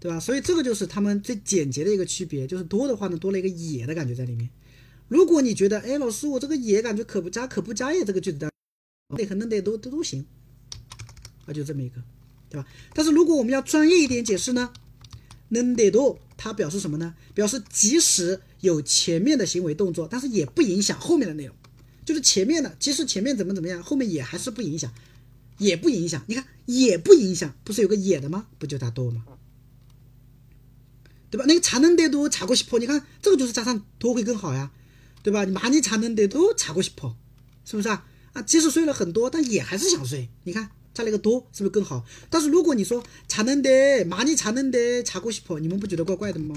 [0.00, 0.20] 对吧？
[0.20, 4.48] 所以这个就是他们最简洁的一个区别，就是多的话呢多了一个也的感觉在里面。
[5.08, 8.50] 如果你觉得哎老师我这个也感觉可不加可不加耶这个句子的，
[9.16, 10.24] 得和能得都都都行，
[11.44, 12.02] 啊就这么一个，
[12.48, 12.66] 对吧？
[12.94, 14.72] 但是如果我们要专业一点解释呢，
[15.48, 17.14] 能得多它表示什么呢？
[17.34, 21.54] 表示即使有前面的行为动作，但是也不影响后面的内容，
[22.04, 24.92] 就是前面的，即使前面怎么怎么样，后面也还是不影响，
[25.58, 26.22] 也不影响。
[26.26, 28.46] 你看，也不影响，不是有个也的吗？
[28.58, 29.24] 不就它多吗？
[31.28, 31.44] 对吧？
[31.48, 34.70] 那个查能得多查过些破，你看这个就是加上多会更好呀，
[35.22, 35.44] 对吧？
[35.44, 37.16] 你麻尼查能得多查过些破，
[37.64, 38.06] 是不是啊？
[38.32, 40.28] 啊，即使睡了很多，但也还是想睡。
[40.44, 42.06] 你看加了一个多是不是更好？
[42.30, 46.56] 但是如果你说查能得麻尼查能得查过些破，你们不觉得怪怪的吗？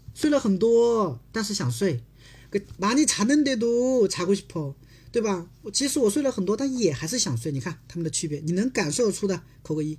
[0.14, 2.02] 睡了很多，但是想睡。
[2.50, 4.74] 그많이자는데도자고싶 어，
[5.10, 5.48] 对吧？
[5.72, 7.50] 其实我睡了很多，但也还是想睡。
[7.50, 9.98] 你看他们的区别，你能感受出的扣个一。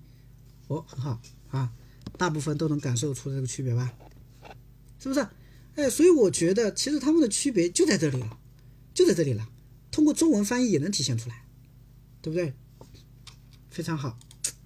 [0.68, 1.72] 哦，很好啊，
[2.18, 3.94] 大部分都能感受出这个区别吧？
[4.99, 5.27] 是不是？
[5.76, 8.39] 哎，所以我觉得其实他们的区别就在这里了，
[8.94, 9.48] 就在这里了。
[9.91, 11.45] 通过中文翻译也能体现出来，
[12.22, 12.53] 对不对？
[13.69, 14.18] 非常好，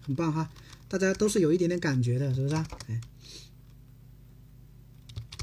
[0.01, 0.49] 很棒哈！
[0.87, 2.55] 大家都是有一点点感觉的，是不是？
[2.55, 3.01] 哎，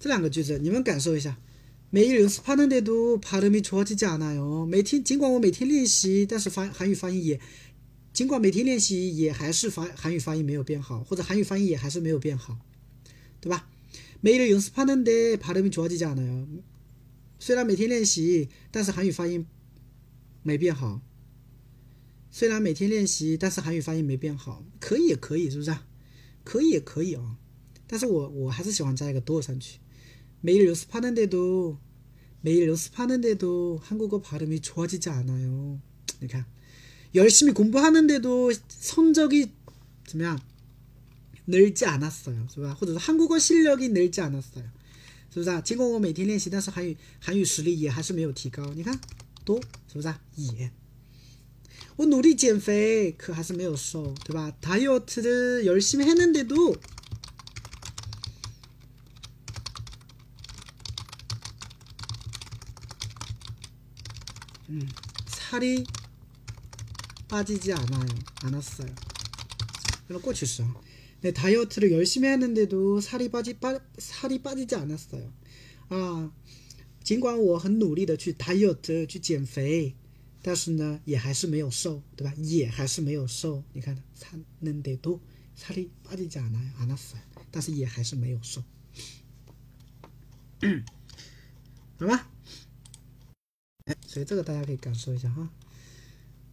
[0.00, 1.38] 这两个句子你们感受一下，
[1.90, 4.66] 每日연습하는데도발음이좋아지지않아 요。
[4.66, 7.40] 每天尽管我每天练习，但是发韩语发音也，
[8.12, 12.58] 尽管每天练习也还是发韩语发音没有变好，或者韩语发音也还是没有变好，
[13.40, 13.68] 对吧？
[14.20, 16.46] 每日연습하는데발음이좋아지지않아 요。
[17.38, 19.46] 虽然每天练习，但是韩语发音
[20.42, 21.02] 没变好。
[22.30, 24.64] 虽然每天练习，但是韩语发音没变好。
[24.78, 25.74] 可以也可以，是不是？
[26.44, 27.36] 可以也可以啊。
[27.86, 29.78] 但是我我还是喜欢加一个도上去。
[30.40, 31.78] 每日연습하는데 도，
[32.42, 35.80] 每日연습하는데도한국어발음이좋아지지않아 요。
[36.20, 36.44] 你看，
[37.14, 39.50] 열심히공부하는데도성적이
[40.06, 40.38] 怎么样？
[41.46, 42.46] 늘지 않았어요.
[42.52, 42.74] 是吧?
[42.74, 44.64] 或者是 한국어 실력이 늘지 않았어요.
[45.32, 48.98] 是不是尽管我每天练习但是韩语韩语实力也还是没有提高你看
[49.44, 50.70] 多是不是也
[51.96, 56.74] 我努力减肥可还是没有瘦对吧 다이어트를 열심히 했는데도
[64.70, 64.88] 음,
[65.26, 65.84] 살이
[67.28, 68.06] 빠지지 않아요
[68.42, 68.94] 않았어요
[70.08, 70.64] 이런 꽂혔어
[71.22, 75.32] 네, 다이어트를 열심히 했는데도 살이 빠지 빠, 살이 빠지지 않았어요.
[75.88, 76.30] 아,
[77.02, 79.94] 尽管我很努力的去 다이어트 去减肥
[80.42, 83.96] 但是呢也还是没有瘦对吧也还是没有瘦 你看
[85.54, 87.20] 살이 빠지지 않아요 않았어요
[87.52, 88.62] 但是也还是没有瘦
[91.98, 92.28] 好吧
[94.11, 95.49] 所以这个大家可以感受一下哈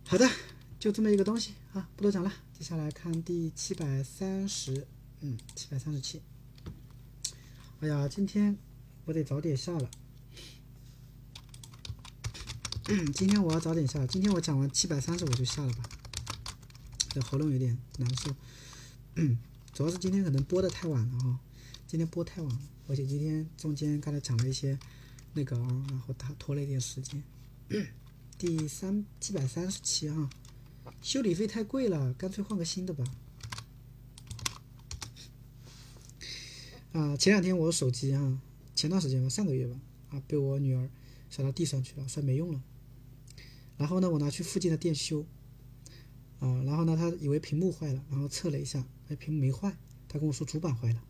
[0.06, 0.30] 好的
[0.78, 2.32] 就这么一个东西啊，不多讲了。
[2.56, 4.86] 接下来看第七百三十，
[5.22, 6.22] 嗯，七百三十七。
[7.80, 8.56] 哎呀，今天
[9.06, 9.90] 我得早点下了。
[13.12, 14.06] 今天我要早点下。
[14.06, 15.82] 今天我讲完七百三十我就下了吧。
[17.08, 18.30] 这喉咙有点难受。
[19.72, 21.40] 主要是今天可能播的太晚了哈。
[21.88, 24.78] 今天播太晚了，而且今天中间刚才讲了一些
[25.32, 27.20] 那个啊，然后他拖了一点时间。
[28.38, 30.30] 第三七百三十七啊。
[31.02, 33.04] 修理费太贵了，干脆换个新的吧。
[36.92, 38.40] 啊，前两天我手机啊，
[38.74, 39.78] 前段时间吧，上个月吧，
[40.10, 40.88] 啊，被我女儿
[41.28, 42.62] 摔到地上去了，摔没用了。
[43.76, 45.26] 然后呢，我拿去附近的店修。
[46.40, 49.76] 啊，然后呢，他以为屏幕坏了，然后测了一下，哎，屏幕没坏。
[50.08, 51.04] 他跟我说主板坏了。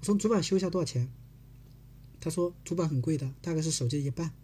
[0.00, 1.10] 我说主板修一下多少钱？
[2.20, 4.34] 他说主板很贵的，大概是手机的一半。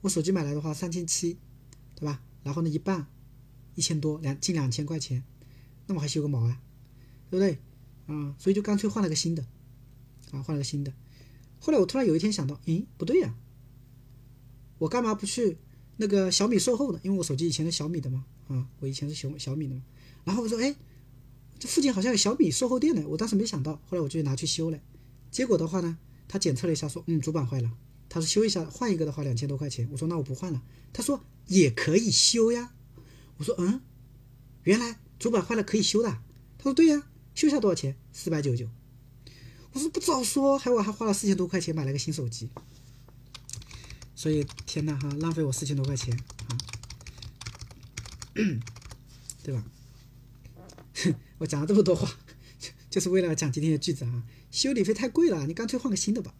[0.00, 1.38] 我手机买来的话三千七，
[1.94, 2.22] 对吧？
[2.42, 3.06] 然后呢一半
[3.74, 5.22] 一千多，两近两千块钱，
[5.86, 6.60] 那我还修个毛啊，
[7.30, 7.58] 对不对？
[8.06, 9.44] 啊，所以就干脆换了个新的，
[10.30, 10.92] 啊，换了个新的。
[11.60, 13.34] 后来我突然有一天想到，咦，不对呀、
[14.78, 15.58] 我干嘛不去
[15.96, 17.00] 那个小米售后呢？
[17.02, 19.82] 因为我手机以前是小米的嘛，啊，我以前是小小米的嘛。
[20.24, 20.74] 然后我说，哎，
[21.58, 24.78] 这附近好像有小米售后店呢，我当时没想到，后来我就拿去修了。
[25.30, 25.98] 结果的话呢，
[26.28, 27.70] 他检测了一下，说，嗯，主板坏了。
[28.08, 29.88] 他说修一下，换一个的话两千多块钱。
[29.92, 30.62] 我说那我不换了。
[30.92, 32.74] 他说也可以修呀。
[33.36, 33.80] 我说嗯，
[34.64, 36.08] 原来主板坏了可以修的。
[36.56, 37.96] 他说对呀，修下多少钱？
[38.12, 38.68] 四百九九。
[39.72, 42.50] 我说不早说，还我还花了四千多块钱买了个新手机。
[44.14, 46.18] 所以天呐哈，浪费我四千多块钱
[46.48, 46.58] 啊，
[49.44, 49.64] 对吧？
[51.38, 52.10] 我讲了这么多话，
[52.90, 54.24] 就是为了讲今天的句子啊。
[54.50, 56.34] 修理费太贵了，你干脆换个新的吧，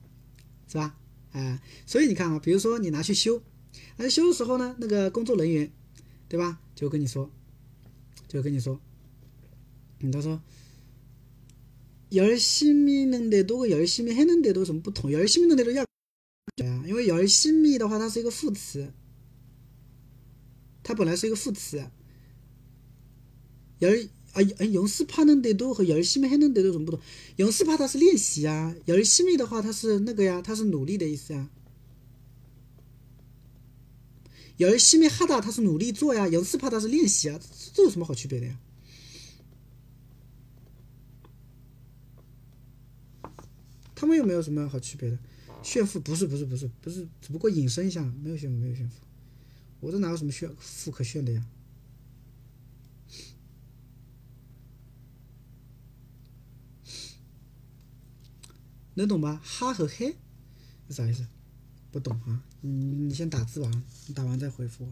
[0.66, 0.96] 是吧？
[1.31, 3.41] 啊、所以你看啊，比如说你拿去修，
[3.97, 5.71] 拿去修的时候呢，那个工作人员，
[6.27, 6.59] 对吧？
[6.75, 7.29] 就跟你说，
[8.27, 8.79] 就跟你说，
[9.99, 10.41] 嗯，他说。
[12.13, 15.09] 열심히는데도열심히했는데도有什么不同？
[15.09, 15.83] 열심히는데도要
[16.55, 18.93] 对啊，因为열심히的话，它是一个副词，
[20.83, 21.83] 它本来是一个副词。
[23.79, 24.07] 열
[24.37, 26.99] 啊，연습하는데도和열심히했는데도有什么不同？
[27.37, 31.49] 연습하它是练习啊，열심히的话它是那个呀，它是努力的意思啊。
[34.57, 37.39] 열심히하다它是努力做呀，연습하它是练习啊，
[37.73, 38.59] 这有什么好区别的呀？
[43.93, 45.17] 他们又没有什么好区别的。
[45.61, 48.95] 炫富不是不是不是不是，只不过引申一下，没有炫富没有炫富，
[49.79, 51.45] 我这哪有什么炫富可炫的呀？
[58.98, 59.40] 能懂吧？
[59.44, 60.16] 哈和嘿
[60.88, 61.24] 是啥意思？
[61.92, 62.42] 不懂啊？
[62.62, 63.70] 你你先打字吧，
[64.08, 64.90] 你打完再回复我。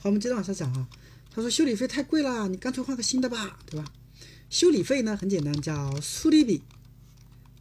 [0.00, 0.86] 好，我们接着往下讲啊。
[1.30, 3.90] 他说修理费太贵了，你干脆换个新的吧，对吧？
[4.50, 6.62] 修理费呢很简单，叫苏里比，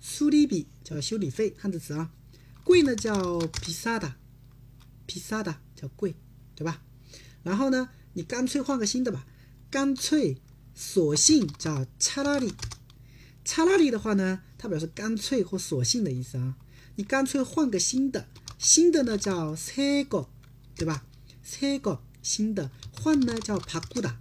[0.01, 2.11] 苏里比叫修理费，汉字词啊。
[2.65, 4.17] 贵呢叫比萨达，
[5.05, 6.15] 比萨达叫贵，
[6.53, 6.81] 对吧？
[7.43, 9.25] 然后呢，你干脆换个新的吧，
[9.71, 10.37] 干脆
[10.75, 12.53] 索性叫查拉里，
[13.47, 16.57] 擦拉里的话呢，它表示干脆或索性的意思啊，
[16.97, 18.27] 你干脆换个新的，
[18.59, 20.27] 新的呢叫 SEGA
[20.75, 21.05] 对吧
[21.45, 24.15] ，SEGA 新的，换呢叫 PAGUA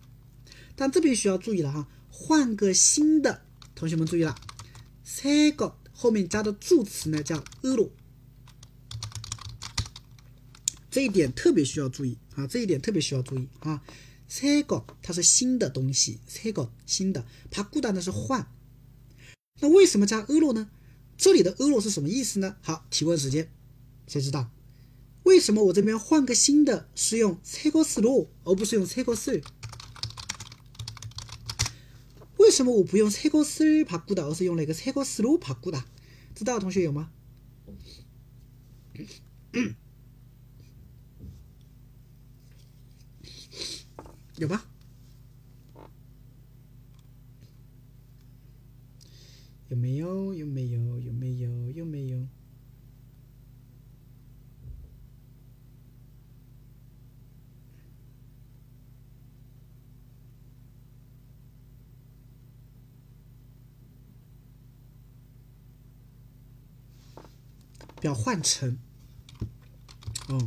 [0.77, 3.43] 但这边需要注意了哈，换个新的，
[3.74, 4.36] 同学们注意了
[5.05, 7.90] ，SEGA 后面加的助词呢叫 URO。
[10.89, 13.82] 这一点特别需要注意啊，这一点特别需要注意啊
[14.31, 18.47] ，SEGA 它是新的东西，SEGA 新的，PAGUA 呢是换。
[19.61, 20.70] 那为什么加俄罗呢？
[21.16, 22.57] 这里的俄罗是什么意思呢？
[22.61, 23.51] 好，提问时间，
[24.07, 24.51] 谁知道？
[25.23, 29.43] 为什么我这边换个新的，是用 CEGOSR 而不是用 CEGOSR？
[32.37, 35.83] 为什么我不用 CEGOSR，而是用那个 CEGOSR 다？
[36.35, 37.11] 知道的同学有吗？
[44.37, 44.62] 有吗？
[49.69, 50.33] 有没有？
[50.33, 51.01] 有没有？
[51.01, 51.71] 有没有？
[51.73, 52.27] 有没有？
[68.01, 68.79] 表换成。
[70.29, 70.39] 哦，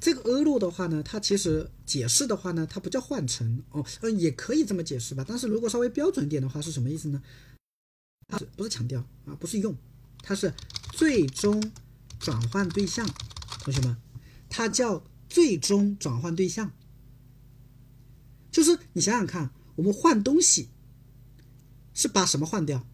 [0.00, 5.22] 这个俄路的话呢，它其实解释的话呢，它不叫换成哦，嗯，也可以这么解释吧。
[5.28, 7.22] 但是如果稍微标准点的话，是什么意思呢？
[8.28, 9.34] 它不是强调啊？
[9.38, 9.76] 不是用，
[10.22, 10.52] 它是
[10.92, 11.72] 最终
[12.18, 13.08] 转换对象。
[13.60, 13.96] 同学们，
[14.48, 16.72] 它叫最终转换对象。
[18.50, 20.70] 就是你想想看，我们换东西
[21.94, 22.86] 是把什么换掉？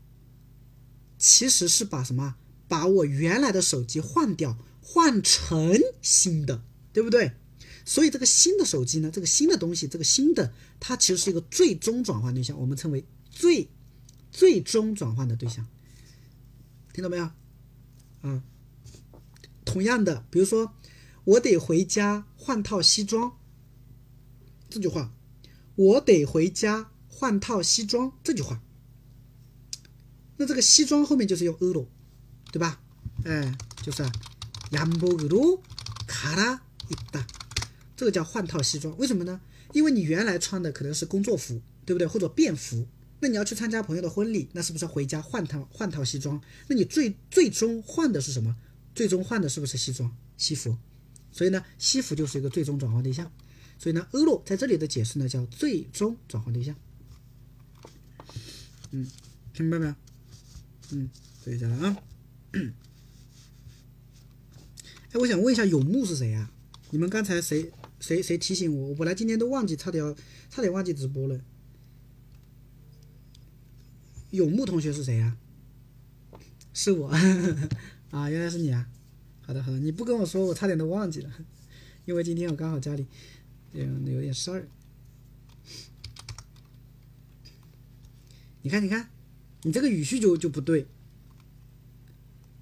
[1.19, 2.37] 其实是把什么？
[2.69, 7.33] 把我原来的手机换掉，换成新的，对不对？
[7.85, 13.69] 所以这个新的手机呢，这个新的东西，这个新的，它其实是一个最终转换对象，我们称为最
[14.32, 15.68] 最终转换的对象，
[16.94, 17.30] 听到没有？
[18.22, 18.44] 啊，
[19.66, 20.74] 同样的，比如说
[21.24, 23.38] 我得回家换套西装，
[24.70, 25.14] 这句话，
[25.76, 28.62] 我得回家换套西装，这句话，
[30.38, 31.88] 那这个西装后面就是用 으로。
[32.49, 32.82] 对吧？
[33.26, 34.02] 哎，就是
[34.72, 37.26] 양복으로갈아입다，
[37.98, 38.98] 这个叫换套西装。
[38.98, 39.41] 为什么呢？
[39.74, 42.08] 因为你原来穿的可能是工作服，对不对？
[42.08, 42.88] 或者便服，
[43.23, 46.43] 那你要去参加朋友的婚礼，那是不是要回家换套换套西装？
[46.66, 48.57] 那你最最终换的是什么？
[48.97, 50.77] 最终换的是不是西装西服？
[51.31, 53.31] 所以呢，西服就是一个最终转换对象。
[53.78, 56.74] 所以呢，欧洛在这里的解释呢叫最终转换对象。
[58.90, 59.07] 嗯，
[59.55, 59.94] 听明白没有？
[60.90, 61.09] 嗯，
[61.44, 61.97] 对一下了啊。
[65.12, 66.51] 哎，我想问一下，永木是谁啊？
[66.90, 67.70] 你们刚才谁
[68.01, 68.89] 谁谁提醒我？
[68.89, 70.15] 我本来今天都忘记，差点
[70.51, 71.40] 差点忘记直播了。
[74.33, 75.37] 永木同学是谁呀、
[76.31, 76.37] 啊？
[76.75, 77.09] 是我
[78.11, 78.89] 啊，原来是你啊！
[79.43, 81.31] 好的好的，你不跟我说，我差点都忘记了，
[82.05, 83.07] 因为今天我刚好家里
[83.73, 84.69] 嗯有点事儿。
[88.63, 89.11] 你看你看，
[89.63, 90.87] 你这个语序就就不对，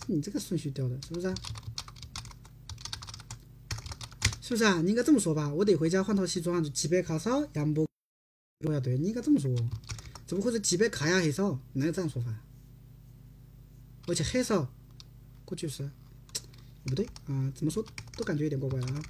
[0.07, 1.35] 你这个顺序调的是不是啊？
[4.41, 4.81] 是不是啊？
[4.81, 5.53] 你应该这么说吧？
[5.53, 8.97] 我得回家换套西装，就집에가서양복입어야돼。
[8.99, 9.53] 你应该这么说，
[10.27, 11.57] 怎么会是집에가야해서？
[11.73, 12.31] 哪有这样说法？
[14.07, 14.71] 而且해서
[15.53, 15.83] 过去时
[16.83, 17.83] 也不对啊，怎么说
[18.15, 19.01] 都感觉有点怪怪的啊。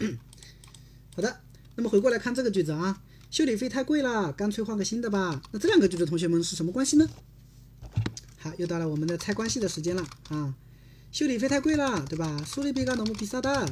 [1.15, 1.41] 好的，
[1.75, 3.01] 那么回过来看这个句子啊，
[3.31, 5.41] 修理费太贵了，干脆换个新的吧。
[5.51, 7.09] 那这两个句子，同学们是什么关系呢？
[8.37, 10.53] 好，又到了我们的猜关系的时间了啊！
[11.11, 12.37] 修理费太贵了，对吧？
[12.45, 13.69] 수리비가너무비싸다，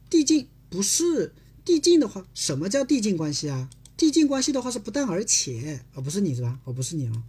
[0.07, 1.33] 递进不是
[1.65, 3.71] 递进的话，什么叫递进关系啊？
[3.97, 6.59] 递进关系的话是不但而且，哦，不是你是吧？
[6.65, 7.23] 哦，不是你啊。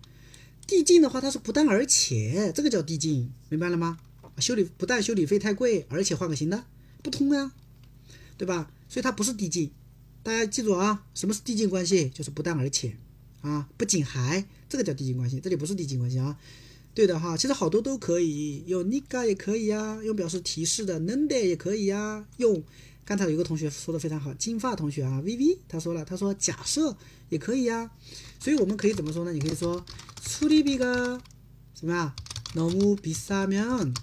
[0.66, 3.98] 递进的话，它是不但而且，这个叫递进，明白了吗？
[4.38, 6.66] 修理不但修理费太贵，而且换个新的，
[7.02, 7.52] 不通呀，
[8.36, 8.70] 对吧？
[8.88, 9.70] 所以它不是递进，
[10.23, 12.09] 大家记住啊，什么是递进关系？
[12.09, 12.95] 就是不但而且
[13.41, 16.37] 啊，不仅还，这个叫递进关系，这里不是递进关系啊。
[16.93, 22.63] 对的哈，其实好多都可以，用 niga 也可以呀，用表示提示的 nende 也可以呀，用
[23.03, 26.97] 刚才有一个同学说的非常好，金发同学啊，vv 他说了，他说假设
[27.29, 27.91] 也可以呀，
[28.39, 29.31] 所以我们可以怎么说呢？
[29.31, 29.85] 你可以说
[30.23, 31.19] 수리비가
[31.73, 32.15] 怎么样？
[32.55, 33.93] 너무비싸면，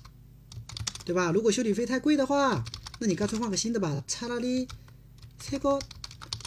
[1.07, 1.33] 对吧？
[1.33, 2.63] 如果修理费太贵的话，
[3.01, 5.81] 那你干脆换个新的吧，차라리새것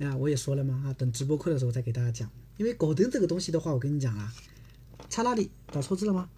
[0.00, 2.30] 啊，我也说了嘛，啊，等直播课的时候再给大家讲。
[2.56, 4.34] 因为 golden 这个东西的话，我跟你讲啊，
[5.10, 6.30] 差哪里打错字了吗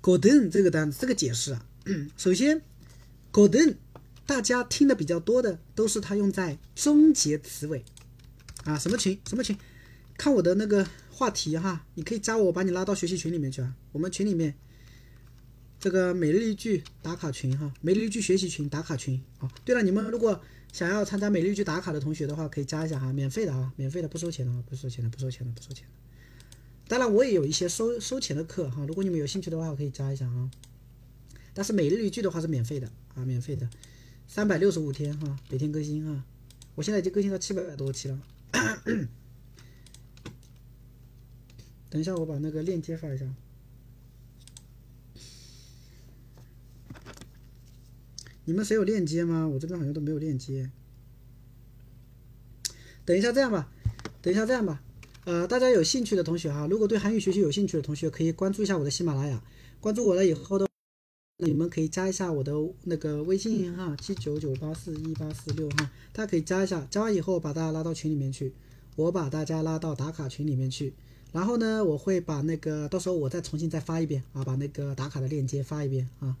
[0.00, 1.66] ？golden 这个单，这个解释啊，
[2.16, 2.62] 首先
[3.32, 3.76] golden
[4.24, 7.84] 大家听的比较多的都是它用在终结词尾。
[8.64, 9.58] 啊，什么群什么群？
[10.16, 14.54] 看我的那个话题哈，你可以加我，把你拉到学习群里面去啊，我们群里面。
[15.80, 19.20] 这个每日一句打卡群哈，每日一句学习群打卡群。
[19.38, 20.40] 啊，对了，你们如果。
[20.72, 25.92] 想要参加每日一句打卡的同学的话，可以加一下哈，免费的啊，免费的，不收钱的啊，不收钱的，不收钱的，不收钱的。
[26.88, 30.50] 当然，我也有一些收收钱的课哈，如果你们有兴趣的话，可以加一下啊。
[31.52, 33.68] 但是每日一句的话是免费的啊，免费的，
[34.26, 36.24] 三百六十五天哈，每天更新啊。
[36.76, 38.20] 我现在已经更新到七百多期了。
[41.90, 43.26] 等一下，我把那个链接发一下。
[48.50, 49.46] 你们谁有链接吗？
[49.46, 50.68] 我这边好像都没有链接。
[53.04, 53.70] 等一下，这样吧，
[54.20, 54.82] 等一下这样吧，
[55.24, 59.40] 呃，大家有兴趣的同学哈，如果对韩语学习有兴趣的同学，可以关注一下我的喜马拉雅。
[59.78, 60.66] 关注我了以后的，
[61.38, 62.52] 你们可以加一下我的
[62.82, 68.52] 那个微信哈，七九九八四一八四六哈，大家可以加一下，加完以后把大家拉到群里面去，
[68.96, 70.92] 我把大家拉到打卡群里面去。
[71.30, 76.36] 然后呢，我会把那个到时候我再重新再发一遍啊，把那个打卡的链接发一遍啊。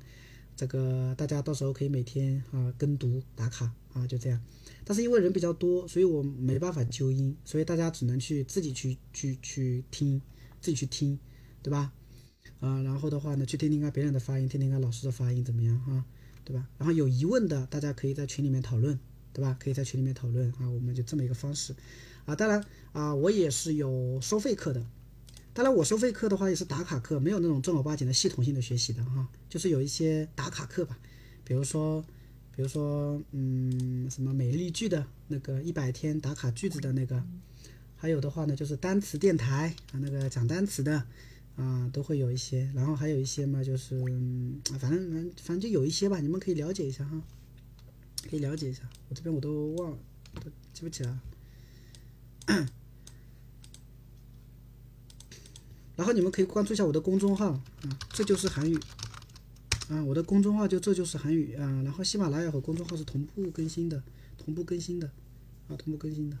[0.60, 4.38] 这个大家到时候可以每天啊跟读打卡啊，就这样。
[4.84, 10.20] 但是因为人比较多，所以我没办法纠音，所以大家只能去自己去去去听，
[10.60, 11.18] 自己去听，
[11.62, 11.94] 对吧？
[12.58, 16.04] 啊，然后的话呢，去听听看别人的发音，听听看老师的发音怎么样啊，
[16.44, 16.68] 对吧？
[16.76, 19.00] 然后有疑问的，大家可以在群里面讨论，
[19.32, 19.56] 对吧？
[19.58, 21.74] 可以在群里面讨论啊，我们就这么一个方式
[22.26, 22.36] 啊。
[22.36, 22.62] 当然
[22.92, 24.86] 啊，我也是有收费课的。
[25.52, 30.98] 当然，我收费课的话也是打卡课，没有那种正儿八经的系统性的学习的哈，就是有一些打卡课吧，
[31.44, 32.00] 比如说，
[32.54, 37.22] 比如说，嗯，什么每日一句的那个一百天打卡句子的那个，
[37.96, 41.04] 还有的话呢，就是单词电台啊，那个讲单词的
[41.56, 43.98] 啊，都会有一些，然后还有一些嘛，就是，
[44.78, 47.20] 反正反反正就有一些吧，你们可以了解一下哈，
[48.30, 49.98] 可以了解一下，我这边我都忘了，
[50.36, 51.20] 都记不起来了。
[56.00, 58.74] 然后你们可以关注一下我的公众号啊，这就是韩语
[59.90, 61.82] 啊，我的公众号就这就是韩语啊。
[61.84, 64.02] 然后喜马拉雅和公众号是同步更新的，
[64.38, 65.06] 同步更新的
[65.68, 66.38] 啊，同步更新的。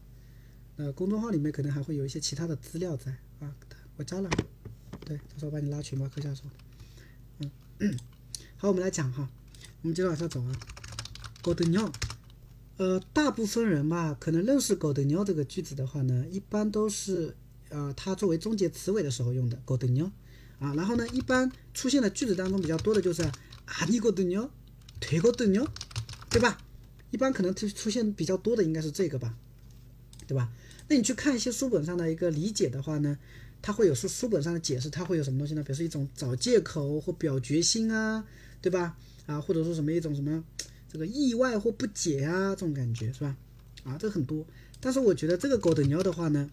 [0.76, 3.54] 呃，公众号里面可能还会有一些其他的资料在啊，
[3.96, 4.30] 我加了，
[5.04, 6.50] 对，到时候把你拉群吧，课下说。
[7.80, 7.98] 嗯，
[8.56, 9.28] 好，我们来讲哈，
[9.82, 10.58] 我们接着往下走啊。
[11.42, 11.92] 狗的尿，
[12.78, 17.36] 呃，大部分人吧，可能认识狗的尿这个句子的话呢，一般都是。
[17.70, 20.04] 呃，它作为终结词尾的时候用的狗的牛，
[20.58, 23.32] 啊，然后呢，一般出现的句子当中比较多的就是啊，
[23.88, 24.50] 你狗的牛，
[25.00, 25.66] 推狗的牛，
[26.28, 26.58] 对吧？
[27.10, 29.34] 一般可能出出现比较多的应该是这个吧，
[30.26, 30.52] 对吧？
[30.88, 33.16] 那你去看一些书本上的一个理解的话呢，
[33.62, 35.62] 它会有书书本上的解释，它会有什么东西呢？
[35.62, 38.24] 比如说一种找借口或表决心啊，
[38.60, 38.96] 对吧？
[39.26, 40.42] 啊，或者说什么一种什么
[40.92, 43.36] 这个意外或不解啊，这种感觉是吧？
[43.84, 44.44] 啊，这很多。
[44.80, 46.50] 但是我觉得这个狗的牛的话呢。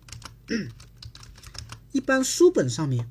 [1.91, 3.09] 一般书本上面，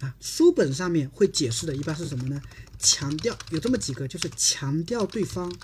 [0.00, 2.42] 啊，书本上面会解释的，一般是什么呢？
[2.78, 5.54] 强调有这么几个，就是强调对方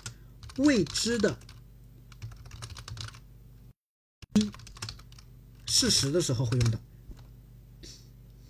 [0.57, 1.37] 未知的
[4.35, 4.49] 一
[5.65, 6.79] 事实的时候会用的。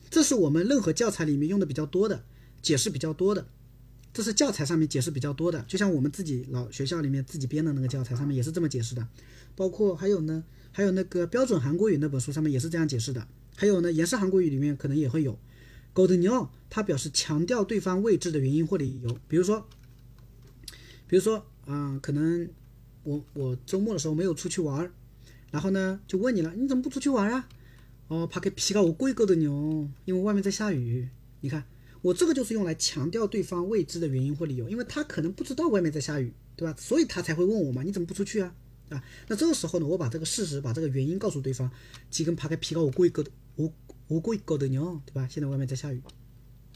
[0.10, 2.24] 这是我们任何教材里面用的比较多的，
[2.62, 3.48] 解释比较多的。
[4.14, 9.08] 这是教材上面解释比较多的，就像我们自己老学校里面自己编的那个教材上面也是这么解释的。
[9.56, 13.26] 包括还有呢，还有那个标准韩国语那本书上面也是这样解释的。
[13.62, 15.38] 还有呢，延时韩国语里面可能也会有
[15.94, 19.20] “狗的鸟”，它表示强调对方未知的原因或理由。
[19.28, 19.68] 比如说，
[21.06, 22.50] 比如说啊，可能
[23.04, 24.92] 我我周末的时候没有出去玩，
[25.52, 27.48] 然后呢就问你了，你怎么不出去玩啊？
[28.08, 31.08] 哦，怕给皮搞我贵狗的牛，因为外面在下雨。
[31.42, 31.64] 你看，
[32.02, 36.76] 我这个就是用来强调对方未知的原因或理由，因为他可能不知道外面在下雨，对吧？
[36.80, 38.56] 所以他才会问我嘛，你怎么不出去啊？
[38.90, 41.70] 啊，那这个时候呢，我把这个事实，把这个原因告诉对方，
[42.10, 43.24] 几根爬开皮搞我贵狗
[43.56, 43.64] 的。
[43.64, 43.74] 我
[44.08, 45.28] 我过搞的牛，对吧？
[45.30, 46.02] 现在外面在下雨，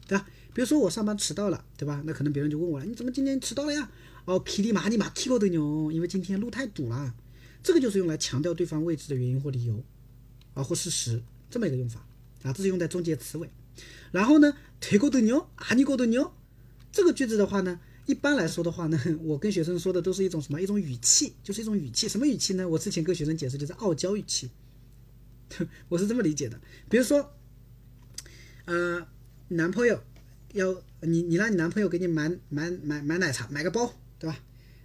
[0.08, 0.26] 对吧？
[0.54, 2.02] 比如说我上班迟到了，对吧？
[2.06, 3.92] 那可能别人就问我了，你怎么今天迟到了呀？
[4.26, 7.14] 哦，皮里马里马皮搞的牛，因为今天路太堵了。
[7.62, 9.84] 这个就是用来强调对方位置的原因或理由，
[10.54, 12.06] 啊或事实这么一个用法
[12.44, 13.50] 啊，这是用在终结词尾。
[14.12, 16.32] 然后呢，推过的牛，啊你过的牛，
[16.92, 20.62] 这个句子的话呢，一般来说的话呢， 我跟学生说的都是一种什么？
[20.62, 22.08] 一种语气，就是一种语气。
[22.08, 22.68] 什么语气呢？
[22.70, 24.50] 我之前跟学生解释就是傲娇语气。
[25.90, 26.60] 我是这么理解的，
[26.90, 27.34] 比如说，
[28.66, 29.08] 呃，
[29.50, 30.04] 男朋友
[30.54, 34.40] 要你，你让你男朋友给你买买买买奶茶，买个包，对吧？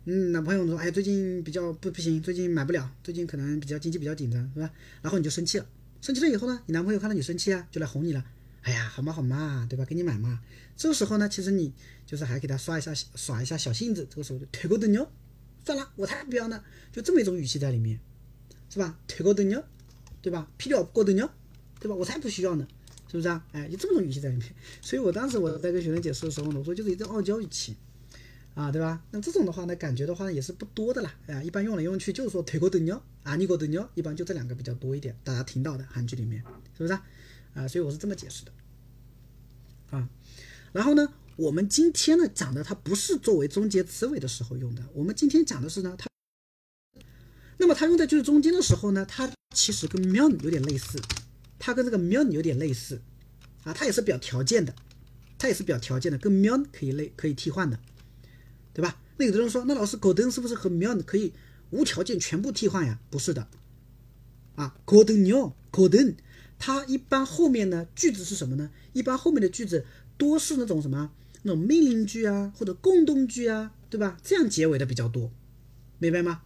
[0.05, 4.70] 嗯，男朋友说，哎，最近比较不不行，最近买不了，最近可能比较经济比较紧张，是吧？
[5.03, 5.66] 然后你就生气了，
[6.01, 8.24] 生气了以后呢，你男朋友看到你生气啊，就来哄你了，
[8.62, 9.85] 哎呀，好嘛好嘛，对吧？
[9.85, 10.41] 给你买嘛。
[10.77, 11.73] 这个时候呢，其实你
[12.07, 15.11] 就是还给他刷一下耍一下小性子，这个时候就退过灯哟，
[15.65, 18.01] 算了，我才不要呢，就这么一种语气在里面，
[18.70, 18.99] 是吧？
[19.07, 19.62] 退过灯哟，
[20.22, 20.48] 对吧？
[20.57, 21.30] 필요없거든요，
[21.80, 21.95] 对吧？
[21.95, 22.68] 我才不需要呢，
[23.10, 23.45] 是不是啊？
[23.52, 24.56] 哎，就这么种语气在里面。
[24.82, 27.76] 所以我当时我在跟学生解释的时候呢，我说就是一种傲娇语气。
[28.56, 29.03] 啊，对吧？
[29.12, 31.14] 那这种的话呢，感觉的话也是不多的啦。
[31.28, 36.41] 啊，一般用来用去就是说推过灯哟，啊，你过灯哟，一般就这两个比较多一点，大家听到的韩剧里面，
[36.78, 37.06] 是不是啊？
[37.53, 38.52] 啊，所以我是这么解释的。
[39.91, 40.07] 啊，
[40.72, 46.07] 然后呢，我们今天呢讲的它不是作为终结词尾的时候用的，我们今天讲的是呢，它，
[47.61, 50.99] 那么它用在句子中间的时候呢，它其实跟 meon 有点类似，
[51.59, 53.01] 它跟这个 meon 有点类似，
[53.65, 54.74] 啊，它也是表条件的，
[55.39, 57.78] 它也是表条件的，跟 meon 可以类可以替换的。
[58.73, 58.99] 对吧？
[59.19, 61.32] 那有的人说，那老师狗灯是不是和 meon 可以
[61.70, 62.99] 无条件全部替换呀？
[63.11, 63.49] 不是的，
[64.55, 66.15] 啊，狗灯牛狗灯，
[66.59, 68.70] 它一般后面呢句子是什么呢？
[68.93, 69.85] 一般后面的句子
[70.16, 71.11] 多是那种什么
[71.43, 74.16] 那种命令句啊，或者共动句啊，对吧？
[74.23, 75.32] 这样结尾的比较多，
[75.99, 76.43] 明白吗？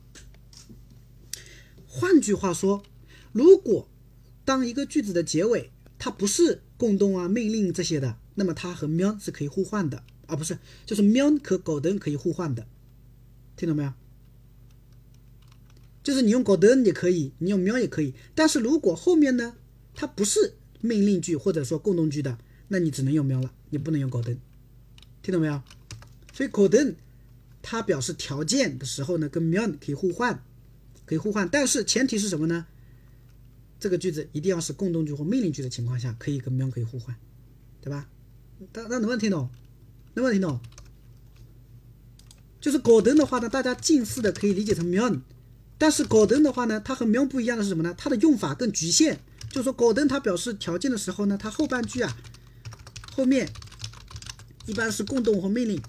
[1.97, 2.83] 换句话说，
[3.31, 3.89] 如果
[4.45, 10.03] 当一个句子的结尾它不是共动啊、命令这些的，那么它和 meon 是可以互换的。
[10.27, 12.67] 啊，不是，就是喵和狗灯可以互换的，
[13.57, 13.93] 听懂没有？
[16.03, 18.13] 就是你用狗灯也可以，你用喵也可以。
[18.35, 19.55] 但是如果后面呢，
[19.95, 24.37] 它不是命令句或者说共动句的，那你只能用喵了，你不能用狗灯，
[25.23, 25.63] 听懂没有？
[26.33, 26.97] 所以狗灯
[27.63, 30.43] 它表示条件的时候呢，跟喵可以互换，
[31.07, 31.49] 可以互换。
[31.49, 32.67] 但是前提是什么呢？
[33.81, 37.15] 这个句子一定要是共动句或命令句的情况下，可以跟喵可以互换，
[37.83, 38.09] 对吧？
[38.73, 39.51] 大家能不能听懂？
[40.15, 40.59] 能不能听懂？
[42.61, 45.21] 就是果灯的话呢，大家近似的可以理解成 m
[45.77, 47.95] 但是果灯的话呢，它和 m 不一样的是什么呢？
[47.99, 49.21] 它的用法更局限。
[49.51, 52.17] 就是说果灯它表示条件的时候呢，它后半句啊，
[53.13, 53.53] 后面
[54.65, 55.83] 一般是共动或命令。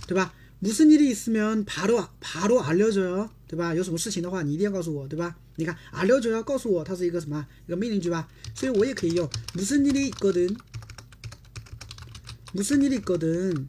[0.09, 0.35] 对吧？
[0.61, 3.73] 무슨일이있으면바로바로알려줘 요， 对吧？
[3.77, 5.37] 有什么事情的话，你一定要告诉我，对吧？
[5.55, 7.47] 你看，알려줘要告诉我，它是一个什么？
[7.69, 8.29] 一个命令句吧？
[8.57, 10.57] 所以我也可以用무슨일이있거 든，
[12.55, 13.69] 무슨일이있거 든，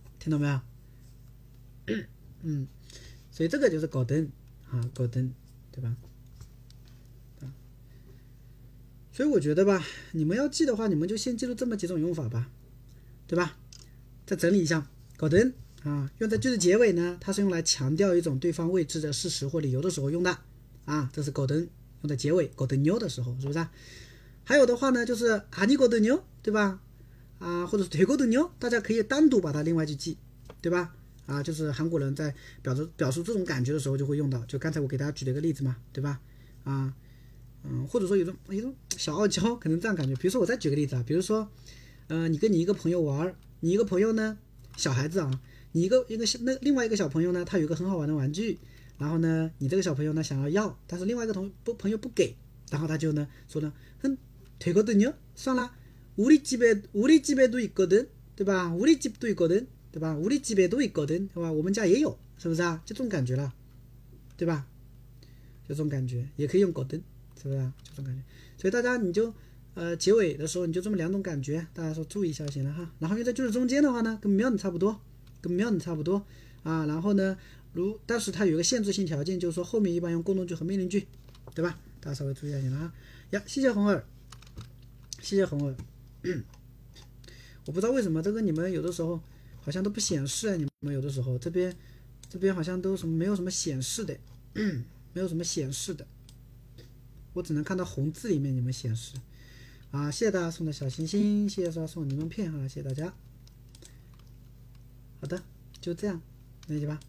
[0.21, 0.61] 听懂没有？
[2.43, 2.67] 嗯，
[3.31, 4.29] 所以这个就是搞灯
[4.69, 5.33] 啊，搞灯。
[5.73, 5.95] 对吧？
[7.39, 7.47] 啊，
[9.13, 9.81] 所以我觉得吧，
[10.11, 12.49] 你们要记的话，你们就先记住这么几种用法吧，
[13.25, 13.57] 对吧？
[14.25, 14.85] 再整理一下，
[15.15, 15.53] 搞灯
[15.83, 20.37] 啊，用在句子结尾呢，它是用来强调一种对方未知的事实或理由的时候用的
[20.83, 21.69] 啊，这是搞灯
[22.01, 23.65] 用在结尾搞灯妞的时候，是不是？
[24.43, 26.81] 还有的话呢，就是啊你搞灯妞，对吧？
[27.41, 30.15] 啊，或者是推搞灯妞，大家可以单独把它另外去记，
[30.61, 30.93] 对吧？
[31.25, 36.19] 啊，就是韩国人在表示表述这种感觉的时候就会用到，就刚才我给大家举了一个例子嘛，对吧？
[36.63, 36.93] 啊，
[37.63, 40.15] 嗯，或者说有种有种小傲娇，可能这样感觉。
[40.15, 41.49] 比如说我再举个例子啊，比如说，
[42.09, 44.37] 嗯，你跟你一个朋友玩，你一个朋友呢，
[44.77, 45.41] 小孩子啊，
[45.71, 48.59] 你一个一个那另外一个小朋友呢，他有一个很好玩的玩具，
[48.97, 52.35] 然后呢，你这个小朋友呢想要要，但是另外一个同不朋友不给，
[52.69, 54.17] 然后他就呢说呢，哼，
[54.59, 55.71] 退个灯요算了，
[56.16, 58.74] 우리집에우리집에도있거 든， 对吧？
[58.74, 59.66] 우리집도있거 든。
[59.92, 60.14] 对吧？
[60.14, 61.50] 우리집에도있거 든， 对吧？
[61.50, 62.82] 我们家也有，是不是啊？
[62.84, 63.54] 就这种感觉了，
[64.36, 64.66] 对吧？
[65.66, 67.00] 就这种感觉，也可以用거 든，
[67.40, 67.56] 是不是？
[67.56, 67.72] 啊？
[67.82, 68.22] 就这种感觉。
[68.58, 69.32] 所以大家你就
[69.72, 72.92] 呃结尾的时候你就这么两种感觉，大家说注意一下就行了哈。
[72.98, 75.00] 然后用在句子中间的话呢，跟 meon 差不多，
[75.40, 76.22] 跟 meon 差不多
[76.62, 77.38] 啊，然后呢，
[77.72, 81.06] 如但是它有一个限制性条件，就是说后面一般用过动句和命令句，
[81.54, 81.78] 对吧？
[82.00, 82.92] 大家稍微注意一下就行了啊。
[83.30, 84.04] 呀，谢谢红儿，
[85.22, 85.74] 谢谢红儿。
[87.65, 89.21] 我不知道为什么这个你们有的时候
[89.61, 91.75] 好像都不显示啊，你们有的时候这边
[92.29, 94.17] 这边好像都什么没有什么显示的，
[95.13, 96.07] 没有什么显示的，
[97.33, 99.15] 我只能看到红字里面你们显示。
[99.91, 103.13] 啊，谢谢大家送的小心心，谢谢大家送柠檬片哈，谢谢大家。
[105.19, 105.43] 好的，
[105.81, 106.21] 就这样，
[106.67, 106.99] 理解吧？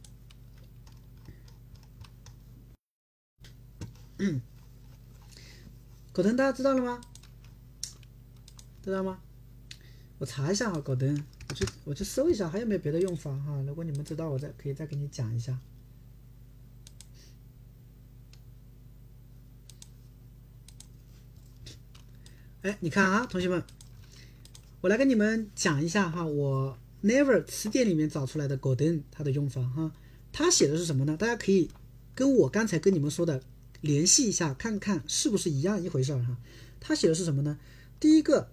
[4.18, 4.40] 嗯，
[6.12, 7.00] 狗灯大家知道了吗？
[8.82, 9.20] 知道吗？
[10.18, 13.60] 我查一下哈，狗灯，我去我去搜一下还有没有别的用法哈。
[13.66, 15.58] 如果你们知道，我再可以再给你讲一下。
[22.62, 23.64] 哎，你看啊，同学们，
[24.80, 29.92] 我来跟你们讲一下哈，我 Never 词典里面找出来的 golden 它的用法哈，
[30.32, 31.16] 它写的是什么呢？
[31.16, 31.68] 大家可以
[32.14, 33.42] 跟我刚才跟你们说的
[33.80, 36.36] 联系一下，看看是不是一样一回事儿哈。
[36.78, 37.58] 它写的是什么呢？
[37.98, 38.52] 第一个，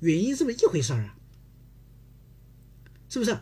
[0.00, 1.16] 原因是不是一回事儿啊？
[3.08, 3.36] 是不是？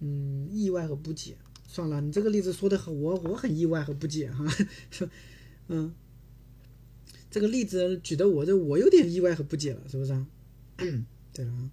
[0.00, 1.36] 嗯，意外和不解。
[1.70, 4.44] 算了，你这个例子说的很，我我很意外和不解哈，
[5.68, 5.94] 嗯，
[7.30, 10.26] 这个例子举的我这我有点意外和不解了，是不是啊？
[11.32, 11.70] 对了啊，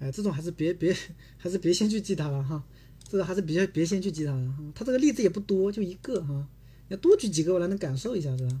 [0.00, 0.94] 哎，这种还是别别
[1.38, 2.62] 还是别先去记它了哈，
[3.08, 6.46] 这个还是别别先去记它了哈，他这个例子也不多，就一个哈，
[6.88, 8.60] 要多举几个我才能感受一下是吧？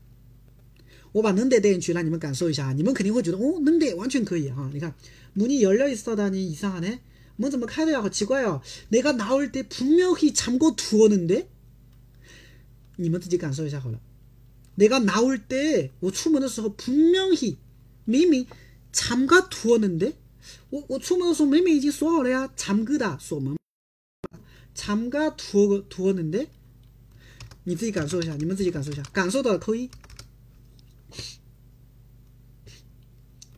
[1.12, 4.68] 我把能得带进去，让你们感受一下，你们肯定会觉得哦，能得完全可以哈。
[4.72, 4.92] 你看，
[5.34, 6.98] 문이열려있어다니이상하 네，
[7.36, 8.02] 门怎么开的呀？
[8.02, 8.62] 好奇怪哦。
[8.90, 11.46] 내가나올때분명히잠궈두었는 데。
[12.96, 14.00] 你们自己感受一下好了。
[14.76, 17.56] 내가나올 때， 我出门的时候，분명 히，
[18.04, 18.46] 明明
[18.92, 20.12] 잠가두었는 데，
[20.70, 23.56] 我我出门的时候明明已经锁好了呀，잠그다锁门。
[24.74, 26.48] 参加图个图는데
[27.64, 29.88] 你自己感受一下，你们自己感受一下，感受到的扣一。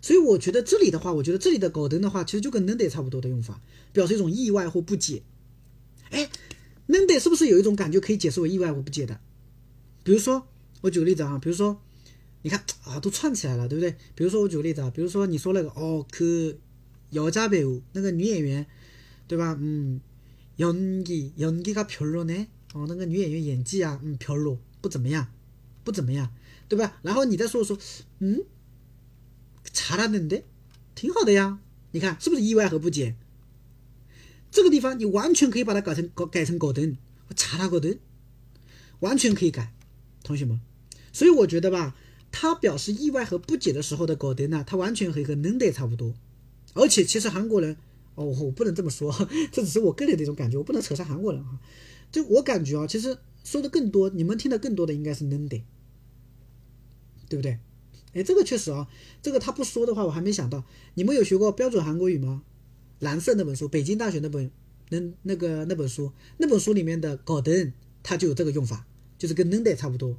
[0.00, 3.60] 所以我觉得这里的话，我觉得这里的狗灯的话，其实就跟能得差不多的用法，
[3.92, 5.22] 表示一种意外或不解。
[6.10, 6.28] 哎，
[6.86, 9.20] 能得是不是有一种感觉可以解释为意外或不解的？
[10.02, 10.48] 比如说，
[10.80, 11.80] 我举个例子啊，比如说，
[12.42, 13.96] 你看啊，都串起来了，对不对？
[14.14, 16.24] 比如说我举个例子啊，比如说你说那个哦，可
[17.10, 18.66] 姚家배우那个女演员，
[19.28, 19.56] 对吧？
[19.60, 20.00] 嗯，
[20.56, 25.28] 연기연기가별로네哦，那个女演员演技啊，嗯，별로不怎么样，
[25.84, 26.34] 不怎么样，
[26.68, 26.98] 对吧？
[27.02, 27.78] 然后你再说说，
[28.18, 28.42] 嗯，
[29.87, 30.43] 查拉等的，
[30.95, 31.59] 挺好的呀，
[31.91, 33.15] 你看是不是意外和不解？
[34.51, 36.97] 这个地方你完全可以把它改成搞改成 golden，
[37.37, 37.97] 查他古灯，
[38.99, 39.71] 完全可以改，
[40.25, 40.59] 同学们。
[41.13, 41.95] 所以我觉得吧，
[42.33, 46.13] 他表示意外和不解的时候的 golden 呢，它完全可以个 Nende 差不多。
[46.73, 47.77] 而且其实韩国人，
[48.15, 49.15] 哦，我不能这么说，
[49.53, 51.61] 这只是我个人的一种感觉，我不能扯上韩国人啊，
[52.11, 55.61] 就我感觉啊，其实说的更多，你们听的更多的应该是 Nende
[57.29, 57.59] 对不对？
[58.16, 58.86] 哎，这个确实啊，
[59.22, 60.64] 这个他不说的话，我还没想到。
[60.94, 62.42] 你们有学过标准韩国语吗？
[62.98, 64.50] 蓝色那本书，北京大学那本
[64.90, 68.86] 那那个那本书，那本书里面的搞灯，它就有这个用法，
[69.18, 70.16] 就是跟能得差不多。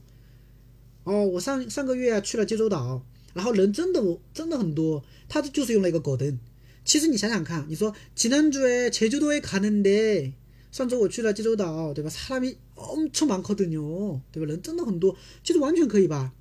[1.03, 3.05] 哦，我上上个月啊去了济州岛，
[3.37, 4.01] 然后人真的
[4.33, 6.39] 真的很多，他就是用了一个狗灯。
[6.85, 10.33] 其实你想想看，你说지난주에제주도에가는데
[10.71, 12.09] 上周我去了济州岛，对吧？
[12.09, 14.49] 사람이엄청많거든요，对吧？
[14.49, 16.33] 人真的很多，其实完全可以吧，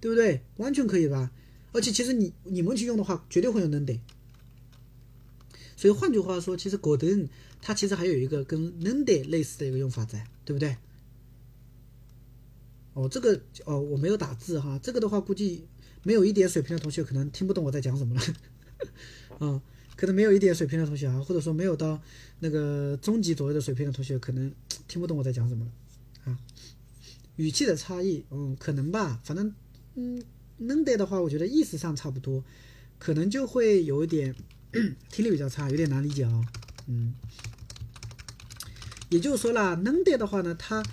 [0.00, 0.40] 对不对？
[0.56, 1.30] 完全可以吧。
[1.72, 4.00] 而且其实你你们去用的话，绝对会用能得。
[5.76, 7.28] 所以换句话说，其实狗灯
[7.60, 10.76] 它其实还有一个跟能得类似的一个用法在，对不对？
[12.94, 15.66] 哦，这个哦我没有打字哈，这个的话估计
[16.03, 18.21] 没有一点水平的同学可能听不懂我在讲什么了。
[19.39, 19.61] 啊，
[19.95, 22.01] 可能没有一点水平的同学啊，或者说没有到
[22.39, 24.51] 那个中级左右的水平的同学，可能
[24.87, 25.71] 听不懂我在讲什么了。
[26.25, 26.37] 啊，
[27.37, 29.53] 语气的差异，嗯，可能吧，反正
[29.95, 30.21] 嗯。
[30.61, 32.43] 能得的话，我觉得意思上差不多，
[32.97, 34.35] 可能就会有一点
[35.09, 36.41] 听力比较差，有点难理解啊。
[36.87, 37.13] 嗯，
[39.07, 40.83] 也就是说啦，能得的话呢，它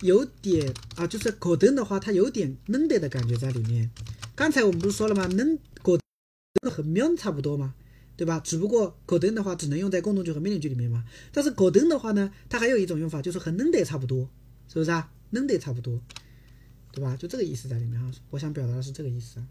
[0.00, 3.90] 有点啊，就是狗灯的话，它有点能得的感觉在里面。
[4.35, 5.25] 刚才我们不是说了吗？
[5.27, 5.97] 能狗
[6.69, 7.73] 和喵差不多嘛，
[8.15, 8.39] 对吧？
[8.39, 11.03] 只不过狗灯的话只能用在共同句和命令句里面嘛。
[11.31, 14.29] 但是狗灯的话呢，它还有一种用法，就是和能得差不多，
[14.67, 15.11] 是不是啊？
[15.31, 16.01] 能得差不多。
[16.91, 17.15] 对吧？
[17.15, 19.43] 就这个意思在里面哈，我想表达的是这个意思。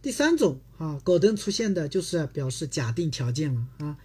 [0.00, 3.96] 第三种哈，狗灯出现的就是表示假定条件了啊，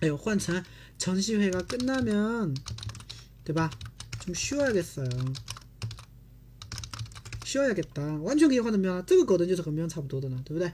[0.00, 0.62] 哎呦，换成
[0.98, 2.54] 程序회가끝나 면，
[3.44, 3.70] 对吧？
[4.20, 5.34] 좀쉬어야겠어 요，
[7.44, 10.72] 쉬어야겠 다， 完全可以换成喵，这个狗灯就是和喵差不多的呢，对不对？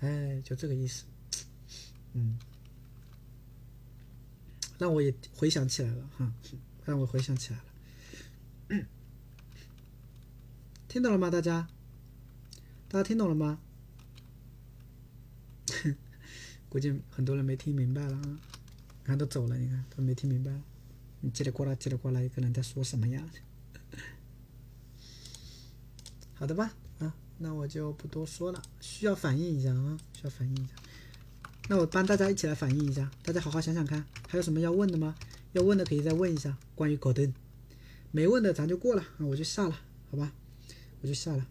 [0.00, 1.04] 哎，就这个意思，
[2.14, 2.38] 嗯，
[4.81, 6.33] 那我也回想起来了哈，
[6.85, 7.65] 让我回想起来了，
[10.87, 11.29] 听懂了吗？
[11.29, 11.67] 大家，
[12.89, 13.59] 大家听懂了吗？
[16.67, 18.21] 估计很多人没听明白了啊！
[18.23, 20.51] 你看都走了，你看都没听明白。
[21.19, 23.23] 你叽里呱啦叽里呱啦，一个人在说什么呀？
[26.33, 28.59] 好的吧，啊，那我就不多说了。
[28.79, 30.73] 需要反应一下啊，需要反应一下。
[31.67, 35.15] 那我帮大家一起来反映一下，大家好好想想看，还有什么要问的吗？
[35.53, 37.33] 要问的可以再问一下，关于狗灯。
[38.11, 39.79] 没问的咱就过了啊，我就下了，
[40.09, 40.33] 好吧？
[41.01, 41.47] 我就下了。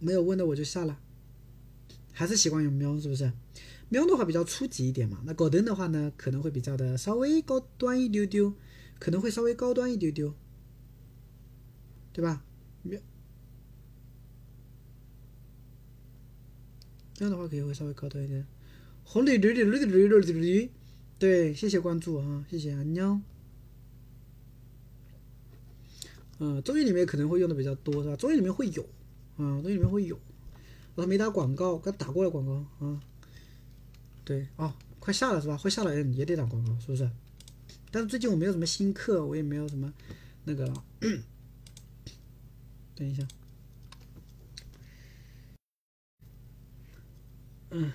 [0.00, 0.98] 没有问的我就下了。
[2.12, 3.32] 还是习惯用喵，是不是？
[3.90, 5.22] 喵的话比较初级一点嘛。
[5.24, 8.52] 那狗灯的话呢，可能会比较的稍微高端一丢丢，
[8.98, 10.34] 可能会稍微高端一丢丢，
[12.12, 12.42] 对吧？
[17.18, 18.46] 这样的话可能会稍微高端一点。
[19.02, 20.70] 红绿绿绿绿绿绿绿绿，
[21.18, 23.20] 对，谢谢关注啊，谢谢啊鸟。
[26.38, 28.14] 嗯，综艺里面可能会用的比较多是吧？
[28.14, 28.84] 综艺里面会有，
[29.36, 30.16] 啊，综艺里面会有。
[30.94, 33.02] 我还没打广告，刚打过了广告啊。
[34.24, 35.58] 对，哦，快下了是吧？
[35.60, 37.10] 快下来也得打广告是不是？
[37.90, 39.92] 但是最近我没有什么新课，我也没有什么
[40.44, 40.84] 那个了。
[42.94, 43.26] 等一下。
[47.70, 47.92] 嗯，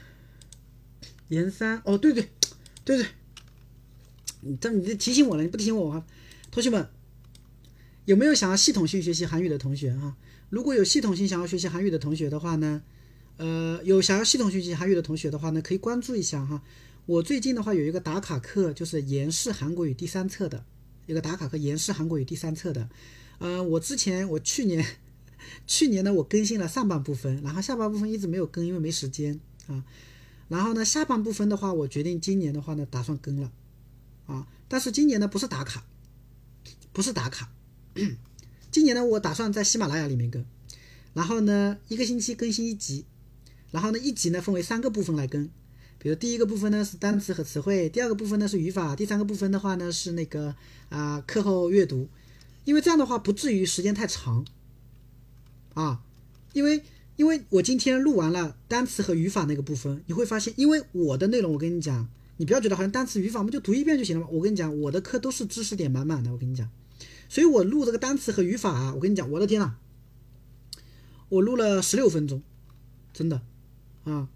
[1.29, 2.29] 研三，哦，对对
[2.83, 3.07] 对对，
[4.41, 6.05] 你这你这提醒我了，你不提醒我啊，
[6.51, 6.87] 同学们。
[8.05, 10.17] 有没有想要系统性学习韩语的同学哈？
[10.49, 12.81] 如果有系统性想要学习韩语的同学的话呢，
[13.37, 16.61] 呃，有想要系统学习韩语的同学的话呢，可以关注一下哈。
[17.05, 20.65] 我最近的话有一个打卡课，就是延世韩国语第三册的
[21.05, 22.89] 一个打卡课，延世韩国语第三册的。
[23.37, 24.85] 呃，我之前我去年
[25.65, 29.83] 去年呢，我更新了上半部分，然后下半部分一直没有更，因为没时间啊。
[30.49, 33.51] 然后呢，下半部分的话，我决定今年的话呢，打算更了
[34.27, 34.47] 啊。
[34.67, 35.83] 但是今年呢，不是打卡，
[36.91, 37.49] 不是打卡。
[38.71, 40.43] 今年呢，我打算在喜马拉雅里面更，
[41.13, 43.05] 然后呢，一个星期更新一集，
[43.69, 45.47] 然后呢，一集呢分为三个部分来更，
[45.99, 50.55] 比如第一个部分呢是单词和词汇，第二个部分呢是语法，第三个部分的话呢是那个
[50.89, 52.09] 啊课后阅读，
[52.65, 54.43] 因为这样的话不至于时间太长
[55.75, 56.01] 啊，
[56.53, 56.81] 因为
[57.15, 66.69] 因为我今天录完了单词和语法那个部分，你会发现，因为我的内容，我跟你讲，你不要觉得好像单词语法我们就读一遍就行了嘛，我跟你讲，我的课都是知识点满满的，我跟你讲。
[67.29, 69.73] 所以我录这个单词和语法啊，我跟你讲，我的天呐，
[71.29, 72.41] 我录了十六分钟，
[73.13, 73.41] 真的，
[74.03, 74.27] 啊，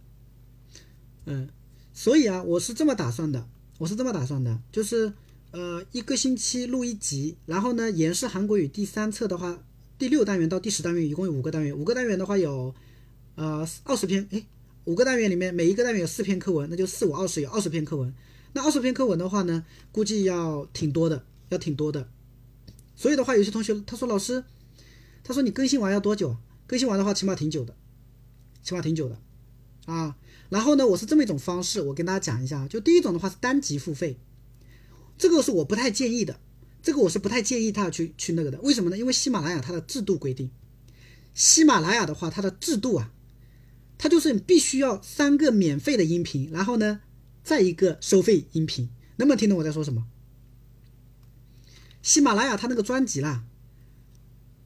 [1.26, 1.50] 嗯，
[1.94, 3.48] 所以啊，我是这么打算的，
[3.80, 5.14] 我是这么打算的，就是
[5.52, 9.64] 呃，一个星期录一集，然后呢，延世韩国语第三册的话，
[9.98, 12.74] 第六单元到第十单元一共有五个单元，五个单元的话有
[13.36, 14.46] 呃二十篇，哎，
[14.86, 18.14] 五个单元里面每一个单元有四篇课文，那就四五二十有二十篇课文，
[18.54, 22.10] 那二十篇课文的话呢，估计要挺多的，要挺多的。
[22.96, 24.44] 所以的话，有些同学他说老师，
[25.24, 26.38] 他说你更新完要多久？
[26.68, 27.76] 更新完的话，起码挺久的，
[28.62, 29.20] 起码挺久的，
[29.86, 30.16] 啊。
[30.50, 32.68] 然后呢，我是这么一种方式，我跟大家讲一下。
[32.68, 34.18] 就第一种的话是单集付费，
[35.18, 36.40] 这个是我不太建议的，
[36.88, 38.62] 这个我是不太建议他去去那个的。
[38.62, 38.98] 为什么呢？
[38.98, 40.50] 因为喜马拉雅它的制度规定，
[41.34, 43.12] 喜马拉雅的话它的制度啊，
[43.98, 47.02] 它就是你必须要三个免费的音频，然后呢
[47.44, 48.88] 再一个收费音频，
[49.18, 50.08] 能不能听懂我在说什么？
[52.02, 53.44] 喜马拉雅它那个专辑啦，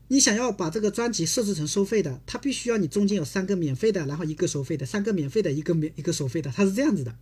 [0.10, 7.18] 你想要把这个专辑设置成收费的，它必须要你中间有三个免费的，然后一个收费的，三个免费的，一个免一个收费的，它是这样子的。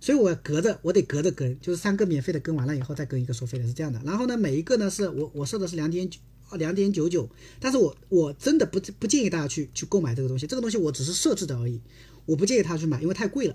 [0.00, 4.00] 所以我隔着我得隔着跟，就是三个免费的跟完了以后再跟一个收费的，是这样的。
[4.04, 6.18] 然后呢，每一个呢是我我设的是两点九
[6.56, 7.28] 两点九九，
[7.60, 11.80] 但是我我真的不不建议大家去去购买这个东西，这个东西我只是设置的而已，
[12.26, 13.54] 我不建议他去买，因为太贵了，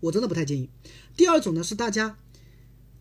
[0.00, 0.70] 我真的不太建议。
[1.16, 2.16] 第二种呢是大家。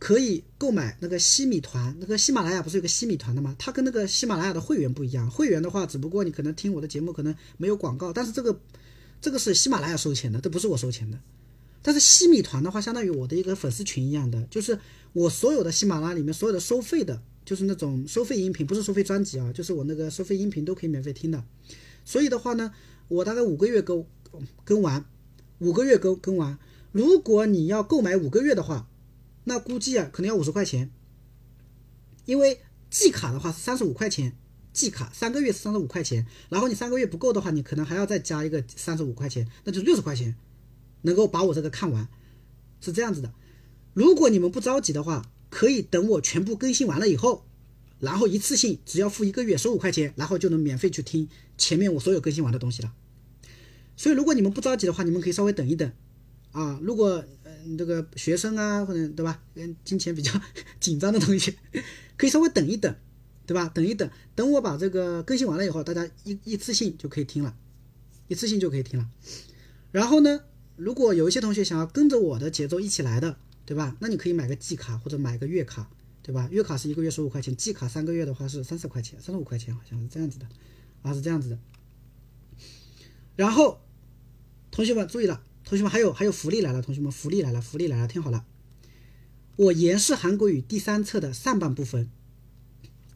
[0.01, 3.53] 可以购买那个西米团，那个喜马拉雅不是有个西米团的吗？
[3.59, 5.29] 它跟那个喜马拉雅的会员不一样。
[5.29, 8.57] 会员的话，只不过你可能听我的节目可能没有广告，但是这个
[9.19, 11.19] 这个是喜马拉雅收钱的，这不是我收钱的。
[11.89, 14.77] 但是西米团的话，相当于我的一个粉丝群一样的，就是
[15.11, 21.43] 我所有的喜马拉雅里面所有的收费的，就是那种收费音频，不是收费专辑啊，就是我那个收费音频都可以免费听的。
[22.05, 22.71] 所以的话呢，
[23.07, 24.05] 我大概五个月更
[24.63, 25.03] 更完，
[25.57, 26.59] 五个月更更完。
[26.91, 28.87] 如果你要购买五个月的话，
[29.45, 30.91] 那估计啊，可能要五十块钱，
[32.25, 32.59] 因为
[32.91, 34.37] 季卡的话是三十五块钱，
[34.71, 40.35] 季卡三个月是三十五块钱，然后你三个月不够的话，你可能还要再加一个三十五块钱，那就六十块钱，
[41.01, 42.07] 能够把我这个看完，
[42.81, 43.33] 是这样子的。
[43.93, 47.45] 如果你们不着急的话，可以等我全部更新完了以后，
[47.99, 51.27] 然后一次性只要付一个月十五块钱，然后就能免费去听
[51.57, 52.93] 前面我所有更新完的东西了。
[53.97, 55.91] 所以如果你们不着急的话，你们可以稍微等一等
[56.51, 56.79] 啊。
[56.81, 57.23] 如果
[57.65, 59.43] 嗯这个学生啊，或者对吧？
[59.53, 60.31] 跟金钱比较
[60.79, 61.53] 紧张的同学，
[62.15, 62.95] 可以稍微等一等，
[63.45, 63.69] 对吧？
[63.73, 67.53] 等一等，等我把这个更新完了以后，大家一一次性就可以听了，
[68.29, 69.09] 一次性就可以听了。
[69.91, 70.41] 然后呢，
[70.79, 73.97] 如果有一些同学想要跟着我的节奏一起来的，对吧？
[73.99, 75.89] 那你可以买个季卡或者买个月卡，
[76.23, 76.47] 对吧？
[76.49, 80.47] 月卡是一个月十五块钱，季卡三个月的话是三十块钱，三十五块钱好像是这样子的，
[81.01, 81.59] 啊，是这样子的。
[83.35, 83.81] 然后，
[84.71, 85.43] 同学们注意了。
[85.65, 86.81] 同学们，还有还有福利来了！
[86.81, 88.07] 同学们，福利来了，福利来了！
[88.07, 88.45] 听好了，
[89.57, 92.09] 我延世韩国语第三册的上半部分，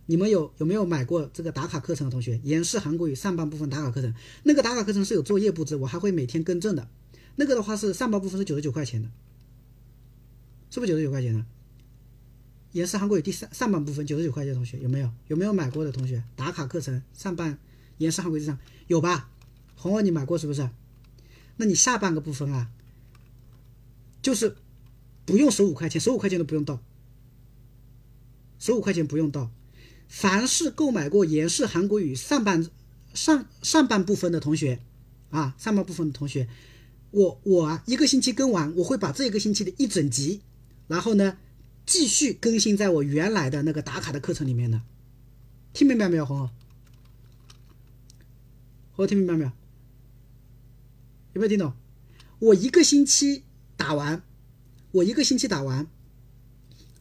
[0.05, 2.39] 你们有有没有买过这个打卡课程的同学？
[2.43, 4.13] 延世韩国语上半部分打卡课程，
[4.43, 6.87] 那个打卡课程是有作业布置，我还会每天更正的。
[7.35, 9.09] 那个的话是上半部分是九十九块钱的，
[10.69, 11.45] 是不是九十九块钱的？
[12.73, 15.11] 延世韩国语第三上半部分九十九块钱，同学有没有？
[15.27, 16.23] 有没有买过的同学？
[16.35, 17.59] 打卡课程上半
[17.99, 18.57] 延世韩国语上
[18.87, 19.29] 有吧？
[19.75, 20.69] 红儿，你买过是不是？
[21.57, 22.71] 那你下半个部分啊，
[24.23, 24.55] 就是
[25.25, 26.81] 不用十五块钱，十五块钱都不用到，
[28.57, 29.51] 十五块钱不用到。
[30.07, 32.67] 凡是购买过延世韩国语上半
[33.13, 34.79] 上上半部分的同学，
[35.29, 36.47] 啊，上半部分的同学，
[37.13, 40.41] 我我啊一个星期更完，我会把这个星期的一整集，
[40.87, 41.37] 然后呢
[41.85, 44.81] 继续更新在我原来的那个打卡的课程里面的，
[45.73, 46.47] 听明白没有，红红？
[46.47, 46.57] 红
[48.95, 49.51] 红听明白没有？
[51.33, 51.73] 有没有听懂？
[52.39, 53.43] 我一个星期
[53.77, 54.23] 打完，
[54.91, 55.87] 我一个星期打完，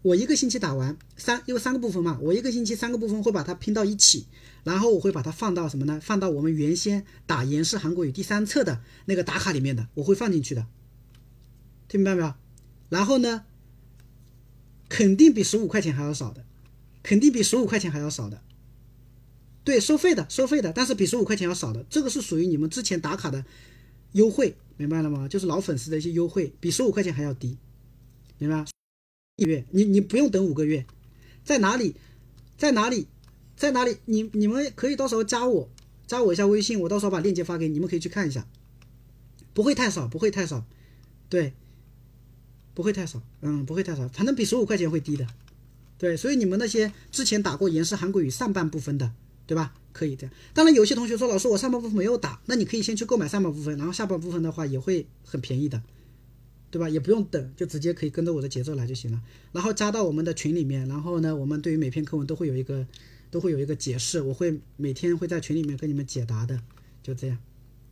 [0.02, 4.26] 我一个星期打完三，因为三个部分嘛，我一个星期三个部分会把它拼到一起，
[4.64, 6.00] 然后我会把它放到什么呢？
[6.02, 10.66] 放到我们原先打严氏韩国语第三册的那个打卡里面的，我会放进去的，
[11.86, 12.34] 听明白没有？
[12.88, 13.44] 然后呢，
[14.88, 16.44] 肯定比十五块钱还要少的，
[17.04, 18.42] 肯定比十五块钱还要少的。
[19.62, 23.44] 对，收费的，收费的，但是比十五块钱要少的，这个是属于你们之前打卡的
[24.12, 25.28] 优惠，明白了吗？
[25.28, 27.56] 就是老粉丝的一些优惠，比十五块钱还要低，
[28.38, 28.64] 明白？
[29.44, 30.84] 月，你你不用等五个月，
[31.44, 31.94] 在哪里，
[32.56, 33.06] 在哪里，
[33.56, 33.96] 在哪里？
[34.04, 35.68] 你你们可以到时候加我，
[36.06, 38.46] 加我一下微信，我到时候把链接发给你，你们可以去看一下，
[39.52, 40.64] 不会太少，不会太少，
[41.28, 41.52] 对，
[42.74, 45.26] 不会太少，嗯，不会太少，反正比十五块钱会低的，
[45.98, 49.12] 对，所以你们那些之前打过严氏韩国语上半部分的。
[49.44, 49.74] 对吧？
[49.92, 50.32] 可以这样。
[50.54, 55.82] 当然，有些同学说，老师，我上半部分没有打，那你可以先去购买上半部分，然后下半部分的话也会很便宜的，
[56.72, 56.88] 对吧？
[56.88, 59.22] 也不用等，就直接可以跟着我的节奏来就行了。
[59.52, 62.84] 然后加到我们的群里面，然后呢，我们对于每篇课文都会有一个，
[63.30, 66.60] 都会有一个解释，我会每天会在群里面跟你们解答的，
[67.00, 67.38] 就这样。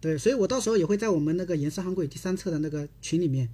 [0.01, 3.49] 对，所以我到时候也会在我们那个严氏韩国语第三册的那个群里面。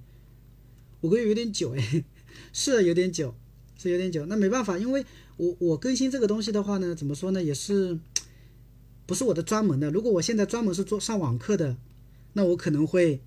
[1.01, 2.03] 五个月有点久哎，
[2.51, 3.35] 是有点久，
[3.77, 4.25] 是有点久。
[4.25, 5.05] 那没办法，因为。
[5.37, 7.99] 我我更新这个东西的话呢，怎么说呢，也是
[9.05, 9.91] 不是我的专门的。
[9.91, 11.77] 如果我现在专门是做上网课的，
[12.33, 13.21] 那我可能会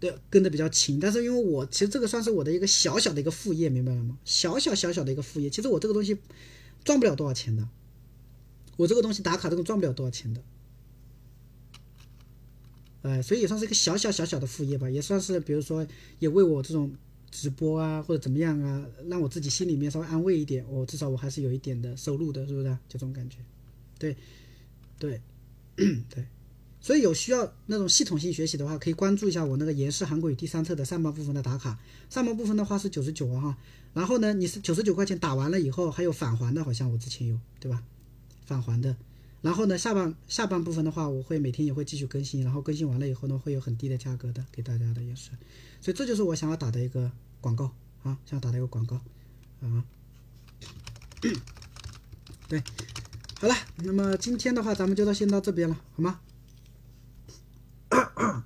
[0.00, 0.98] 对跟的比较勤。
[0.98, 4.18] 但是因为我其实这个算是我的一个小小的一个副业，明白了吗？
[4.24, 5.48] 小小小小的一个副业。
[5.48, 6.18] 其实我这个东西
[6.82, 7.68] 赚不了多少钱的，
[8.76, 10.42] 我这个东西打卡这个赚不了多少钱的。
[13.02, 15.86] 哎，所以也算是一个小小小小的副业吧，也算是比如说
[16.18, 16.92] 也为我这种。
[17.32, 20.66] 直播啊，或者怎么样啊，让我自己心里面稍微安慰一点。
[20.68, 22.68] 我至少我还是有一点的收入的，是不是？
[22.88, 23.36] 就这种感觉。
[24.00, 24.16] 对，
[24.98, 25.22] 对，
[26.10, 26.26] 对。
[26.80, 31.78] 所以有需要那种系统性学习的话，可以关注一下我那个严氏韩国语第三册的上半部分的打卡。
[32.08, 33.58] 上半部分的话是九十九啊哈。
[33.92, 37.82] 然后呢，你是九十九块钱打完了以后，还有返还的，好像我之前有，对吧？
[38.46, 38.96] 返还的。
[39.42, 45.30] 然后呢，下半下半部分的话，我会每天也会继续更新，然后更新完了以后呢，会有很低的价格的给大家的也是。
[45.80, 47.10] 所以这就是我想要打的一个
[47.40, 49.00] 广告啊，想要打的一个广告
[49.60, 49.84] 啊。
[52.48, 52.62] 对，
[53.40, 56.20] 好了，那么今天的话，咱们就到先到这边了，好吗？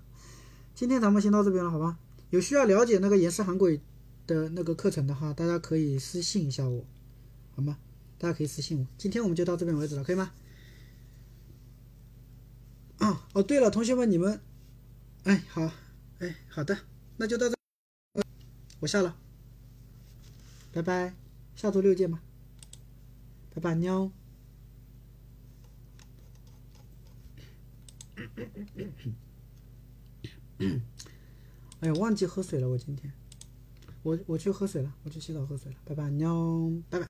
[0.75, 1.99] 今天咱们先到这边了，好吧？
[2.31, 3.81] 有需要了解那个严氏韩国语
[4.27, 6.85] 的那个课程的话，大家可以私信一下我，
[7.55, 7.79] 好吗？
[8.19, 8.87] 大家可以私信我。
[8.99, 10.33] 今天我们就到这边为止了，可以吗？
[12.99, 14.41] 啊， 哦，对了，同学们，你们，
[15.25, 15.71] 哎，好，
[16.19, 16.79] 哎，好的。
[17.17, 17.55] 那就到这，
[18.81, 19.17] 我下了，
[20.73, 21.15] 拜拜，
[21.55, 22.21] 下周六见吧，
[23.55, 24.11] 拜拜，喵。
[31.81, 33.13] 哎呀，忘记喝水了，我今天，
[34.03, 37.03] 我我去喝水了，我去洗澡喝水了，拜拜，喵，拜拜。